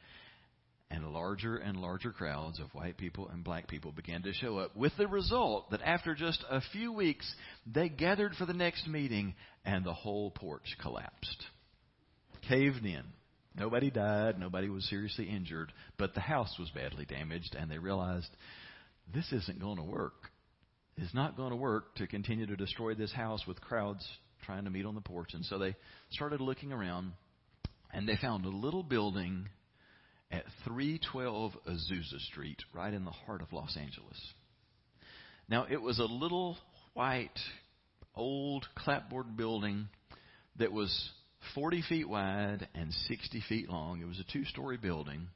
And 0.92 1.12
larger 1.12 1.56
and 1.56 1.78
larger 1.78 2.12
crowds 2.12 2.60
of 2.60 2.74
white 2.74 2.98
people 2.98 3.30
and 3.30 3.44
black 3.44 3.68
people 3.68 3.92
began 3.92 4.22
to 4.24 4.34
show 4.34 4.60
up, 4.60 4.76
with 4.76 4.92
the 4.98 5.08
result 5.08 5.72
that 5.72 5.82
after 5.82 6.14
just 6.14 6.44
a 6.50 6.62
few 6.72 6.92
weeks, 6.92 7.34
they 7.66 7.90
gathered 7.90 8.36
for 8.36 8.46
the 8.46 8.54
next 8.54 8.88
meeting 8.88 9.34
and 9.66 9.84
the 9.84 9.94
whole 9.94 10.30
porch 10.30 10.76
collapsed. 10.82 11.46
Caved 12.48 12.86
in. 12.86 13.04
Nobody 13.56 13.92
died, 13.92 14.40
nobody 14.40 14.70
was 14.70 14.88
seriously 14.90 15.26
injured, 15.30 15.72
but 15.98 16.14
the 16.14 16.20
house 16.20 16.56
was 16.60 16.70
badly 16.72 17.06
damaged, 17.06 17.56
and 17.58 17.72
they 17.72 17.78
realized 17.78 18.30
this 19.14 19.32
isn't 19.32 19.60
going 19.60 19.78
to 19.78 19.84
work. 19.84 20.32
It's 20.98 21.14
not 21.14 21.38
going 21.38 21.52
to 21.52 21.56
work 21.56 21.96
to 21.96 22.08
continue 22.08 22.46
to 22.46 22.56
destroy 22.56 22.94
this 22.94 23.14
house 23.14 23.46
with 23.48 23.62
crowds 23.62 24.08
trying 24.44 24.66
to 24.66 24.70
meet 24.70 24.86
on 24.86 24.96
the 24.96 25.02
porch. 25.02 25.34
And 25.34 25.46
so 25.46 25.58
they 25.58 25.76
started 26.12 26.42
looking 26.42 26.72
around, 26.72 27.14
and 27.92 28.08
they 28.08 28.18
found 28.18 28.46
a 28.46 28.50
little 28.50 28.84
building 28.84 29.50
at 30.32 30.44
312 30.66 31.54
Azusa 31.68 32.20
Street, 32.32 32.62
right 32.74 32.94
in 32.94 33.06
the 33.06 33.12
heart 33.12 33.42
of 33.42 33.54
Los 33.54 33.78
Angeles. 33.78 34.20
Now, 35.48 35.66
it 35.70 35.82
was 35.82 36.00
a 36.00 36.06
little 36.06 36.58
white, 36.94 37.40
old 38.16 38.66
clapboard 38.76 39.38
building 39.38 39.90
that 40.58 40.72
was 40.72 41.12
40 41.56 41.84
feet 41.88 42.10
wide 42.10 42.68
and 42.74 42.92
60 43.08 43.44
feet 43.48 43.70
long. 43.70 44.02
It 44.02 44.08
was 44.08 44.20
a 44.20 44.32
two 44.32 44.46
story 44.46 44.78
building. 44.78 45.28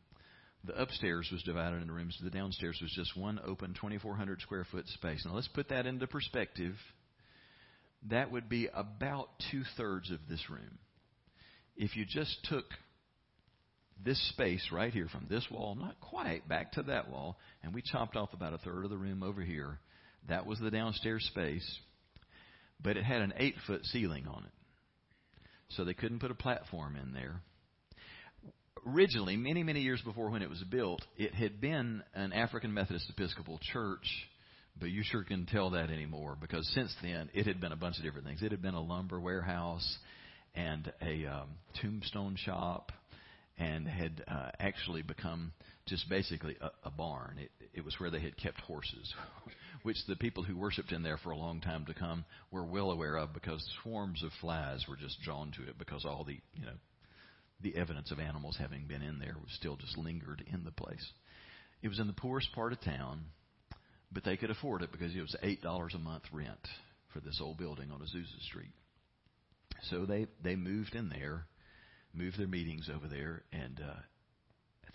The 0.63 0.79
upstairs 0.81 1.29
was 1.31 1.43
divided 1.43 1.81
into 1.81 1.93
rooms. 1.93 2.17
The 2.21 2.29
downstairs 2.29 2.79
was 2.81 2.91
just 2.91 3.15
one 3.15 3.39
open 3.45 3.73
2,400 3.73 4.41
square 4.41 4.65
foot 4.69 4.87
space. 4.87 5.23
Now, 5.25 5.33
let's 5.35 5.47
put 5.47 5.69
that 5.69 5.85
into 5.85 6.07
perspective 6.07 6.75
that 8.09 8.31
would 8.31 8.49
be 8.49 8.69
about 8.73 9.29
two 9.51 9.63
thirds 9.75 10.11
of 10.11 10.19
this 10.29 10.49
room. 10.49 10.79
If 11.75 11.95
you 11.95 12.05
just 12.05 12.37
took 12.45 12.65
this 14.03 14.29
space 14.29 14.69
right 14.71 14.93
here 14.93 15.07
from 15.11 15.25
this 15.29 15.45
wall, 15.51 15.75
not 15.75 15.99
quite, 15.99 16.47
back 16.47 16.73
to 16.73 16.83
that 16.83 17.09
wall, 17.09 17.37
and 17.63 17.73
we 17.73 17.81
chopped 17.81 18.15
off 18.15 18.33
about 18.33 18.53
a 18.53 18.59
third 18.59 18.83
of 18.83 18.91
the 18.91 18.97
room 18.97 19.23
over 19.23 19.41
here, 19.41 19.79
that 20.29 20.45
was 20.45 20.59
the 20.59 20.71
downstairs 20.71 21.25
space, 21.31 21.79
but 22.81 22.97
it 22.97 23.03
had 23.03 23.21
an 23.21 23.33
eight 23.37 23.55
foot 23.65 23.83
ceiling 23.85 24.27
on 24.27 24.43
it. 24.43 24.51
So 25.69 25.83
they 25.83 25.93
couldn't 25.93 26.19
put 26.19 26.31
a 26.31 26.35
platform 26.35 26.95
in 26.95 27.13
there. 27.13 27.41
Originally, 28.87 29.35
many, 29.35 29.63
many 29.63 29.81
years 29.81 30.01
before 30.01 30.29
when 30.29 30.41
it 30.41 30.49
was 30.49 30.63
built, 30.69 31.03
it 31.17 31.33
had 31.33 31.59
been 31.59 32.03
an 32.13 32.31
African 32.31 32.73
Methodist 32.73 33.09
Episcopal 33.09 33.59
church 33.73 34.07
but 34.79 34.89
you 34.89 35.03
sure 35.03 35.23
can 35.23 35.45
tell 35.45 35.71
that 35.71 35.89
anymore 35.89 36.37
because 36.39 36.67
since 36.73 36.93
then 37.01 37.29
it 37.33 37.47
had 37.47 37.59
been 37.59 37.71
a 37.71 37.77
bunch 37.77 37.97
of 37.97 38.03
different 38.03 38.25
things. 38.25 38.41
It 38.41 38.51
had 38.51 38.61
been 38.61 38.73
a 38.73 38.81
lumber 38.81 39.19
warehouse 39.19 39.97
and 40.55 40.91
a 41.01 41.25
um, 41.25 41.49
tombstone 41.81 42.35
shop, 42.35 42.91
and 43.59 43.87
had 43.87 44.23
uh, 44.27 44.49
actually 44.59 45.01
become 45.01 45.51
just 45.85 46.09
basically 46.09 46.55
a, 46.61 46.71
a 46.83 46.91
barn. 46.91 47.37
It, 47.39 47.51
it 47.73 47.85
was 47.85 47.95
where 47.99 48.09
they 48.09 48.19
had 48.19 48.37
kept 48.37 48.59
horses, 48.61 49.13
which 49.83 49.97
the 50.07 50.15
people 50.15 50.43
who 50.43 50.57
worshipped 50.57 50.91
in 50.91 51.03
there 51.03 51.17
for 51.17 51.31
a 51.31 51.37
long 51.37 51.61
time 51.61 51.85
to 51.85 51.93
come 51.93 52.25
were 52.51 52.65
well 52.65 52.91
aware 52.91 53.17
of 53.17 53.33
because 53.33 53.63
swarms 53.81 54.23
of 54.23 54.31
flies 54.41 54.85
were 54.87 54.95
just 54.95 55.21
drawn 55.21 55.51
to 55.57 55.63
it 55.63 55.77
because 55.77 56.05
all 56.05 56.23
the 56.23 56.39
you 56.55 56.65
know 56.65 56.73
the 57.61 57.75
evidence 57.75 58.11
of 58.11 58.19
animals 58.19 58.57
having 58.59 58.85
been 58.85 59.01
in 59.01 59.19
there 59.19 59.35
was 59.41 59.51
still 59.55 59.75
just 59.75 59.97
lingered 59.97 60.43
in 60.51 60.63
the 60.63 60.71
place. 60.71 61.05
It 61.81 61.87
was 61.87 61.99
in 61.99 62.07
the 62.07 62.13
poorest 62.13 62.51
part 62.53 62.73
of 62.73 62.81
town 62.81 63.25
but 64.11 64.23
they 64.23 64.37
could 64.37 64.51
afford 64.51 64.81
it 64.81 64.91
because 64.91 65.15
it 65.15 65.21
was 65.21 65.35
eight 65.43 65.61
dollars 65.61 65.93
a 65.95 65.99
month 65.99 66.23
rent 66.31 66.67
for 67.13 67.19
this 67.19 67.39
old 67.41 67.57
building 67.57 67.91
on 67.91 67.99
Azusa 67.99 68.41
Street. 68.47 68.73
So 69.89 70.05
they 70.05 70.27
they 70.43 70.55
moved 70.55 70.95
in 70.95 71.09
there, 71.09 71.45
moved 72.13 72.39
their 72.39 72.47
meetings 72.47 72.89
over 72.93 73.07
there, 73.07 73.43
and 73.51 73.79
uh, 73.79 73.99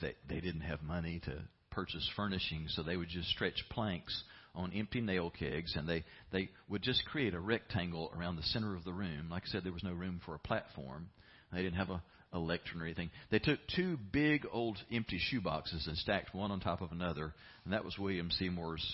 they 0.00 0.14
they 0.28 0.40
didn't 0.40 0.62
have 0.62 0.82
money 0.82 1.20
to 1.24 1.42
purchase 1.70 2.08
furnishings, 2.14 2.72
so 2.76 2.82
they 2.82 2.96
would 2.96 3.08
just 3.08 3.28
stretch 3.30 3.64
planks 3.70 4.22
on 4.54 4.72
empty 4.74 5.00
nail 5.00 5.30
kegs, 5.30 5.74
and 5.76 5.88
they, 5.88 6.04
they 6.30 6.50
would 6.68 6.82
just 6.82 7.04
create 7.06 7.34
a 7.34 7.40
rectangle 7.40 8.12
around 8.16 8.36
the 8.36 8.42
center 8.42 8.76
of 8.76 8.84
the 8.84 8.92
room. 8.92 9.28
Like 9.30 9.44
I 9.46 9.50
said, 9.50 9.64
there 9.64 9.72
was 9.72 9.82
no 9.82 9.92
room 9.92 10.20
for 10.24 10.34
a 10.34 10.38
platform. 10.38 11.08
They 11.52 11.62
didn't 11.62 11.76
have 11.76 11.90
a, 11.90 12.02
a 12.32 12.38
lectern 12.38 12.80
or 12.80 12.84
anything. 12.84 13.10
They 13.30 13.38
took 13.38 13.60
two 13.74 13.98
big 14.10 14.46
old 14.50 14.78
empty 14.90 15.18
shoe 15.18 15.40
boxes 15.40 15.86
and 15.86 15.96
stacked 15.96 16.34
one 16.34 16.50
on 16.50 16.60
top 16.60 16.80
of 16.80 16.92
another, 16.92 17.34
and 17.64 17.72
that 17.72 17.84
was 17.84 17.98
William 17.98 18.30
Seymour's 18.30 18.84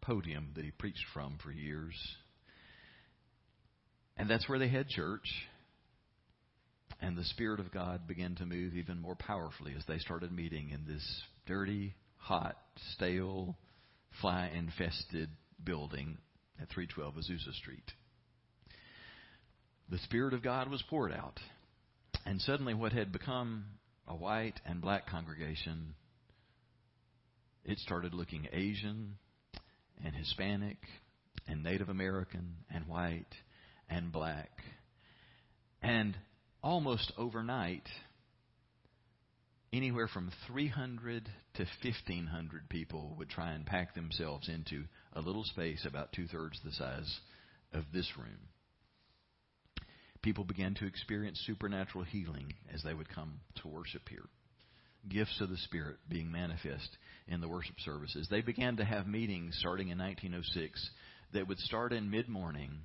podium 0.00 0.50
that 0.54 0.64
he 0.64 0.70
preached 0.70 1.04
from 1.12 1.38
for 1.42 1.50
years. 1.50 1.94
And 4.16 4.28
that's 4.28 4.48
where 4.48 4.58
they 4.58 4.68
had 4.68 4.88
church. 4.88 5.28
And 7.00 7.16
the 7.16 7.24
Spirit 7.24 7.60
of 7.60 7.72
God 7.72 8.08
began 8.08 8.34
to 8.36 8.46
move 8.46 8.74
even 8.74 9.00
more 9.00 9.14
powerfully 9.14 9.74
as 9.76 9.84
they 9.86 9.98
started 9.98 10.32
meeting 10.32 10.70
in 10.70 10.84
this 10.92 11.22
dirty, 11.46 11.94
hot, 12.16 12.56
stale, 12.94 13.56
fly 14.20 14.50
infested 14.52 15.28
building 15.62 16.18
at 16.60 16.68
312 16.70 17.14
Azusa 17.14 17.54
Street. 17.54 17.92
The 19.90 19.98
Spirit 19.98 20.34
of 20.34 20.42
God 20.42 20.68
was 20.68 20.82
poured 20.90 21.12
out. 21.12 21.38
And 22.26 22.40
suddenly, 22.40 22.74
what 22.74 22.92
had 22.92 23.12
become 23.12 23.64
a 24.06 24.14
white 24.14 24.60
and 24.64 24.80
black 24.80 25.08
congregation, 25.08 25.94
it 27.64 27.78
started 27.78 28.14
looking 28.14 28.48
Asian 28.52 29.16
and 30.04 30.14
Hispanic 30.14 30.78
and 31.46 31.62
Native 31.62 31.88
American 31.88 32.56
and 32.70 32.86
white 32.86 33.34
and 33.88 34.12
black. 34.12 34.50
And 35.82 36.16
almost 36.62 37.12
overnight, 37.16 37.88
anywhere 39.72 40.08
from 40.08 40.30
300 40.46 41.28
to 41.54 41.66
1,500 41.82 42.68
people 42.68 43.14
would 43.18 43.28
try 43.28 43.52
and 43.52 43.66
pack 43.66 43.94
themselves 43.94 44.48
into 44.48 44.84
a 45.12 45.20
little 45.20 45.44
space 45.44 45.84
about 45.86 46.12
two 46.12 46.26
thirds 46.26 46.60
the 46.64 46.72
size 46.72 47.20
of 47.72 47.84
this 47.92 48.10
room. 48.16 48.48
People 50.22 50.44
began 50.44 50.74
to 50.74 50.86
experience 50.86 51.42
supernatural 51.46 52.04
healing 52.04 52.52
as 52.72 52.82
they 52.82 52.94
would 52.94 53.08
come 53.08 53.40
to 53.62 53.68
worship 53.68 54.02
here. 54.08 54.24
Gifts 55.08 55.40
of 55.40 55.48
the 55.48 55.56
Spirit 55.58 55.96
being 56.08 56.30
manifest 56.30 56.96
in 57.28 57.40
the 57.40 57.48
worship 57.48 57.76
services. 57.84 58.26
They 58.30 58.40
began 58.40 58.76
to 58.76 58.84
have 58.84 59.06
meetings 59.06 59.56
starting 59.58 59.88
in 59.88 59.98
1906 59.98 60.90
that 61.32 61.46
would 61.46 61.58
start 61.58 61.92
in 61.92 62.10
mid 62.10 62.28
morning 62.28 62.80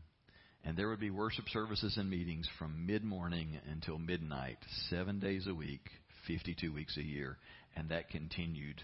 and 0.64 0.78
there 0.78 0.90
would 0.90 1.00
be 1.00 1.10
worship 1.10 1.46
services 1.50 1.98
and 1.98 2.10
meetings 2.10 2.48
from 2.58 2.86
mid 2.86 3.04
morning 3.04 3.60
until 3.70 4.00
midnight, 4.00 4.58
seven 4.90 5.20
days 5.20 5.46
a 5.48 5.54
week, 5.54 5.90
52 6.28 6.72
weeks 6.72 6.96
a 6.98 7.04
year. 7.04 7.38
And 7.76 7.90
that 7.90 8.10
continued 8.10 8.82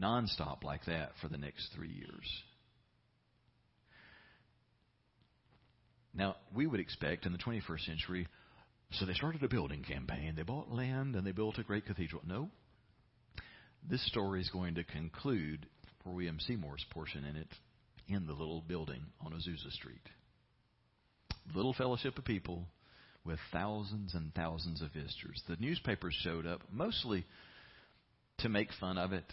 nonstop 0.00 0.62
like 0.62 0.84
that 0.86 1.10
for 1.20 1.28
the 1.28 1.36
next 1.36 1.68
three 1.74 1.90
years. 1.90 2.42
Now, 6.16 6.36
we 6.54 6.66
would 6.66 6.80
expect 6.80 7.26
in 7.26 7.32
the 7.32 7.38
21st 7.38 7.84
century, 7.84 8.26
so 8.92 9.04
they 9.04 9.12
started 9.14 9.42
a 9.42 9.48
building 9.48 9.82
campaign. 9.82 10.34
They 10.36 10.42
bought 10.42 10.70
land 10.70 11.14
and 11.14 11.26
they 11.26 11.32
built 11.32 11.58
a 11.58 11.62
great 11.62 11.86
cathedral. 11.86 12.22
No. 12.26 12.48
This 13.88 14.04
story 14.06 14.40
is 14.40 14.48
going 14.50 14.76
to 14.76 14.84
conclude 14.84 15.66
for 16.02 16.10
William 16.10 16.38
Seymour's 16.40 16.84
portion 16.90 17.24
in 17.24 17.36
it 17.36 17.48
in 18.08 18.26
the 18.26 18.32
little 18.32 18.62
building 18.62 19.02
on 19.20 19.32
Azusa 19.32 19.70
Street 19.72 20.08
little 21.54 21.74
fellowship 21.74 22.18
of 22.18 22.24
people 22.24 22.66
with 23.24 23.38
thousands 23.52 24.14
and 24.14 24.34
thousands 24.34 24.82
of 24.82 24.92
visitors. 24.92 25.42
The 25.48 25.56
newspapers 25.58 26.16
showed 26.22 26.46
up 26.46 26.60
mostly 26.70 27.24
to 28.38 28.48
make 28.48 28.68
fun 28.78 28.98
of 28.98 29.12
it. 29.12 29.24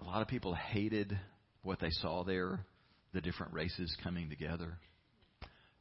A 0.00 0.04
lot 0.04 0.22
of 0.22 0.28
people 0.28 0.54
hated 0.54 1.18
what 1.62 1.80
they 1.80 1.90
saw 1.90 2.24
there, 2.24 2.60
the 3.12 3.20
different 3.20 3.52
races 3.52 3.94
coming 4.02 4.28
together. 4.28 4.78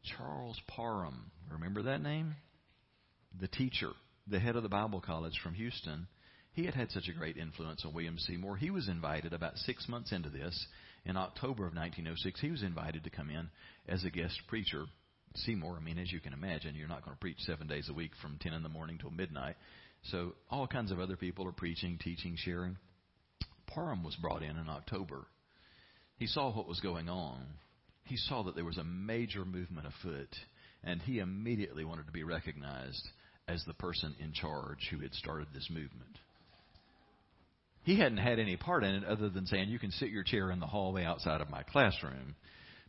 Charles 0.04 0.60
Parham, 0.68 1.32
remember 1.52 1.84
that 1.84 2.02
name? 2.02 2.36
The 3.40 3.48
teacher, 3.48 3.92
the 4.28 4.40
head 4.40 4.56
of 4.56 4.64
the 4.64 4.70
Bible 4.70 5.02
college 5.02 5.40
from 5.42 5.54
Houston. 5.54 6.08
He 6.54 6.66
had 6.66 6.76
had 6.76 6.92
such 6.92 7.08
a 7.08 7.18
great 7.18 7.38
influence 7.38 7.84
on 7.86 7.94
William 7.94 8.18
Seymour. 8.18 8.58
He 8.58 8.70
was 8.70 8.88
invited 8.88 9.34
about 9.34 9.58
six 9.58 9.88
months 9.88 10.12
into 10.12 10.30
this, 10.30 10.68
in 11.06 11.18
October 11.18 11.66
of 11.66 11.76
1906. 11.76 12.40
He 12.40 12.52
was 12.52 12.64
invited 12.64 13.04
to 13.04 13.10
come 13.10 13.30
in 13.30 13.50
as 13.88 14.04
a 14.04 14.10
guest 14.10 14.40
preacher 14.48 14.86
Seymour, 15.36 15.78
I 15.78 15.84
mean, 15.84 15.98
as 15.98 16.12
you 16.12 16.20
can 16.20 16.34
imagine, 16.34 16.76
you're 16.76 16.88
not 16.88 17.04
going 17.04 17.16
to 17.16 17.20
preach 17.20 17.40
seven 17.40 17.68
days 17.68 17.90
a 17.90 17.94
week 17.94 18.12
from 18.22 18.38
10 18.40 18.54
in 18.54 18.64
the 18.64 18.70
morning 18.70 18.98
till 19.00 19.10
midnight. 19.10 19.56
So 20.12 20.34
all 20.50 20.68
kinds 20.68 20.92
of 20.92 21.00
other 21.00 21.16
people 21.16 21.48
are 21.48 21.54
preaching, 21.54 21.98
teaching, 22.02 22.36
sharing. 22.38 22.78
Parham 23.68 24.04
was 24.04 24.16
brought 24.16 24.44
in 24.44 24.58
in 24.58 24.70
October. 24.70 25.26
He 26.18 26.28
saw 26.28 26.54
what 26.54 26.68
was 26.68 26.80
going 26.82 27.10
on. 27.10 27.42
He 28.06 28.18
saw 28.18 28.44
that 28.44 28.56
there 28.56 28.66
was 28.66 28.78
a 28.78 28.84
major 28.84 29.46
movement 29.46 29.88
afoot, 29.88 30.36
and 30.84 31.02
he 31.02 31.20
immediately 31.20 31.86
wanted 31.86 32.06
to 32.08 32.12
be 32.12 32.24
recognized 32.24 33.08
as 33.48 33.64
the 33.66 33.74
person 33.74 34.16
in 34.20 34.34
charge 34.34 34.88
who 34.90 35.00
had 35.00 35.14
started 35.14 35.48
this 35.54 35.70
movement. 35.70 36.18
He 37.84 37.98
hadn't 37.98 38.18
had 38.18 38.40
any 38.40 38.56
part 38.56 38.84
in 38.84 38.96
it 38.96 39.04
other 39.04 39.30
than 39.30 39.46
saying, 39.46 39.70
You 39.70 39.80
can 39.80 39.92
sit 39.92 40.10
your 40.10 40.24
chair 40.24 40.52
in 40.52 40.60
the 40.60 40.68
hallway 40.68 41.04
outside 41.04 41.42
of 41.42 41.50
my 41.50 41.64
classroom. 41.64 42.36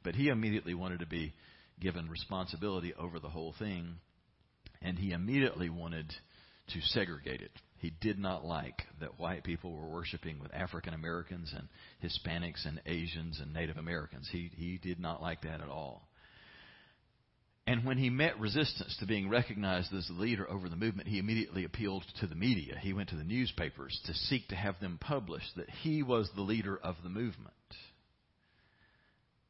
But 0.04 0.14
he 0.14 0.28
immediately 0.28 0.74
wanted 0.74 1.00
to 1.00 1.06
be 1.06 1.32
given 1.80 2.08
responsibility 2.08 2.94
over 2.94 3.18
the 3.18 3.28
whole 3.28 3.54
thing, 3.58 3.96
and 4.82 4.98
he 4.98 5.12
immediately 5.12 5.68
wanted 5.68 6.14
to 6.68 6.80
segregate 6.80 7.40
it. 7.40 7.50
He 7.84 7.92
did 8.00 8.18
not 8.18 8.46
like 8.46 8.82
that 9.00 9.20
white 9.20 9.44
people 9.44 9.70
were 9.70 9.86
worshiping 9.86 10.38
with 10.40 10.54
African 10.54 10.94
Americans 10.94 11.54
and 11.54 11.68
Hispanics 12.02 12.64
and 12.64 12.80
Asians 12.86 13.40
and 13.40 13.52
Native 13.52 13.76
Americans. 13.76 14.26
He, 14.32 14.50
he 14.56 14.78
did 14.78 14.98
not 14.98 15.20
like 15.20 15.42
that 15.42 15.60
at 15.60 15.68
all. 15.68 16.08
And 17.66 17.84
when 17.84 17.98
he 17.98 18.08
met 18.08 18.40
resistance 18.40 18.96
to 19.00 19.06
being 19.06 19.28
recognized 19.28 19.92
as 19.92 20.08
the 20.08 20.14
leader 20.14 20.50
over 20.50 20.70
the 20.70 20.76
movement, 20.76 21.08
he 21.08 21.18
immediately 21.18 21.64
appealed 21.64 22.04
to 22.20 22.26
the 22.26 22.34
media. 22.34 22.78
He 22.80 22.94
went 22.94 23.10
to 23.10 23.16
the 23.16 23.22
newspapers 23.22 24.00
to 24.06 24.14
seek 24.14 24.48
to 24.48 24.56
have 24.56 24.80
them 24.80 24.96
publish 24.98 25.44
that 25.56 25.68
he 25.68 26.02
was 26.02 26.30
the 26.34 26.40
leader 26.40 26.78
of 26.82 26.96
the 27.02 27.10
movement. 27.10 27.52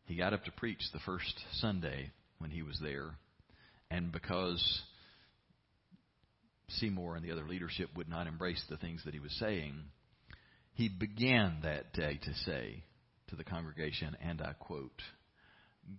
He 0.07 0.17
got 0.17 0.33
up 0.33 0.43
to 0.47 0.51
preach 0.51 0.83
the 0.93 0.99
first 1.07 1.39
Sunday 1.53 2.11
when 2.41 2.51
he 2.51 2.65
was 2.65 2.81
there, 2.83 3.11
and 3.93 4.11
because 4.11 4.83
Seymour 6.69 7.17
and 7.17 7.25
the 7.25 7.31
other 7.31 7.47
leadership 7.47 7.91
would 7.97 8.09
not 8.09 8.27
embrace 8.27 8.63
the 8.69 8.77
things 8.77 9.03
that 9.05 9.15
he 9.15 9.21
was 9.21 9.33
saying, 9.39 9.75
he 10.75 10.89
began 10.89 11.59
that 11.63 11.93
day 11.93 12.19
to 12.23 12.35
say 12.47 12.83
to 13.29 13.37
the 13.37 13.45
congregation, 13.45 14.17
and 14.21 14.41
I 14.41 14.55
quote, 14.55 15.01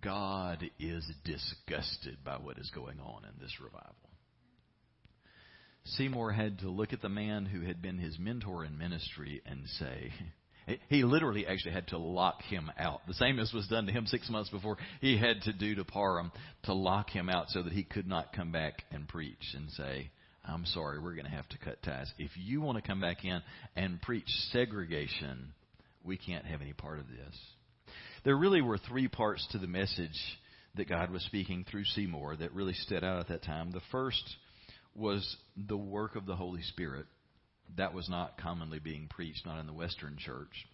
God 0.02 0.64
is 0.78 1.04
disgusted 1.24 2.18
by 2.24 2.36
what 2.36 2.58
is 2.58 2.70
going 2.74 3.00
on 3.00 3.24
in 3.24 3.40
this 3.40 3.54
revival. 3.62 3.94
Seymour 5.84 6.32
had 6.32 6.58
to 6.60 6.68
look 6.68 6.92
at 6.92 7.00
the 7.00 7.08
man 7.08 7.46
who 7.46 7.60
had 7.60 7.80
been 7.80 7.98
his 7.98 8.18
mentor 8.18 8.64
in 8.64 8.76
ministry 8.76 9.40
and 9.46 9.66
say, 9.78 10.12
he 10.88 11.04
literally 11.04 11.46
actually 11.46 11.72
had 11.72 11.88
to 11.88 11.98
lock 11.98 12.42
him 12.42 12.70
out. 12.76 13.06
The 13.06 13.14
same 13.14 13.38
as 13.38 13.52
was 13.52 13.68
done 13.68 13.86
to 13.86 13.92
him 13.92 14.06
six 14.06 14.28
months 14.28 14.50
before. 14.50 14.76
He 15.00 15.16
had 15.16 15.42
to 15.42 15.52
do 15.52 15.76
to 15.76 15.84
Parham 15.84 16.32
to 16.64 16.74
lock 16.74 17.10
him 17.10 17.28
out 17.28 17.50
so 17.50 17.62
that 17.62 17.72
he 17.72 17.84
could 17.84 18.08
not 18.08 18.32
come 18.32 18.50
back 18.50 18.82
and 18.90 19.08
preach 19.08 19.54
and 19.54 19.70
say, 19.70 20.10
I'm 20.48 20.64
sorry, 20.66 20.98
we're 20.98 21.14
going 21.14 21.24
to 21.24 21.30
have 21.30 21.48
to 21.50 21.58
cut 21.58 21.82
ties. 21.82 22.12
If 22.18 22.30
you 22.36 22.60
want 22.60 22.76
to 22.76 22.86
come 22.86 23.00
back 23.00 23.24
in 23.24 23.40
and 23.74 24.00
preach 24.00 24.28
segregation, 24.52 25.52
we 26.04 26.16
can't 26.16 26.44
have 26.44 26.62
any 26.62 26.72
part 26.72 26.98
of 26.98 27.06
this. 27.08 27.36
There 28.24 28.36
really 28.36 28.62
were 28.62 28.78
three 28.78 29.08
parts 29.08 29.46
to 29.52 29.58
the 29.58 29.66
message 29.66 30.18
that 30.76 30.88
God 30.88 31.10
was 31.10 31.22
speaking 31.22 31.64
through 31.68 31.84
Seymour 31.84 32.36
that 32.36 32.54
really 32.54 32.74
stood 32.74 33.02
out 33.02 33.20
at 33.20 33.28
that 33.28 33.42
time. 33.42 33.70
The 33.70 33.80
first 33.90 34.22
was 34.94 35.36
the 35.56 35.76
work 35.76 36.16
of 36.16 36.26
the 36.26 36.36
Holy 36.36 36.62
Spirit 36.62 37.06
that 37.76 37.94
was 37.94 38.08
not 38.08 38.38
commonly 38.38 38.78
being 38.78 39.08
preached, 39.08 39.44
not 39.44 39.58
in 39.58 39.66
the 39.66 39.72
Western 39.72 40.16
church. 40.18 40.66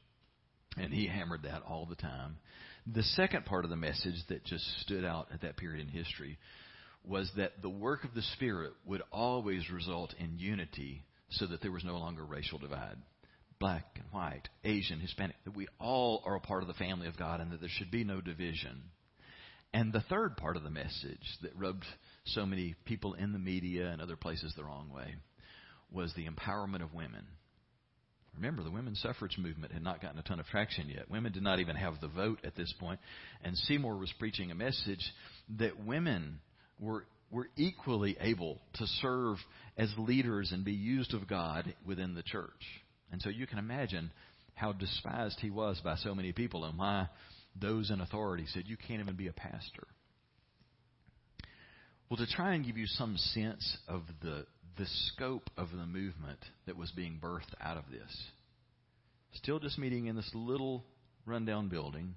And 0.77 0.93
he 0.93 1.07
hammered 1.07 1.43
that 1.43 1.63
all 1.69 1.87
the 1.87 1.97
time. 1.97 2.39
The 2.87 3.03
second 3.03 3.45
part 3.45 3.65
of 3.65 3.71
the 3.71 3.77
message 3.77 4.17
that 4.29 4.45
just 4.45 4.65
stood 4.81 5.05
out 5.05 5.29
at 5.33 5.43
that 5.43 5.57
period 5.57 5.81
in 5.81 5.89
history 5.89 6.39
was 7.05 7.31
that 7.37 7.61
the 7.63 7.71
work 7.71 8.05
of 8.05 8.15
the 8.15 8.23
Spirit 8.35 8.73
would 8.85 9.03
always 9.11 9.71
result 9.71 10.15
in 10.19 10.39
unity 10.39 11.05
so 11.31 11.47
that 11.47 11.61
there 11.61 11.73
was 11.73 11.85
no 11.85 11.97
longer 11.97 12.25
racial 12.25 12.59
divide. 12.59 12.97
Black 13.59 13.85
and 13.97 14.05
white, 14.11 14.49
Asian, 14.65 15.01
Hispanic, 15.01 15.37
that 15.45 15.57
we 15.57 15.69
all 15.79 16.23
are 16.27 16.37
a 16.37 16.41
part 16.41 16.63
of 16.63 16.69
the 16.69 16.75
family 16.75 17.07
of 17.07 17.17
God 17.17 17.41
and 17.41 17.51
that 17.53 17.61
there 17.61 17.71
should 17.71 17.91
be 17.91 18.05
no 18.05 18.21
division. 18.21 18.83
And 19.73 19.93
the 19.93 20.01
third 20.03 20.37
part 20.37 20.57
of 20.57 20.65
the 20.65 20.71
message 20.71 21.39
that 21.43 21.57
rubbed 21.57 21.87
so 22.27 22.45
many 22.45 22.75
people 22.85 23.15
in 23.15 23.33
the 23.33 23.39
media 23.39 23.89
and 23.89 24.03
other 24.03 24.17
places 24.17 24.53
the 24.57 24.65
wrong 24.65 24.91
way 24.95 25.15
was 25.91 26.13
the 26.15 26.27
empowerment 26.27 26.83
of 26.83 26.93
women. 26.93 27.27
Remember, 28.35 28.63
the 28.63 28.71
women's 28.71 29.01
suffrage 29.01 29.37
movement 29.39 29.73
had 29.73 29.83
not 29.83 30.01
gotten 30.01 30.19
a 30.19 30.23
ton 30.23 30.41
of 30.41 30.47
traction 30.47 30.89
yet. 30.89 31.11
Women 31.11 31.33
did 31.33 31.43
not 31.43 31.61
even 31.61 31.77
have 31.77 32.01
the 32.01 32.09
vote 32.09 32.41
at 32.45 32.57
this 32.57 32.73
point. 32.81 32.99
And 33.45 33.57
Seymour 33.57 33.97
was 33.97 34.13
preaching 34.19 34.51
a 34.51 34.55
message 34.55 35.05
that 35.59 35.85
women 35.85 36.41
were, 36.83 37.07
were 37.31 37.49
equally 37.57 38.17
able 38.21 38.61
to 38.75 38.87
serve 39.01 39.39
as 39.79 39.89
leaders 39.97 40.51
and 40.53 40.65
be 40.65 40.73
used 40.73 41.15
of 41.15 41.29
God 41.29 41.73
within 41.87 42.15
the 42.15 42.23
church. 42.23 42.51
And 43.11 43.23
so 43.23 43.31
you 43.31 43.47
can 43.47 43.59
imagine 43.59 44.11
how 44.55 44.73
despised 44.73 45.39
he 45.41 45.51
was 45.51 45.81
by 45.83 45.97
so 45.97 46.15
many 46.15 46.33
people 46.33 46.65
oh, 46.65 46.69
and 46.69 46.79
why 46.79 47.09
those 47.59 47.91
in 47.91 48.01
authority 48.01 48.47
said, 48.49 48.65
You 48.67 48.77
can't 48.77 49.01
even 49.01 49.17
be 49.17 49.29
a 49.29 49.33
pastor. 49.33 49.87
Well, 52.11 52.19
to 52.19 52.27
try 52.27 52.55
and 52.55 52.67
give 52.67 52.77
you 52.77 52.87
some 52.87 53.17
sense 53.17 53.79
of 53.89 54.03
the, 54.21 54.45
the 54.77 54.87
scope 55.07 55.49
of 55.57 55.71
the 55.71 55.87
movement 55.87 56.41
that 56.67 56.77
was 56.77 56.91
being 56.91 57.19
birthed 57.23 57.55
out 57.61 57.79
of 57.79 57.85
this, 57.91 58.25
still 59.35 59.59
just 59.59 59.79
meeting 59.79 60.07
in 60.07 60.17
this 60.17 60.31
little 60.35 60.85
rundown 61.25 61.69
building, 61.69 62.17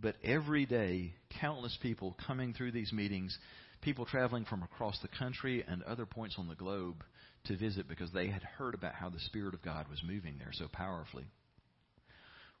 but 0.00 0.16
every 0.22 0.66
day, 0.66 1.14
countless 1.40 1.76
people 1.82 2.16
coming 2.26 2.52
through 2.52 2.72
these 2.72 2.92
meetings, 2.92 3.36
people 3.80 4.04
traveling 4.04 4.44
from 4.44 4.62
across 4.62 4.98
the 5.00 5.08
country 5.18 5.64
and 5.66 5.82
other 5.82 6.06
points 6.06 6.36
on 6.38 6.48
the 6.48 6.54
globe 6.54 7.02
to 7.44 7.56
visit 7.56 7.88
because 7.88 8.10
they 8.12 8.28
had 8.28 8.42
heard 8.42 8.74
about 8.74 8.94
how 8.94 9.08
the 9.08 9.20
Spirit 9.20 9.54
of 9.54 9.62
God 9.62 9.88
was 9.88 10.02
moving 10.06 10.36
there 10.38 10.52
so 10.52 10.66
powerfully. 10.70 11.24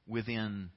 Within 0.06 0.70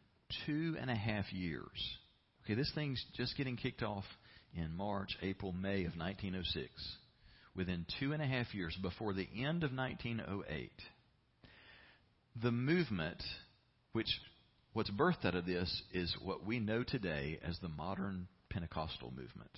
two 0.45 0.75
and 0.79 0.89
a 0.89 0.95
half 0.95 1.31
years, 1.31 1.97
okay, 2.43 2.55
this 2.55 2.71
thing's 2.73 3.03
just 3.15 3.37
getting 3.37 3.55
kicked 3.55 3.83
off 3.83 4.05
in 4.53 4.75
March, 4.75 5.09
April, 5.21 5.51
May 5.51 5.85
of 5.85 5.95
1906. 5.95 6.69
Within 7.55 7.85
two 7.99 8.13
and 8.13 8.21
a 8.21 8.25
half 8.25 8.53
years, 8.53 8.77
before 8.81 9.13
the 9.13 9.27
end 9.35 9.63
of 9.63 9.71
1908, 9.73 10.71
the 12.41 12.51
movement, 12.51 13.21
which 13.91 14.07
what's 14.73 14.89
birthed 14.91 15.25
out 15.25 15.35
of 15.35 15.45
this 15.45 15.81
is 15.93 16.15
what 16.23 16.45
we 16.45 16.59
know 16.59 16.83
today 16.83 17.39
as 17.43 17.57
the 17.59 17.69
modern 17.69 18.27
Pentecostal 18.49 19.11
movement. 19.11 19.51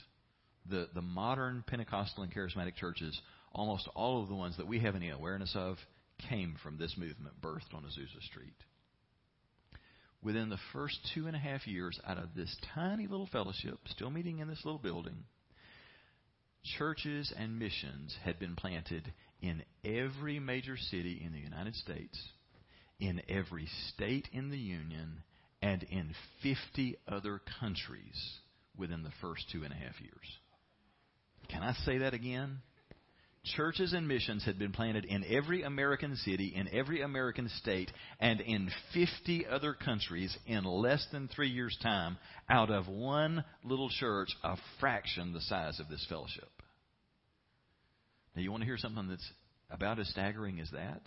The, 0.69 0.89
the 0.93 1.01
modern 1.01 1.63
Pentecostal 1.65 2.23
and 2.23 2.33
charismatic 2.33 2.75
churches, 2.75 3.19
almost 3.53 3.89
all 3.95 4.21
of 4.21 4.29
the 4.29 4.35
ones 4.35 4.57
that 4.57 4.67
we 4.67 4.79
have 4.79 4.95
any 4.95 5.09
awareness 5.09 5.53
of, 5.55 5.77
came 6.29 6.55
from 6.61 6.77
this 6.77 6.95
movement 6.97 7.41
birthed 7.41 7.73
on 7.73 7.83
Azusa 7.83 8.21
Street. 8.29 8.53
Within 10.23 10.49
the 10.49 10.59
first 10.71 10.99
two 11.15 11.25
and 11.25 11.35
a 11.35 11.39
half 11.39 11.65
years, 11.65 11.99
out 12.05 12.19
of 12.19 12.35
this 12.35 12.55
tiny 12.75 13.07
little 13.07 13.27
fellowship, 13.31 13.79
still 13.87 14.11
meeting 14.11 14.37
in 14.37 14.47
this 14.47 14.63
little 14.63 14.79
building, 14.79 15.23
churches 16.77 17.33
and 17.35 17.57
missions 17.57 18.15
had 18.23 18.37
been 18.37 18.55
planted 18.55 19.11
in 19.41 19.63
every 19.83 20.39
major 20.39 20.77
city 20.77 21.19
in 21.25 21.33
the 21.33 21.39
United 21.39 21.75
States 21.75 22.21
in 23.01 23.21
every 23.27 23.67
state 23.89 24.29
in 24.31 24.49
the 24.49 24.57
Union 24.57 25.23
and 25.61 25.83
in 25.83 26.13
50 26.43 26.95
other 27.07 27.41
countries 27.59 28.39
within 28.77 29.03
the 29.03 29.11
first 29.19 29.43
two 29.51 29.63
and 29.63 29.73
a 29.73 29.75
half 29.75 29.99
years. 29.99 30.39
Can 31.49 31.63
I 31.63 31.73
say 31.85 31.97
that 31.99 32.13
again? 32.13 32.59
Churches 33.55 33.93
and 33.93 34.07
missions 34.07 34.45
had 34.45 34.59
been 34.59 34.71
planted 34.71 35.03
in 35.03 35.25
every 35.27 35.63
American 35.63 36.15
city, 36.15 36.53
in 36.55 36.69
every 36.71 37.01
American 37.01 37.49
state, 37.57 37.91
and 38.19 38.39
in 38.39 38.69
50 38.93 39.47
other 39.47 39.73
countries 39.73 40.37
in 40.45 40.63
less 40.63 41.05
than 41.11 41.27
three 41.27 41.49
years' 41.49 41.77
time 41.81 42.17
out 42.47 42.69
of 42.69 42.87
one 42.87 43.43
little 43.63 43.89
church, 43.89 44.29
a 44.43 44.57
fraction 44.79 45.33
the 45.33 45.41
size 45.41 45.79
of 45.79 45.89
this 45.89 46.05
fellowship. 46.07 46.49
Now, 48.35 48.43
you 48.43 48.51
want 48.51 48.61
to 48.61 48.67
hear 48.67 48.77
something 48.77 49.07
that's 49.07 49.29
about 49.71 49.99
as 49.99 50.07
staggering 50.09 50.59
as 50.59 50.69
that? 50.71 51.01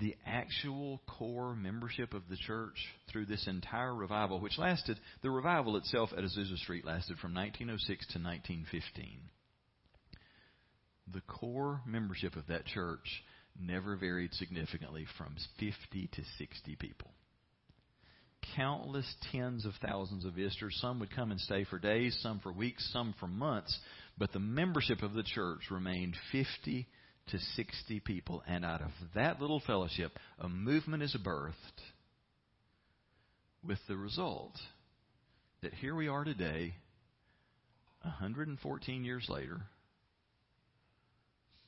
The 0.00 0.16
actual 0.26 1.00
core 1.06 1.54
membership 1.54 2.14
of 2.14 2.22
the 2.28 2.36
church 2.36 2.76
through 3.10 3.26
this 3.26 3.46
entire 3.46 3.94
revival, 3.94 4.40
which 4.40 4.58
lasted, 4.58 4.98
the 5.22 5.30
revival 5.30 5.76
itself 5.76 6.10
at 6.16 6.24
Azusa 6.24 6.56
Street 6.58 6.84
lasted 6.84 7.18
from 7.18 7.34
1906 7.34 8.06
to 8.12 8.18
1915. 8.18 9.20
The 11.12 11.20
core 11.22 11.80
membership 11.86 12.36
of 12.36 12.46
that 12.48 12.66
church 12.66 13.22
never 13.60 13.96
varied 13.96 14.32
significantly 14.34 15.06
from 15.16 15.36
50 15.60 16.08
to 16.12 16.22
60 16.38 16.76
people. 16.76 17.10
Countless 18.56 19.14
tens 19.32 19.64
of 19.64 19.72
thousands 19.86 20.24
of 20.24 20.34
visitors. 20.34 20.76
Some 20.80 20.98
would 21.00 21.14
come 21.14 21.30
and 21.30 21.40
stay 21.40 21.64
for 21.64 21.78
days, 21.78 22.16
some 22.20 22.40
for 22.40 22.52
weeks, 22.52 22.88
some 22.92 23.14
for 23.18 23.26
months, 23.26 23.78
but 24.18 24.32
the 24.32 24.38
membership 24.38 25.02
of 25.02 25.14
the 25.14 25.22
church 25.22 25.70
remained 25.70 26.16
50 26.32 26.86
to 27.28 27.38
60 27.38 28.00
people. 28.00 28.42
And 28.46 28.64
out 28.64 28.82
of 28.82 28.90
that 29.14 29.40
little 29.40 29.60
fellowship, 29.66 30.12
a 30.38 30.48
movement 30.48 31.02
is 31.02 31.16
birthed 31.24 31.54
with 33.66 33.78
the 33.88 33.96
result 33.96 34.52
that 35.62 35.74
here 35.74 35.94
we 35.94 36.08
are 36.08 36.24
today, 36.24 36.74
114 38.02 39.04
years 39.04 39.26
later, 39.28 39.62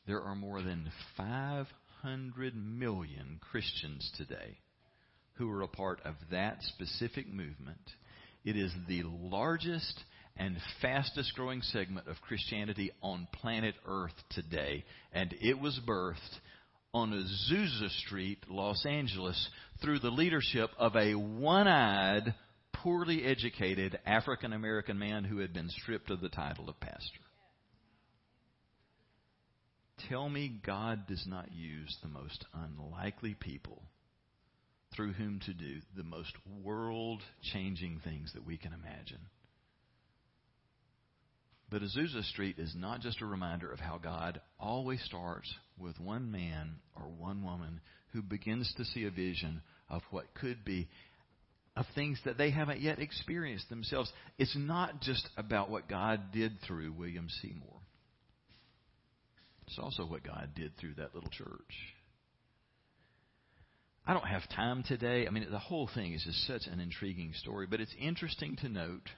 there 0.07 0.21
are 0.21 0.37
more 0.37 0.63
than 0.63 0.91
500 1.17 2.55
million 2.55 3.41
Christians 3.51 4.11
today 4.17 4.59
who 5.35 5.51
are 5.51 5.63
a 5.63 5.69
part 5.69 6.01
of 6.05 6.15
that 6.31 6.63
specific 6.63 7.27
movement. 7.27 7.81
It 8.45 8.57
is 8.57 8.73
the 8.87 9.03
largest 9.05 9.99
and 10.37 10.57
fastest 10.83 11.35
growing 11.35 11.63
segment 11.63 12.09
of 12.09 12.21
Christianity 12.21 12.93
on 13.03 13.27
planet 13.33 13.75
Earth 13.87 14.15
today. 14.31 14.85
And 15.13 15.35
it 15.41 15.59
was 15.59 15.81
birthed 15.87 16.41
on 16.93 17.13
Azusa 17.13 17.91
Street, 18.07 18.39
Los 18.49 18.85
Angeles, 18.87 19.49
through 19.83 19.99
the 19.99 20.11
leadership 20.11 20.71
of 20.79 20.97
a 20.97 21.15
one 21.15 21.69
eyed, 21.69 22.35
poorly 22.73 23.25
educated 23.25 23.99
African 24.07 24.53
American 24.53 24.99
man 24.99 25.25
who 25.25 25.39
had 25.39 25.53
been 25.53 25.69
stripped 25.71 26.11
of 26.11 26.21
the 26.21 26.29
title 26.29 26.69
of 26.69 26.79
pastor. 26.81 27.21
Tell 30.09 30.29
me 30.29 30.61
God 30.65 31.07
does 31.07 31.25
not 31.27 31.53
use 31.53 31.97
the 32.03 32.09
most 32.09 32.45
unlikely 32.55 33.35
people 33.35 33.83
through 34.95 35.13
whom 35.13 35.41
to 35.47 35.53
do 35.53 35.81
the 35.97 36.05
most 36.05 36.33
world 36.63 37.23
changing 37.53 38.01
things 38.05 38.33
that 38.35 38.47
we 38.47 38.57
can 38.57 38.73
imagine. 38.73 39.21
But 41.69 41.83
Azusa 41.83 42.23
Street 42.25 42.59
is 42.59 42.75
not 42.77 43.01
just 43.01 43.21
a 43.21 43.27
reminder 43.27 43.71
of 43.71 43.81
how 43.81 43.99
God 43.99 44.41
always 44.59 45.03
starts 45.03 45.53
with 45.79 45.99
one 45.99 46.31
man 46.31 46.77
or 46.95 47.09
one 47.09 47.43
woman 47.43 47.81
who 48.13 48.23
begins 48.23 48.73
to 48.77 48.85
see 48.85 49.05
a 49.05 49.11
vision 49.11 49.63
of 49.91 50.03
what 50.11 50.33
could 50.35 50.65
be, 50.65 50.89
of 51.77 51.85
things 51.95 52.21
that 52.25 52.39
they 52.39 52.51
haven't 52.51 52.81
yet 52.81 53.01
experienced 53.01 53.69
themselves. 53.69 54.13
It's 54.39 54.57
not 54.57 55.01
just 55.01 55.29
about 55.37 55.69
what 55.69 55.89
God 55.89 56.33
did 56.33 56.53
through 56.67 56.93
William 56.93 57.29
Seymour, 57.43 57.81
it's 59.67 59.79
also 59.81 60.07
what 60.07 60.23
God 60.23 60.51
did 60.55 60.77
through 60.79 60.95
that 60.95 61.15
little 61.15 61.31
church. 61.31 61.75
I 64.07 64.15
don't 64.15 64.27
have 64.29 64.49
time 64.55 64.85
today. 64.87 65.27
I 65.27 65.31
mean, 65.31 65.45
the 65.51 65.59
whole 65.59 65.91
thing 65.93 66.13
is 66.13 66.23
just 66.23 66.47
such 66.47 66.73
an 66.73 66.79
intriguing 66.79 67.33
story, 67.35 67.67
but 67.69 67.81
it's 67.81 67.95
interesting 68.01 68.55
to 68.61 68.69
note 68.69 69.11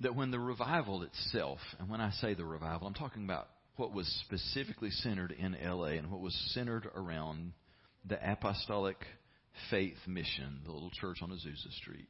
that 0.00 0.14
when 0.16 0.30
the 0.30 0.38
revival 0.38 1.02
itself, 1.02 1.58
and 1.78 1.88
when 1.88 2.00
I 2.00 2.10
say 2.12 2.34
the 2.34 2.44
revival, 2.44 2.86
I'm 2.86 2.94
talking 2.94 3.24
about 3.24 3.48
what 3.76 3.92
was 3.92 4.06
specifically 4.26 4.90
centered 4.90 5.32
in 5.32 5.56
LA 5.62 5.96
and 5.96 6.10
what 6.10 6.20
was 6.20 6.34
centered 6.54 6.86
around 6.94 7.52
the 8.04 8.18
apostolic 8.32 8.96
faith 9.70 9.96
mission, 10.06 10.60
the 10.64 10.72
little 10.72 10.90
church 10.90 11.18
on 11.22 11.30
Azusa 11.30 11.72
Street. 11.80 12.08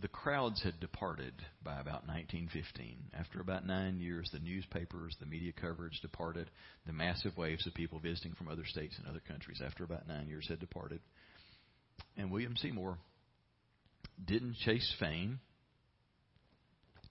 The 0.00 0.08
crowds 0.08 0.62
had 0.62 0.78
departed 0.78 1.34
by 1.64 1.80
about 1.80 2.06
1915. 2.06 3.10
After 3.18 3.40
about 3.40 3.66
nine 3.66 3.98
years, 3.98 4.28
the 4.32 4.38
newspapers, 4.38 5.16
the 5.18 5.26
media 5.26 5.52
coverage 5.52 6.00
departed. 6.00 6.50
The 6.86 6.92
massive 6.92 7.36
waves 7.36 7.66
of 7.66 7.74
people 7.74 7.98
visiting 7.98 8.34
from 8.34 8.48
other 8.48 8.64
states 8.64 8.94
and 8.98 9.08
other 9.08 9.22
countries, 9.26 9.60
after 9.64 9.82
about 9.82 10.06
nine 10.06 10.28
years, 10.28 10.46
had 10.48 10.60
departed. 10.60 11.00
And 12.16 12.30
William 12.30 12.56
Seymour 12.56 12.96
didn't 14.24 14.56
chase 14.64 14.94
fame 15.00 15.40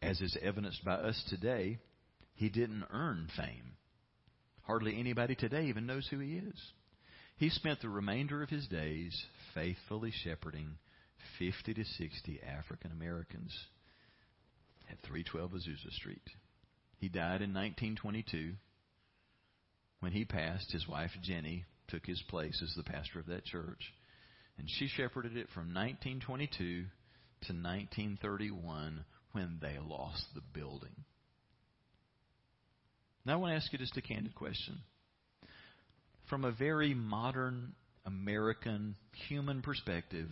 as 0.02 0.22
is 0.22 0.38
evidenced 0.41 0.84
by 0.86 0.93
us 0.93 1.24
today, 1.30 1.80
he 2.36 2.50
didn't 2.50 2.86
earn 2.91 3.28
fame. 3.36 3.74
Hardly 4.64 5.00
anybody 5.00 5.36
today 5.36 5.68
even 5.68 5.86
knows 5.86 6.08
who 6.08 6.20
he 6.20 6.36
is. 6.36 6.62
He 7.38 7.50
spent 7.50 7.82
the 7.82 7.89
remainder 7.89 8.43
of 8.43 8.50
his 8.50 8.68
days 8.68 9.26
faithfully 9.54 10.12
shepherding 10.24 10.78
50 11.39 11.74
to 11.74 11.84
60 11.84 12.39
African 12.41 12.91
Americans 12.91 13.54
at 14.89 15.00
312 15.02 15.52
Azusa 15.52 15.91
Street. 15.93 16.22
He 16.98 17.10
died 17.10 17.41
in 17.41 17.54
1922. 17.54 18.54
When 20.00 20.12
he 20.12 20.26
passed, 20.26 20.72
his 20.72 20.88
wife 20.88 21.12
Jenny 21.22 21.66
took 21.88 22.06
his 22.06 22.22
place 22.30 22.62
as 22.64 22.74
the 22.76 22.84
pastor 22.84 23.20
of 23.20 23.28
that 23.28 23.45
church. 23.45 23.93
And 24.58 24.68
she 24.70 24.88
shepherded 24.88 25.38
it 25.38 25.48
from 25.54 25.74
1922 25.74 26.58
to 26.58 27.54
1931 27.54 29.06
when 29.32 29.57
they 29.61 29.78
lost 29.88 30.25
the 30.36 30.41
building. 30.53 30.95
Now, 33.25 33.34
I 33.34 33.36
want 33.38 33.51
to 33.51 33.55
ask 33.57 33.71
you 33.73 33.80
just 33.80 33.97
a 33.97 34.01
candid 34.01 34.36
question. 34.36 34.80
From 36.30 36.45
a 36.45 36.51
very 36.51 36.93
modern 36.93 37.73
American 38.05 38.95
human 39.28 39.61
perspective, 39.61 40.30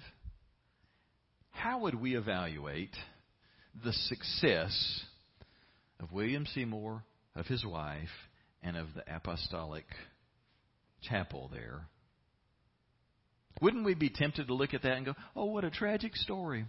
how 1.51 1.79
would 1.79 1.95
we 1.95 2.15
evaluate 2.15 2.95
the 3.83 3.93
success 3.93 5.01
of 5.99 6.11
William 6.11 6.45
Seymour, 6.53 7.03
of 7.35 7.45
his 7.47 7.65
wife, 7.65 8.09
and 8.63 8.77
of 8.77 8.87
the 8.95 9.03
apostolic 9.13 9.85
chapel 11.01 11.49
there, 11.53 11.87
wouldn't 13.61 13.85
we 13.85 13.93
be 13.93 14.09
tempted 14.09 14.47
to 14.47 14.53
look 14.53 14.73
at 14.73 14.83
that 14.83 14.97
and 14.97 15.05
go, 15.05 15.13
oh, 15.35 15.45
what 15.45 15.63
a 15.63 15.69
tragic 15.69 16.15
story? 16.15 16.65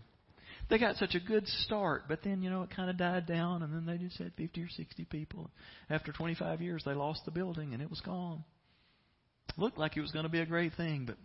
They 0.69 0.79
got 0.79 0.97
such 0.97 1.15
a 1.15 1.21
good 1.21 1.47
start, 1.65 2.05
but 2.09 2.21
then, 2.25 2.43
you 2.43 2.51
know, 2.51 2.63
it 2.63 2.71
kind 2.75 2.91
of 2.91 2.97
died 2.97 3.27
down, 3.27 3.63
and 3.63 3.73
then 3.73 3.87
they 3.87 4.03
just 4.03 4.19
had 4.19 4.33
50 4.37 4.63
or 4.63 4.69
60 4.69 5.05
people. 5.05 5.51
After 5.89 6.13
25 6.13 6.61
years, 6.61 6.83
they 6.85 6.95
lost 6.95 7.25
the 7.25 7.31
building, 7.31 7.73
and 7.73 7.81
it 7.81 7.89
was 7.89 8.01
gone. 8.01 8.43
Looked 9.57 9.79
like 9.79 9.97
it 9.97 10.01
was 10.01 10.11
going 10.11 10.25
to 10.25 10.31
be 10.31 10.41
a 10.41 10.47
great 10.47 10.75
thing, 10.75 11.05
but, 11.07 11.17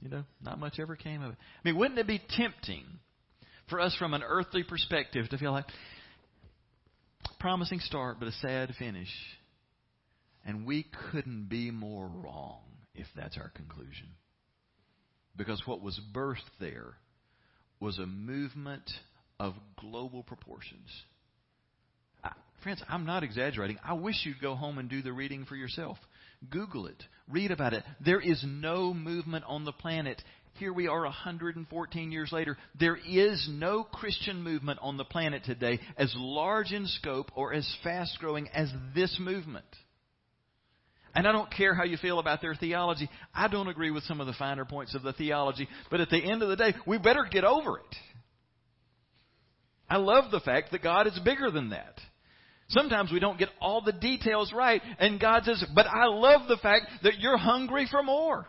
you 0.00 0.08
know, 0.08 0.24
not 0.42 0.58
much 0.58 0.78
ever 0.80 0.96
came 0.96 1.22
of 1.22 1.32
it. 1.32 1.36
I 1.38 1.68
mean, 1.68 1.76
wouldn't 1.78 1.98
it 1.98 2.06
be 2.06 2.22
tempting 2.30 2.84
for 3.68 3.78
us 3.78 3.94
from 3.98 4.14
an 4.14 4.22
earthly 4.22 4.62
perspective 4.62 5.28
to 5.28 5.38
feel 5.38 5.52
like, 5.52 5.66
promising 7.38 7.80
start, 7.80 8.16
but 8.18 8.28
a 8.28 8.32
sad 8.32 8.72
finish? 8.78 9.12
And 10.46 10.66
we 10.66 10.86
couldn't 11.10 11.48
be 11.50 11.70
more 11.70 12.06
wrong 12.06 12.60
if 12.94 13.06
that's 13.14 13.36
our 13.36 13.50
conclusion. 13.50 14.08
Because 15.36 15.62
what 15.66 15.82
was 15.82 16.00
birthed 16.14 16.40
there 16.58 16.94
was 17.84 17.98
a 17.98 18.06
movement 18.06 18.90
of 19.38 19.52
global 19.78 20.22
proportions. 20.22 20.88
Friends, 22.62 22.82
I'm 22.88 23.04
not 23.04 23.22
exaggerating. 23.22 23.76
I 23.84 23.92
wish 23.92 24.24
you'd 24.24 24.40
go 24.40 24.54
home 24.54 24.78
and 24.78 24.88
do 24.88 25.02
the 25.02 25.12
reading 25.12 25.44
for 25.44 25.54
yourself. 25.54 25.98
Google 26.48 26.86
it. 26.86 27.02
Read 27.28 27.50
about 27.50 27.74
it. 27.74 27.84
There 28.02 28.22
is 28.22 28.42
no 28.42 28.94
movement 28.94 29.44
on 29.46 29.66
the 29.66 29.72
planet. 29.72 30.22
Here 30.54 30.72
we 30.72 30.88
are 30.88 31.02
114 31.02 32.10
years 32.10 32.32
later. 32.32 32.56
There 32.80 32.96
is 33.06 33.46
no 33.52 33.84
Christian 33.84 34.42
movement 34.42 34.78
on 34.80 34.96
the 34.96 35.04
planet 35.04 35.44
today 35.44 35.78
as 35.98 36.10
large 36.16 36.72
in 36.72 36.86
scope 36.86 37.32
or 37.34 37.52
as 37.52 37.70
fast 37.84 38.18
growing 38.18 38.48
as 38.54 38.72
this 38.94 39.14
movement. 39.20 39.66
And 41.14 41.28
I 41.28 41.32
don't 41.32 41.50
care 41.50 41.74
how 41.74 41.84
you 41.84 41.96
feel 41.96 42.18
about 42.18 42.40
their 42.40 42.54
theology. 42.54 43.08
I 43.32 43.48
don't 43.48 43.68
agree 43.68 43.90
with 43.90 44.02
some 44.04 44.20
of 44.20 44.26
the 44.26 44.32
finer 44.32 44.64
points 44.64 44.94
of 44.94 45.02
the 45.02 45.12
theology. 45.12 45.68
But 45.90 46.00
at 46.00 46.10
the 46.10 46.18
end 46.18 46.42
of 46.42 46.48
the 46.48 46.56
day, 46.56 46.74
we 46.86 46.98
better 46.98 47.26
get 47.30 47.44
over 47.44 47.78
it. 47.78 47.96
I 49.88 49.98
love 49.98 50.30
the 50.30 50.40
fact 50.40 50.72
that 50.72 50.82
God 50.82 51.06
is 51.06 51.18
bigger 51.24 51.50
than 51.50 51.70
that. 51.70 52.00
Sometimes 52.68 53.12
we 53.12 53.20
don't 53.20 53.38
get 53.38 53.50
all 53.60 53.82
the 53.82 53.92
details 53.92 54.52
right, 54.52 54.80
and 54.98 55.20
God 55.20 55.44
says, 55.44 55.64
But 55.74 55.86
I 55.86 56.06
love 56.06 56.48
the 56.48 56.56
fact 56.56 56.86
that 57.02 57.18
you're 57.18 57.36
hungry 57.36 57.86
for 57.90 58.02
more. 58.02 58.46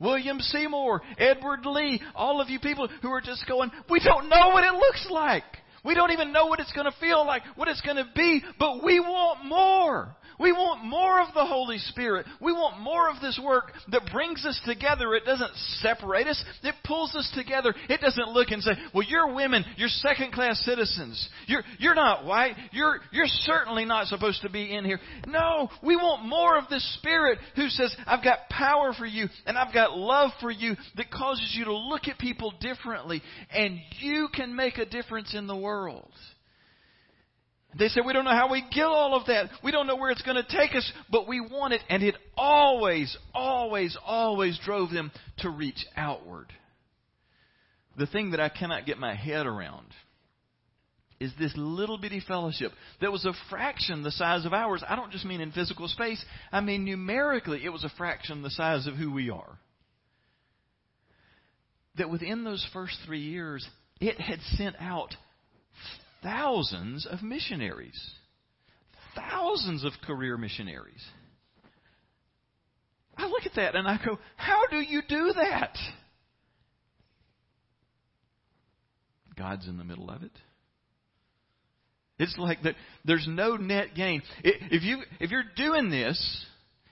William 0.00 0.40
Seymour, 0.40 1.02
Edward 1.18 1.66
Lee, 1.66 2.00
all 2.14 2.40
of 2.40 2.48
you 2.48 2.58
people 2.58 2.88
who 3.02 3.10
are 3.10 3.20
just 3.20 3.46
going, 3.46 3.70
We 3.90 4.00
don't 4.00 4.28
know 4.28 4.48
what 4.48 4.64
it 4.64 4.72
looks 4.72 5.06
like. 5.10 5.44
We 5.84 5.94
don't 5.94 6.10
even 6.10 6.32
know 6.32 6.46
what 6.46 6.60
it's 6.60 6.72
going 6.72 6.90
to 6.90 6.98
feel 6.98 7.24
like, 7.24 7.42
what 7.54 7.68
it's 7.68 7.80
going 7.82 7.96
to 7.96 8.08
be, 8.14 8.42
but 8.58 8.82
we 8.82 8.98
want 8.98 9.44
more. 9.44 10.16
We 10.38 10.52
want 10.52 10.84
more 10.84 11.20
of 11.20 11.34
the 11.34 11.44
Holy 11.44 11.78
Spirit. 11.78 12.26
We 12.40 12.52
want 12.52 12.80
more 12.80 13.10
of 13.10 13.20
this 13.20 13.40
work 13.42 13.72
that 13.90 14.02
brings 14.12 14.46
us 14.46 14.60
together. 14.64 15.14
It 15.14 15.24
doesn't 15.24 15.54
separate 15.80 16.26
us. 16.26 16.42
It 16.62 16.74
pulls 16.84 17.14
us 17.14 17.30
together. 17.34 17.74
It 17.88 18.00
doesn't 18.00 18.28
look 18.28 18.48
and 18.50 18.62
say, 18.62 18.72
well, 18.94 19.06
you're 19.06 19.34
women. 19.34 19.64
You're 19.76 19.88
second 19.88 20.32
class 20.32 20.60
citizens. 20.64 21.28
You're, 21.46 21.62
you're 21.78 21.94
not 21.94 22.24
white. 22.24 22.54
You're, 22.72 23.00
you're 23.10 23.26
certainly 23.26 23.84
not 23.84 24.06
supposed 24.06 24.42
to 24.42 24.50
be 24.50 24.74
in 24.74 24.84
here. 24.84 25.00
No, 25.26 25.68
we 25.82 25.96
want 25.96 26.24
more 26.24 26.56
of 26.56 26.68
this 26.68 26.86
Spirit 26.98 27.38
who 27.56 27.68
says, 27.68 27.94
I've 28.06 28.24
got 28.24 28.48
power 28.48 28.92
for 28.96 29.06
you 29.06 29.26
and 29.46 29.58
I've 29.58 29.74
got 29.74 29.96
love 29.96 30.30
for 30.40 30.50
you 30.50 30.76
that 30.96 31.10
causes 31.10 31.54
you 31.58 31.64
to 31.64 31.74
look 31.74 32.08
at 32.08 32.18
people 32.18 32.52
differently 32.60 33.22
and 33.50 33.78
you 33.98 34.28
can 34.32 34.54
make 34.54 34.78
a 34.78 34.86
difference 34.86 35.34
in 35.34 35.46
the 35.46 35.56
world. 35.56 36.10
They 37.78 37.88
said, 37.88 38.04
We 38.04 38.12
don't 38.12 38.24
know 38.24 38.30
how 38.30 38.50
we 38.50 38.64
get 38.72 38.84
all 38.84 39.14
of 39.14 39.26
that. 39.26 39.50
We 39.62 39.70
don't 39.70 39.86
know 39.86 39.96
where 39.96 40.10
it's 40.10 40.22
going 40.22 40.42
to 40.42 40.56
take 40.56 40.74
us, 40.74 40.90
but 41.10 41.28
we 41.28 41.40
want 41.40 41.74
it. 41.74 41.80
And 41.88 42.02
it 42.02 42.16
always, 42.36 43.16
always, 43.32 43.96
always 44.04 44.58
drove 44.64 44.90
them 44.90 45.12
to 45.38 45.50
reach 45.50 45.86
outward. 45.96 46.52
The 47.96 48.06
thing 48.06 48.32
that 48.32 48.40
I 48.40 48.48
cannot 48.48 48.86
get 48.86 48.98
my 48.98 49.14
head 49.14 49.46
around 49.46 49.86
is 51.20 51.32
this 51.38 51.52
little 51.56 51.98
bitty 51.98 52.20
fellowship 52.26 52.72
that 53.00 53.10
was 53.10 53.24
a 53.24 53.32
fraction 53.50 54.02
the 54.02 54.10
size 54.10 54.44
of 54.44 54.52
ours. 54.52 54.84
I 54.88 54.96
don't 54.96 55.10
just 55.10 55.24
mean 55.24 55.40
in 55.40 55.50
physical 55.50 55.88
space, 55.88 56.24
I 56.52 56.60
mean 56.60 56.84
numerically, 56.84 57.64
it 57.64 57.70
was 57.70 57.84
a 57.84 57.92
fraction 57.96 58.42
the 58.42 58.50
size 58.50 58.86
of 58.86 58.94
who 58.94 59.12
we 59.12 59.30
are. 59.30 59.58
That 61.96 62.10
within 62.10 62.44
those 62.44 62.64
first 62.72 62.96
three 63.04 63.22
years, 63.22 63.68
it 64.00 64.20
had 64.20 64.40
sent 64.56 64.76
out 64.78 65.16
thousands 66.22 67.06
of 67.06 67.22
missionaries, 67.22 67.98
thousands 69.14 69.84
of 69.84 69.92
career 70.06 70.36
missionaries. 70.36 71.04
I 73.16 73.26
look 73.26 73.46
at 73.46 73.54
that 73.56 73.74
and 73.74 73.88
I 73.88 73.98
go, 74.04 74.18
how 74.36 74.66
do 74.70 74.76
you 74.76 75.02
do 75.08 75.32
that? 75.34 75.76
God's 79.36 79.66
in 79.68 79.76
the 79.76 79.84
middle 79.84 80.10
of 80.10 80.22
it. 80.22 80.32
It's 82.18 82.36
like 82.36 82.62
that 82.62 82.74
there's 83.04 83.26
no 83.28 83.56
net 83.56 83.94
gain. 83.94 84.22
If 84.42 84.82
you 84.82 85.02
if 85.20 85.30
you're 85.30 85.44
doing 85.56 85.88
this 85.88 86.46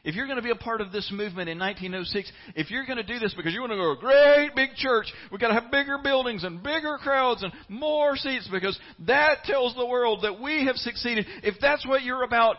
if 0.07 0.15
you're 0.15 0.27
going 0.27 0.37
to 0.37 0.43
be 0.43 0.53
a 0.53 0.55
part 0.55 0.81
of 0.81 0.93
this 0.93 1.11
movement 1.11 1.49
in 1.49 1.59
1906, 1.59 2.31
if 2.55 2.71
you're 2.71 2.87
going 2.87 2.97
to 2.97 3.03
do 3.03 3.19
this 3.19 3.35
because 3.35 3.53
you 3.53 3.61
want 3.61 3.73
to 3.73 3.77
go 3.77 3.93
to 3.93 3.99
a 3.99 4.01
great 4.01 4.55
big 4.55 4.77
church, 4.77 5.07
we've 5.33 5.41
got 5.41 5.49
to 5.49 5.55
have 5.55 5.73
bigger 5.73 5.99
buildings 5.99 6.45
and 6.45 6.63
bigger 6.63 6.97
crowds 6.99 7.43
and 7.43 7.53
more 7.69 8.15
seats 8.17 8.49
because 8.51 8.79
that 9.07 9.43
tells 9.45 9.75
the 9.75 9.85
world 9.85 10.21
that 10.23 10.41
we 10.41 10.65
have 10.65 10.77
succeeded. 10.77 11.27
If 11.43 11.57
that's 11.61 11.85
what 11.85 12.05
you're 12.05 12.23
about, 12.23 12.55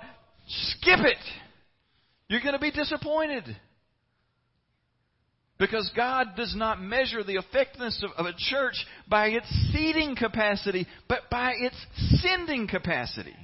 skip 0.48 1.00
it. 1.00 1.18
You're 2.28 2.42
going 2.42 2.54
to 2.54 2.60
be 2.60 2.72
disappointed. 2.72 3.46
Because 5.58 5.90
God 5.96 6.34
does 6.36 6.54
not 6.54 6.82
measure 6.82 7.24
the 7.24 7.36
effectiveness 7.36 8.04
of, 8.04 8.12
of 8.18 8.26
a 8.26 8.38
church 8.38 8.76
by 9.08 9.28
its 9.28 9.48
seating 9.72 10.18
capacity, 10.18 10.86
but 11.08 11.30
by 11.32 11.54
its 11.58 11.78
sending 12.22 12.68
capacity. 12.68 13.36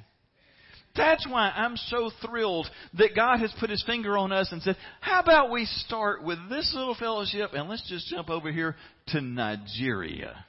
That's 0.96 1.28
why 1.28 1.50
I'm 1.50 1.76
so 1.76 2.12
thrilled 2.24 2.68
that 3.00 3.16
God 3.16 3.40
has 3.40 3.54
put 3.60 3.72
his 3.72 3.84
finger 3.84 4.16
on 4.16 4.32
us 4.32 4.52
and 4.52 4.62
said, 4.62 4.78
how 5.02 5.22
about 5.22 5.50
we 5.50 5.66
start 5.66 6.24
with 6.24 6.38
this 6.50 6.72
little 6.76 6.96
fellowship 6.96 7.52
and 7.54 7.68
let's 7.68 7.88
just 7.90 8.08
jump 8.10 8.30
over 8.30 8.52
here 8.52 8.76
to 9.08 9.22
Nigeria. 9.22 10.46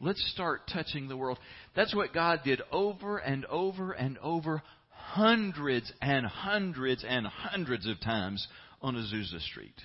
Let's 0.00 0.28
start 0.32 0.62
touching 0.72 1.06
the 1.06 1.16
world. 1.16 1.38
That's 1.76 1.94
what 1.94 2.12
God 2.12 2.40
did 2.44 2.62
over 2.72 3.18
and 3.18 3.44
over 3.46 3.92
and 3.92 4.18
over, 4.18 4.60
hundreds 4.90 5.92
and 6.02 6.26
hundreds 6.26 7.04
and 7.08 7.26
hundreds 7.26 7.86
of 7.86 8.00
times 8.00 8.46
on 8.82 8.96
Azusa 8.96 9.40
Street. 9.40 9.80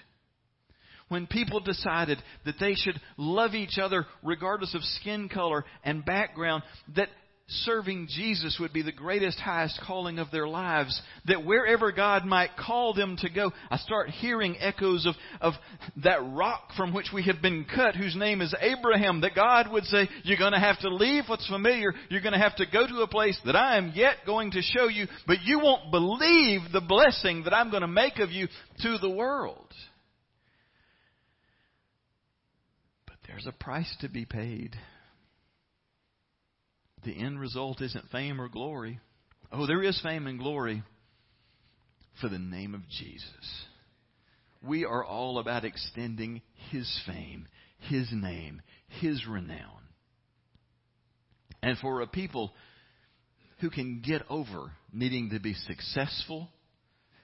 When 1.09 1.27
people 1.27 1.59
decided 1.59 2.21
that 2.45 2.55
they 2.59 2.73
should 2.73 2.99
love 3.17 3.53
each 3.53 3.77
other 3.79 4.07
regardless 4.23 4.73
of 4.73 4.83
skin 4.83 5.29
color 5.29 5.63
and 5.83 6.03
background, 6.03 6.63
that 6.95 7.09
serving 7.49 8.07
Jesus 8.09 8.57
would 8.59 8.71
be 8.71 8.81
the 8.81 8.91
greatest, 8.91 9.39
highest 9.39 9.79
calling 9.85 10.19
of 10.19 10.29
their 10.31 10.47
lives. 10.47 11.01
That 11.25 11.43
wherever 11.43 11.91
God 11.91 12.25
might 12.25 12.55
call 12.57 12.93
them 12.93 13.17
to 13.19 13.29
go, 13.29 13.51
I 13.69 13.77
start 13.77 14.09
hearing 14.09 14.55
echoes 14.59 15.05
of, 15.05 15.15
of 15.41 15.53
that 16.03 16.19
rock 16.33 16.71
from 16.77 16.93
which 16.93 17.07
we 17.13 17.23
have 17.23 17.41
been 17.41 17.65
cut, 17.65 17.95
whose 17.95 18.15
name 18.15 18.41
is 18.41 18.53
Abraham. 18.59 19.21
That 19.21 19.35
God 19.35 19.71
would 19.71 19.85
say, 19.85 20.07
You're 20.23 20.37
going 20.37 20.53
to 20.53 20.59
have 20.59 20.79
to 20.79 20.93
leave 20.93 21.23
what's 21.27 21.47
familiar. 21.47 21.93
You're 22.09 22.21
going 22.21 22.33
to 22.33 22.39
have 22.39 22.55
to 22.57 22.65
go 22.71 22.85
to 22.85 23.01
a 23.01 23.07
place 23.07 23.39
that 23.45 23.55
I 23.55 23.77
am 23.77 23.93
yet 23.95 24.17
going 24.25 24.51
to 24.51 24.61
show 24.61 24.87
you, 24.87 25.07
but 25.25 25.41
you 25.43 25.59
won't 25.59 25.91
believe 25.91 26.61
the 26.71 26.81
blessing 26.81 27.43
that 27.43 27.53
I'm 27.53 27.71
going 27.71 27.81
to 27.81 27.87
make 27.87 28.19
of 28.19 28.31
you 28.31 28.47
to 28.81 28.97
the 28.99 29.09
world. 29.09 29.73
But 33.07 33.15
there's 33.27 33.47
a 33.47 33.51
price 33.51 33.93
to 34.01 34.09
be 34.09 34.25
paid 34.25 34.75
the 37.03 37.17
end 37.17 37.39
result 37.39 37.81
isn't 37.81 38.09
fame 38.11 38.41
or 38.41 38.49
glory. 38.49 38.99
Oh, 39.51 39.65
there 39.65 39.83
is 39.83 39.99
fame 40.01 40.27
and 40.27 40.39
glory 40.39 40.83
for 42.21 42.29
the 42.29 42.39
name 42.39 42.75
of 42.75 42.81
Jesus. 42.89 43.65
We 44.61 44.85
are 44.85 45.03
all 45.03 45.39
about 45.39 45.63
extending 45.65 46.41
His 46.69 47.01
fame, 47.05 47.47
His 47.89 48.09
name, 48.11 48.61
His 49.01 49.25
renown. 49.25 49.79
And 51.61 51.77
for 51.77 52.01
a 52.01 52.07
people 52.07 52.51
who 53.59 53.69
can 53.69 54.01
get 54.05 54.23
over 54.29 54.71
needing 54.93 55.29
to 55.31 55.39
be 55.39 55.53
successful, 55.53 56.49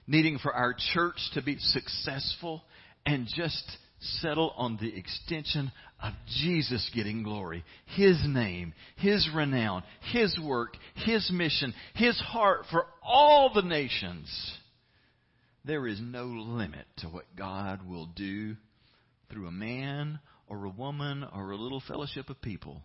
needing 0.06 0.38
for 0.38 0.52
our 0.52 0.74
church 0.94 1.16
to 1.34 1.42
be 1.42 1.58
successful, 1.58 2.62
and 3.04 3.26
just 3.34 3.64
settle 4.20 4.52
on 4.56 4.78
the 4.80 4.94
extension 4.96 5.72
of 6.02 6.12
Jesus 6.38 6.90
getting 6.94 7.22
glory. 7.22 7.64
His 7.96 8.20
name, 8.26 8.74
His 8.96 9.28
renown, 9.34 9.82
His 10.12 10.38
work, 10.42 10.74
His 11.06 11.30
mission, 11.32 11.74
His 11.94 12.18
heart 12.20 12.66
for 12.70 12.86
all 13.02 13.52
the 13.54 13.62
nations. 13.62 14.28
There 15.64 15.86
is 15.86 16.00
no 16.00 16.24
limit 16.24 16.86
to 16.98 17.06
what 17.08 17.24
God 17.36 17.88
will 17.88 18.06
do 18.14 18.56
through 19.30 19.48
a 19.48 19.52
man 19.52 20.20
or 20.46 20.64
a 20.64 20.70
woman 20.70 21.24
or 21.34 21.50
a 21.50 21.56
little 21.56 21.82
fellowship 21.88 22.30
of 22.30 22.40
people 22.40 22.82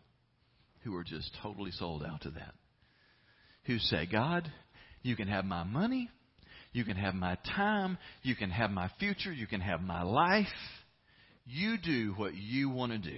who 0.84 0.96
are 0.96 1.04
just 1.04 1.30
totally 1.44 1.72
sold 1.72 2.04
out 2.04 2.22
to 2.22 2.32
that. 2.32 2.56
Who 3.66 3.78
say, 3.78 4.08
God, 4.12 4.52
you 5.04 5.16
can 5.16 5.28
have 5.28 5.46
my 5.46 5.64
money, 5.64 6.10
You 6.74 6.86
can 6.86 6.96
have 6.96 7.16
my 7.16 7.38
time. 7.56 7.98
You 8.24 8.36
can 8.36 8.50
have 8.50 8.72
my 8.72 8.90
future. 9.00 9.32
You 9.32 9.48
can 9.48 9.62
have 9.62 9.82
my 9.82 10.04
life. 10.04 10.48
You 11.52 11.78
do 11.78 12.14
what 12.16 12.34
you 12.34 12.70
want 12.70 12.94
to 12.94 12.98
do. 12.98 13.18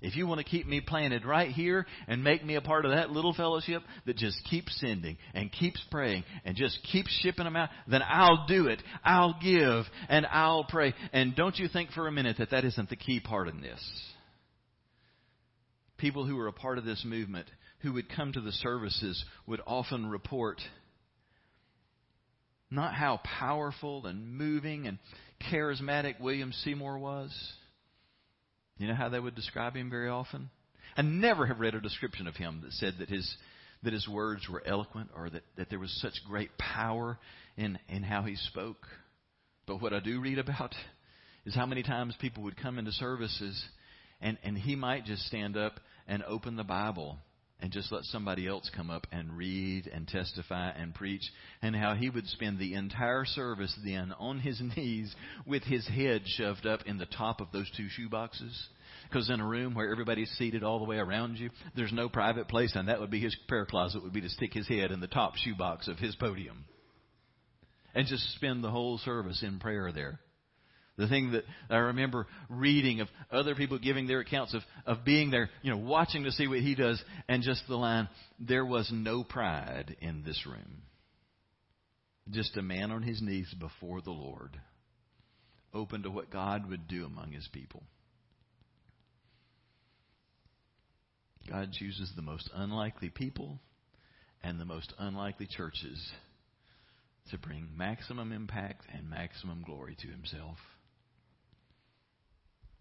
If 0.00 0.14
you 0.16 0.26
want 0.26 0.38
to 0.38 0.44
keep 0.44 0.66
me 0.66 0.80
planted 0.80 1.24
right 1.24 1.50
here 1.50 1.86
and 2.06 2.22
make 2.22 2.44
me 2.44 2.54
a 2.54 2.60
part 2.60 2.84
of 2.84 2.92
that 2.92 3.10
little 3.10 3.34
fellowship 3.34 3.82
that 4.06 4.16
just 4.16 4.38
keeps 4.48 4.78
sending 4.78 5.16
and 5.34 5.50
keeps 5.50 5.82
praying 5.90 6.24
and 6.44 6.56
just 6.56 6.78
keeps 6.92 7.10
shipping 7.20 7.44
them 7.44 7.56
out, 7.56 7.70
then 7.88 8.02
I'll 8.06 8.46
do 8.46 8.68
it. 8.68 8.80
I'll 9.02 9.36
give 9.42 9.84
and 10.08 10.24
I'll 10.26 10.64
pray. 10.64 10.94
And 11.12 11.34
don't 11.34 11.58
you 11.58 11.68
think 11.68 11.90
for 11.90 12.06
a 12.06 12.12
minute 12.12 12.36
that 12.38 12.50
that 12.50 12.64
isn't 12.64 12.90
the 12.90 12.96
key 12.96 13.18
part 13.18 13.48
in 13.48 13.60
this. 13.60 13.80
People 15.96 16.24
who 16.26 16.36
were 16.36 16.46
a 16.46 16.52
part 16.52 16.78
of 16.78 16.84
this 16.84 17.04
movement, 17.04 17.46
who 17.80 17.94
would 17.94 18.14
come 18.14 18.32
to 18.32 18.40
the 18.40 18.52
services, 18.52 19.24
would 19.48 19.60
often 19.66 20.06
report 20.06 20.60
not 22.70 22.94
how 22.94 23.18
powerful 23.24 24.06
and 24.06 24.36
moving 24.36 24.86
and 24.86 24.98
charismatic 25.50 26.20
William 26.20 26.52
Seymour 26.52 26.98
was 26.98 27.30
you 28.78 28.86
know 28.86 28.94
how 28.94 29.08
they 29.08 29.20
would 29.20 29.34
describe 29.34 29.74
him 29.74 29.90
very 29.90 30.08
often? 30.08 30.50
I 30.96 31.02
never 31.02 31.46
have 31.46 31.60
read 31.60 31.74
a 31.74 31.80
description 31.80 32.26
of 32.26 32.36
him 32.36 32.60
that 32.62 32.72
said 32.72 32.94
that 32.98 33.08
his 33.08 33.36
that 33.82 33.92
his 33.92 34.08
words 34.08 34.48
were 34.48 34.62
eloquent 34.66 35.10
or 35.14 35.30
that, 35.30 35.42
that 35.56 35.70
there 35.70 35.78
was 35.78 35.96
such 36.00 36.14
great 36.26 36.50
power 36.58 37.18
in, 37.56 37.78
in 37.88 38.02
how 38.02 38.22
he 38.22 38.34
spoke. 38.34 38.86
But 39.66 39.80
what 39.80 39.92
I 39.92 40.00
do 40.00 40.20
read 40.20 40.38
about 40.38 40.74
is 41.44 41.54
how 41.54 41.66
many 41.66 41.82
times 41.82 42.16
people 42.20 42.42
would 42.44 42.56
come 42.56 42.78
into 42.78 42.90
services 42.92 43.62
and, 44.20 44.36
and 44.42 44.58
he 44.58 44.74
might 44.74 45.04
just 45.04 45.22
stand 45.26 45.56
up 45.56 45.78
and 46.08 46.24
open 46.24 46.56
the 46.56 46.64
Bible 46.64 47.18
and 47.60 47.72
just 47.72 47.90
let 47.90 48.04
somebody 48.04 48.46
else 48.46 48.70
come 48.74 48.88
up 48.88 49.06
and 49.10 49.36
read 49.36 49.88
and 49.92 50.06
testify 50.06 50.70
and 50.70 50.94
preach, 50.94 51.22
and 51.60 51.74
how 51.74 51.94
he 51.94 52.08
would 52.08 52.26
spend 52.26 52.58
the 52.58 52.74
entire 52.74 53.24
service 53.24 53.76
then 53.84 54.12
on 54.18 54.38
his 54.38 54.60
knees 54.76 55.14
with 55.46 55.64
his 55.64 55.86
head 55.88 56.22
shoved 56.24 56.66
up 56.66 56.80
in 56.86 56.98
the 56.98 57.06
top 57.06 57.40
of 57.40 57.48
those 57.52 57.70
two 57.76 57.88
shoe 57.88 58.08
boxes. 58.08 58.68
Because 59.08 59.30
in 59.30 59.40
a 59.40 59.46
room 59.46 59.74
where 59.74 59.90
everybody's 59.90 60.30
seated 60.32 60.62
all 60.62 60.78
the 60.78 60.84
way 60.84 60.98
around 60.98 61.38
you, 61.38 61.50
there's 61.74 61.92
no 61.92 62.08
private 62.08 62.46
place, 62.48 62.72
and 62.74 62.88
that 62.88 63.00
would 63.00 63.10
be 63.10 63.20
his 63.20 63.36
prayer 63.48 63.66
closet, 63.66 64.02
would 64.02 64.12
be 64.12 64.20
to 64.20 64.28
stick 64.28 64.52
his 64.52 64.68
head 64.68 64.92
in 64.92 65.00
the 65.00 65.06
top 65.06 65.36
shoebox 65.36 65.88
of 65.88 65.98
his 65.98 66.14
podium. 66.16 66.64
And 67.94 68.06
just 68.06 68.34
spend 68.34 68.62
the 68.62 68.70
whole 68.70 68.98
service 68.98 69.42
in 69.42 69.58
prayer 69.58 69.90
there. 69.92 70.20
The 70.98 71.06
thing 71.06 71.30
that 71.30 71.44
I 71.70 71.76
remember 71.76 72.26
reading 72.48 73.00
of 73.00 73.08
other 73.30 73.54
people 73.54 73.78
giving 73.78 74.08
their 74.08 74.18
accounts 74.18 74.52
of, 74.52 74.62
of 74.84 75.04
being 75.04 75.30
there, 75.30 75.48
you 75.62 75.70
know, 75.70 75.78
watching 75.78 76.24
to 76.24 76.32
see 76.32 76.48
what 76.48 76.58
he 76.58 76.74
does, 76.74 77.00
and 77.28 77.42
just 77.42 77.62
the 77.68 77.76
line, 77.76 78.08
there 78.40 78.66
was 78.66 78.90
no 78.92 79.22
pride 79.22 79.96
in 80.00 80.24
this 80.24 80.44
room. 80.44 80.82
Just 82.30 82.56
a 82.56 82.62
man 82.62 82.90
on 82.90 83.02
his 83.02 83.22
knees 83.22 83.54
before 83.60 84.00
the 84.00 84.10
Lord, 84.10 84.60
open 85.72 86.02
to 86.02 86.10
what 86.10 86.30
God 86.32 86.68
would 86.68 86.88
do 86.88 87.06
among 87.06 87.30
his 87.30 87.48
people. 87.52 87.84
God 91.48 91.72
chooses 91.72 92.12
the 92.16 92.22
most 92.22 92.50
unlikely 92.54 93.08
people 93.08 93.60
and 94.42 94.60
the 94.60 94.64
most 94.64 94.92
unlikely 94.98 95.46
churches 95.46 96.10
to 97.30 97.38
bring 97.38 97.68
maximum 97.76 98.32
impact 98.32 98.84
and 98.92 99.08
maximum 99.08 99.62
glory 99.64 99.96
to 100.02 100.08
himself. 100.08 100.58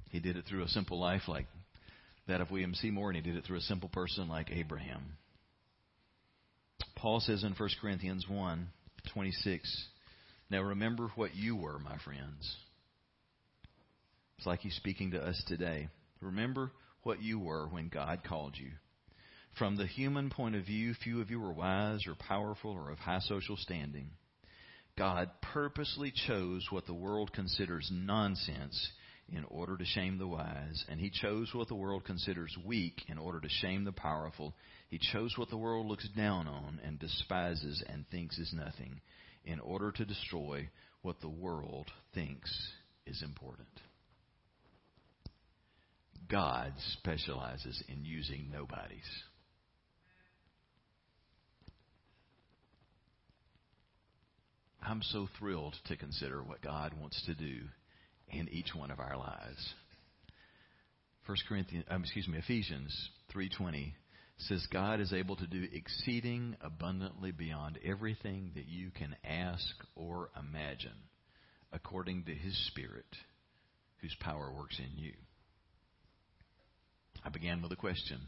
He 0.10 0.20
did 0.20 0.38
it 0.38 0.46
through 0.46 0.64
a 0.64 0.70
simple 0.70 1.00
life 1.00 1.24
like 1.28 1.48
that 2.28 2.42
of 2.42 2.52
William 2.52 2.74
Seymour, 2.74 3.10
and 3.10 3.16
he 3.16 3.22
did 3.22 3.38
it 3.38 3.46
through 3.46 3.58
a 3.58 3.62
simple 3.62 3.90
person 3.90 4.28
like 4.28 4.52
Abraham. 4.52 5.18
Paul 6.96 7.20
says 7.20 7.44
in 7.44 7.54
1 7.54 7.70
Corinthians 7.82 8.26
1 8.28 8.68
26, 9.14 9.86
Now 10.50 10.62
remember 10.62 11.10
what 11.16 11.36
you 11.36 11.56
were, 11.56 11.80
my 11.80 11.98
friends. 12.04 12.58
It's 14.38 14.48
like 14.48 14.60
he's 14.60 14.76
speaking 14.76 15.12
to 15.12 15.24
us 15.24 15.42
today. 15.48 15.90
Remember 16.22 16.72
what 17.04 17.22
you 17.22 17.40
were 17.40 17.68
when 17.68 17.90
God 17.90 18.22
called 18.28 18.56
you. 18.58 18.72
From 19.58 19.78
the 19.78 19.88
human 19.88 20.30
point 20.30 20.56
of 20.56 20.66
view, 20.66 20.94
few 20.94 21.22
of 21.22 21.32
you 21.32 21.40
were 21.40 21.54
wise 21.54 22.06
or 22.06 22.16
powerful 22.16 22.72
or 22.72 22.92
of 22.92 23.00
high 23.00 23.20
social 23.20 23.58
standing. 23.58 24.10
God 24.98 25.30
purposely 25.54 26.12
chose 26.28 26.68
what 26.70 26.86
the 26.86 26.94
world 26.94 27.32
considers 27.34 27.90
nonsense 27.92 28.92
in 29.30 29.44
order 29.50 29.78
to 29.78 29.86
shame 29.86 30.18
the 30.18 30.28
wise, 30.28 30.86
and 30.88 31.00
he 31.00 31.10
chose 31.10 31.50
what 31.54 31.68
the 31.68 31.76
world 31.76 32.06
considers 32.06 32.56
weak 32.66 33.02
in 33.10 33.18
order 33.18 33.40
to 33.40 33.50
shame 33.50 33.84
the 33.84 33.92
powerful. 33.92 34.54
He 34.90 35.00
chose 35.12 35.34
what 35.38 35.50
the 35.50 35.58
world 35.58 35.86
looks 35.88 36.08
down 36.16 36.48
on 36.48 36.80
and 36.84 36.98
despises 36.98 37.84
and 37.88 38.06
thinks 38.10 38.38
is 38.38 38.54
nothing 38.54 39.02
in 39.46 39.60
order 39.60 39.92
to 39.92 40.06
destroy 40.06 40.70
what 41.02 41.20
the 41.22 41.30
world 41.30 41.90
thinks 42.14 42.52
is 43.06 43.22
important. 43.22 43.68
God 46.30 46.74
specializes 46.94 47.82
in 47.88 48.04
using 48.04 48.50
nobodies. 48.52 49.08
I'm 54.82 55.02
so 55.02 55.28
thrilled 55.38 55.76
to 55.88 55.98
consider 55.98 56.42
what 56.42 56.62
God 56.62 56.94
wants 57.00 57.22
to 57.26 57.34
do 57.34 57.60
in 58.30 58.50
each 58.50 58.74
one 58.76 58.92
of 58.92 59.00
our 59.00 59.18
lives. 59.18 59.74
First 61.26 61.44
Corinthians, 61.48 61.86
um, 61.90 62.04
excuse 62.04 62.28
me, 62.28 62.38
Ephesians 62.38 63.10
3:20 63.34 63.94
says 64.38 64.66
God 64.68 65.00
is 65.00 65.14
able 65.14 65.36
to 65.36 65.48
do 65.48 65.68
exceeding 65.72 66.56
abundantly 66.62 67.32
beyond 67.32 67.80
everything 67.84 68.52
that 68.56 68.68
you 68.68 68.92
can 68.92 69.16
ask 69.24 69.66
or 69.96 70.30
imagine, 70.40 71.10
according 71.72 72.24
to 72.26 72.36
His 72.36 72.56
Spirit, 72.68 73.18
whose 74.00 74.16
power 74.20 74.52
works 74.52 74.80
in 74.80 74.98
you. 74.98 75.14
I 77.26 77.30
began 77.30 77.62
with 77.62 77.72
a 77.72 77.76
question. 77.78 78.20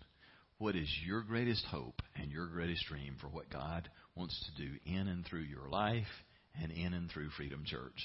What 0.58 0.76
is 0.76 0.90
your 1.06 1.22
greatest 1.22 1.64
hope 1.66 2.02
and 2.16 2.32
your 2.32 2.48
greatest 2.48 2.86
dream 2.88 3.16
for 3.22 3.28
what 3.28 3.50
God 3.50 3.90
wants 4.16 4.38
to 4.46 4.66
do 4.66 4.74
in 4.86 5.08
and 5.08 5.26
through 5.26 5.44
your 5.44 5.70
life 5.70 6.26
and 6.62 6.72
in 6.72 6.94
and 6.94 7.10
through 7.10 7.30
Freedom 7.30 7.64
Church? 7.66 8.02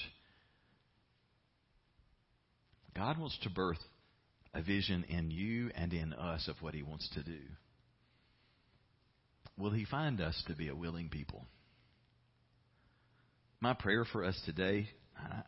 God 2.95 3.17
wants 3.17 3.37
to 3.43 3.49
birth 3.49 3.79
a 4.53 4.61
vision 4.61 5.03
in 5.09 5.29
you 5.29 5.69
and 5.75 5.91
in 5.91 6.13
us 6.13 6.47
of 6.47 6.55
what 6.61 6.73
He 6.73 6.81
wants 6.81 7.09
to 7.13 7.23
do. 7.23 7.39
Will 9.57 9.71
He 9.71 9.85
find 9.85 10.21
us 10.21 10.41
to 10.47 10.55
be 10.55 10.69
a 10.69 10.75
willing 10.75 11.09
people? 11.09 11.45
My 13.59 13.73
prayer 13.73 14.05
for 14.05 14.23
us 14.23 14.39
today, 14.45 14.87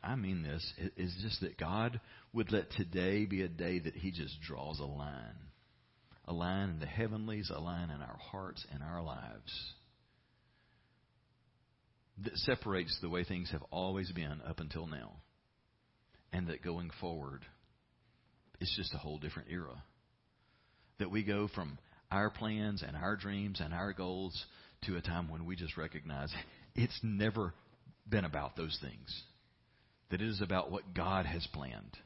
I 0.04 0.16
mean 0.16 0.44
this, 0.44 0.74
is 0.98 1.16
just 1.22 1.42
that 1.42 1.58
God 1.58 2.02
would 2.34 2.52
let 2.52 2.72
today 2.72 3.26
be 3.26 3.44
a 3.44 3.48
day 3.48 3.80
that 3.80 3.96
He 3.96 4.12
just 4.12 4.42
draws 4.42 4.80
a 4.80 4.86
line. 4.86 5.36
A 6.26 6.34
line 6.34 6.70
in 6.72 6.80
the 6.80 6.86
heavenlies, 6.86 7.50
a 7.54 7.60
line 7.60 7.90
in 7.90 8.02
our 8.02 8.18
hearts 8.32 8.66
and 8.74 8.84
our 8.84 9.02
lives 9.02 9.74
that 12.24 12.36
separates 12.36 12.98
the 13.02 13.10
way 13.10 13.24
things 13.24 13.52
have 13.52 13.64
always 13.72 14.12
been 14.12 14.42
up 14.46 14.60
until 14.60 14.88
now 14.88 15.12
and 16.34 16.48
that 16.48 16.64
going 16.64 16.92
forward, 17.00 17.46
it's 18.60 18.76
just 18.76 18.94
a 18.94 18.98
whole 18.98 19.18
different 19.18 19.50
era. 19.52 19.84
That 21.00 21.12
we 21.12 21.24
go 21.24 21.48
from 21.54 21.78
our 22.12 22.30
plans 22.30 22.84
and 22.86 22.96
our 22.96 23.16
dreams 23.16 23.62
and 23.64 23.74
our 23.74 23.94
goals 23.94 24.46
to 24.86 24.96
a 24.96 25.02
time 25.02 25.30
when 25.30 25.46
we 25.46 25.56
just 25.56 25.78
recognize 25.78 26.34
it's 26.76 27.00
never 27.04 27.54
been 28.08 28.26
about 28.26 28.56
those 28.56 28.78
things. 28.82 29.24
That 30.10 30.22
it 30.22 30.28
is 30.28 30.42
about 30.42 30.72
what 30.72 30.94
God 30.94 31.26
has 31.26 31.46
planned 31.54 31.98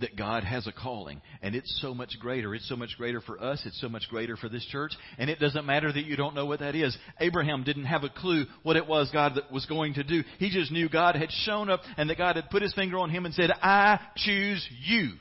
that 0.00 0.16
God 0.16 0.44
has 0.44 0.66
a 0.66 0.72
calling, 0.72 1.20
and 1.42 1.54
it's 1.54 1.80
so 1.82 1.94
much 1.94 2.18
greater. 2.20 2.54
It's 2.54 2.68
so 2.68 2.76
much 2.76 2.96
greater 2.96 3.20
for 3.20 3.42
us. 3.42 3.62
It's 3.64 3.80
so 3.80 3.88
much 3.88 4.04
greater 4.08 4.36
for 4.36 4.48
this 4.48 4.64
church, 4.66 4.92
and 5.18 5.28
it 5.28 5.38
doesn't 5.38 5.66
matter 5.66 5.92
that 5.92 6.04
you 6.04 6.16
don't 6.16 6.34
know 6.34 6.46
what 6.46 6.60
that 6.60 6.74
is. 6.74 6.96
Abraham 7.20 7.64
didn't 7.64 7.84
have 7.84 8.04
a 8.04 8.08
clue 8.08 8.46
what 8.62 8.76
it 8.76 8.86
was 8.86 9.10
God 9.12 9.34
that 9.34 9.50
was 9.50 9.66
going 9.66 9.94
to 9.94 10.04
do. 10.04 10.22
He 10.38 10.50
just 10.50 10.70
knew 10.70 10.88
God 10.88 11.16
had 11.16 11.30
shown 11.30 11.70
up 11.70 11.80
and 11.96 12.08
that 12.10 12.18
God 12.18 12.36
had 12.36 12.50
put 12.50 12.62
his 12.62 12.74
finger 12.74 12.98
on 12.98 13.10
him 13.10 13.24
and 13.26 13.34
said, 13.34 13.50
I 13.50 13.98
choose 14.16 14.66
you. 14.84 15.12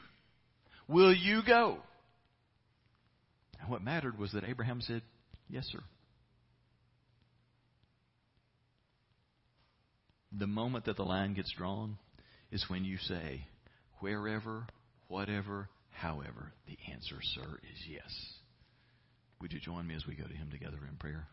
Will 0.87 1.13
you 1.13 1.41
go? 1.45 1.77
And 3.59 3.69
what 3.69 3.83
mattered 3.83 4.17
was 4.17 4.31
that 4.33 4.43
Abraham 4.45 4.81
said, 4.81 5.01
Yes, 5.49 5.65
sir. 5.71 5.79
The 10.37 10.47
moment 10.47 10.85
that 10.85 10.97
the 10.97 11.03
line 11.03 11.33
gets 11.33 11.51
drawn 11.53 11.97
is 12.51 12.65
when 12.69 12.83
you 12.83 12.97
say, 12.97 13.41
wherever, 13.99 14.67
whatever, 15.07 15.69
however, 15.91 16.51
the 16.67 16.77
answer, 16.91 17.17
sir, 17.21 17.59
is 17.63 17.87
yes. 17.89 18.11
Would 19.41 19.53
you 19.53 19.59
join 19.59 19.87
me 19.87 19.95
as 19.95 20.05
we 20.07 20.15
go 20.15 20.25
to 20.25 20.33
Him 20.33 20.49
together 20.51 20.79
in 20.89 20.97
prayer? 20.97 21.27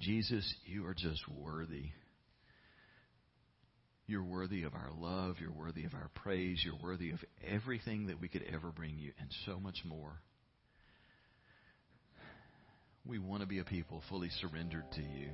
Jesus, 0.00 0.54
you 0.64 0.86
are 0.86 0.94
just 0.94 1.22
worthy. 1.28 1.90
You're 4.06 4.24
worthy 4.24 4.62
of 4.62 4.74
our 4.74 4.90
love. 4.98 5.36
You're 5.40 5.52
worthy 5.52 5.84
of 5.84 5.92
our 5.92 6.10
praise. 6.14 6.62
You're 6.64 6.78
worthy 6.82 7.10
of 7.10 7.18
everything 7.46 8.06
that 8.06 8.20
we 8.20 8.28
could 8.28 8.44
ever 8.52 8.70
bring 8.70 8.98
you 8.98 9.12
and 9.20 9.28
so 9.44 9.60
much 9.60 9.78
more. 9.84 10.22
We 13.04 13.18
want 13.18 13.42
to 13.42 13.46
be 13.46 13.58
a 13.58 13.64
people 13.64 14.02
fully 14.08 14.30
surrendered 14.40 14.90
to 14.92 15.02
you. 15.02 15.28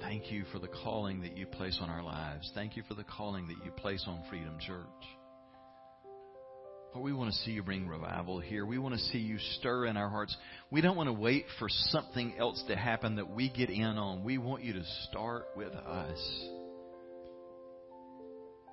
Thank 0.00 0.32
you 0.32 0.44
for 0.52 0.58
the 0.58 0.68
calling 0.68 1.22
that 1.22 1.36
you 1.36 1.46
place 1.46 1.78
on 1.80 1.88
our 1.88 2.02
lives. 2.02 2.50
Thank 2.54 2.76
you 2.76 2.82
for 2.88 2.94
the 2.94 3.04
calling 3.04 3.46
that 3.48 3.64
you 3.64 3.70
place 3.70 4.04
on 4.06 4.22
Freedom 4.28 4.58
Church. 4.58 4.86
Lord, 6.94 7.04
we 7.04 7.12
want 7.12 7.32
to 7.32 7.38
see 7.38 7.52
you 7.52 7.62
bring 7.62 7.86
revival 7.86 8.38
here. 8.38 8.66
We 8.66 8.78
want 8.78 8.94
to 8.94 9.00
see 9.00 9.18
you 9.18 9.38
stir 9.58 9.86
in 9.86 9.96
our 9.96 10.10
hearts. 10.10 10.36
We 10.70 10.82
don't 10.82 10.96
want 10.96 11.08
to 11.08 11.14
wait 11.14 11.46
for 11.58 11.68
something 11.68 12.34
else 12.38 12.62
to 12.68 12.76
happen 12.76 13.16
that 13.16 13.30
we 13.30 13.48
get 13.48 13.70
in 13.70 13.82
on. 13.82 14.24
We 14.24 14.36
want 14.36 14.62
you 14.62 14.74
to 14.74 14.84
start 15.08 15.46
with 15.56 15.72
us. 15.72 16.44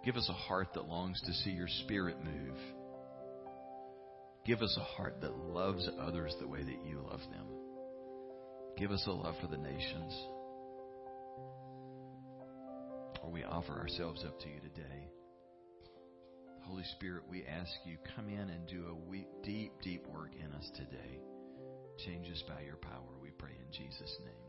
Give 0.03 0.15
us 0.15 0.27
a 0.29 0.33
heart 0.33 0.69
that 0.73 0.87
longs 0.87 1.21
to 1.25 1.33
see 1.33 1.51
your 1.51 1.67
spirit 1.83 2.17
move. 2.23 2.57
Give 4.45 4.61
us 4.61 4.75
a 4.77 4.83
heart 4.83 5.21
that 5.21 5.37
loves 5.37 5.87
others 6.01 6.33
the 6.39 6.47
way 6.47 6.63
that 6.63 6.85
you 6.85 7.01
love 7.09 7.21
them. 7.31 7.45
Give 8.77 8.91
us 8.91 9.03
a 9.05 9.11
love 9.11 9.35
for 9.41 9.47
the 9.47 9.57
nations. 9.57 10.17
Or 13.29 13.31
we 13.31 13.43
offer 13.43 13.73
ourselves 13.73 14.25
up 14.25 14.39
to 14.39 14.49
you 14.49 14.59
today. 14.59 15.07
Holy 16.63 16.83
Spirit, 16.95 17.23
we 17.29 17.43
ask 17.45 17.71
you, 17.85 17.97
come 18.15 18.27
in 18.27 18.49
and 18.49 18.67
do 18.67 18.85
a 18.87 19.45
deep, 19.45 19.71
deep 19.83 20.07
work 20.07 20.31
in 20.35 20.51
us 20.53 20.71
today. 20.75 21.19
Change 22.05 22.27
us 22.31 22.43
by 22.47 22.61
your 22.61 22.77
power, 22.77 23.19
we 23.21 23.29
pray 23.29 23.51
in 23.51 23.71
Jesus' 23.71 24.17
name. 24.25 24.48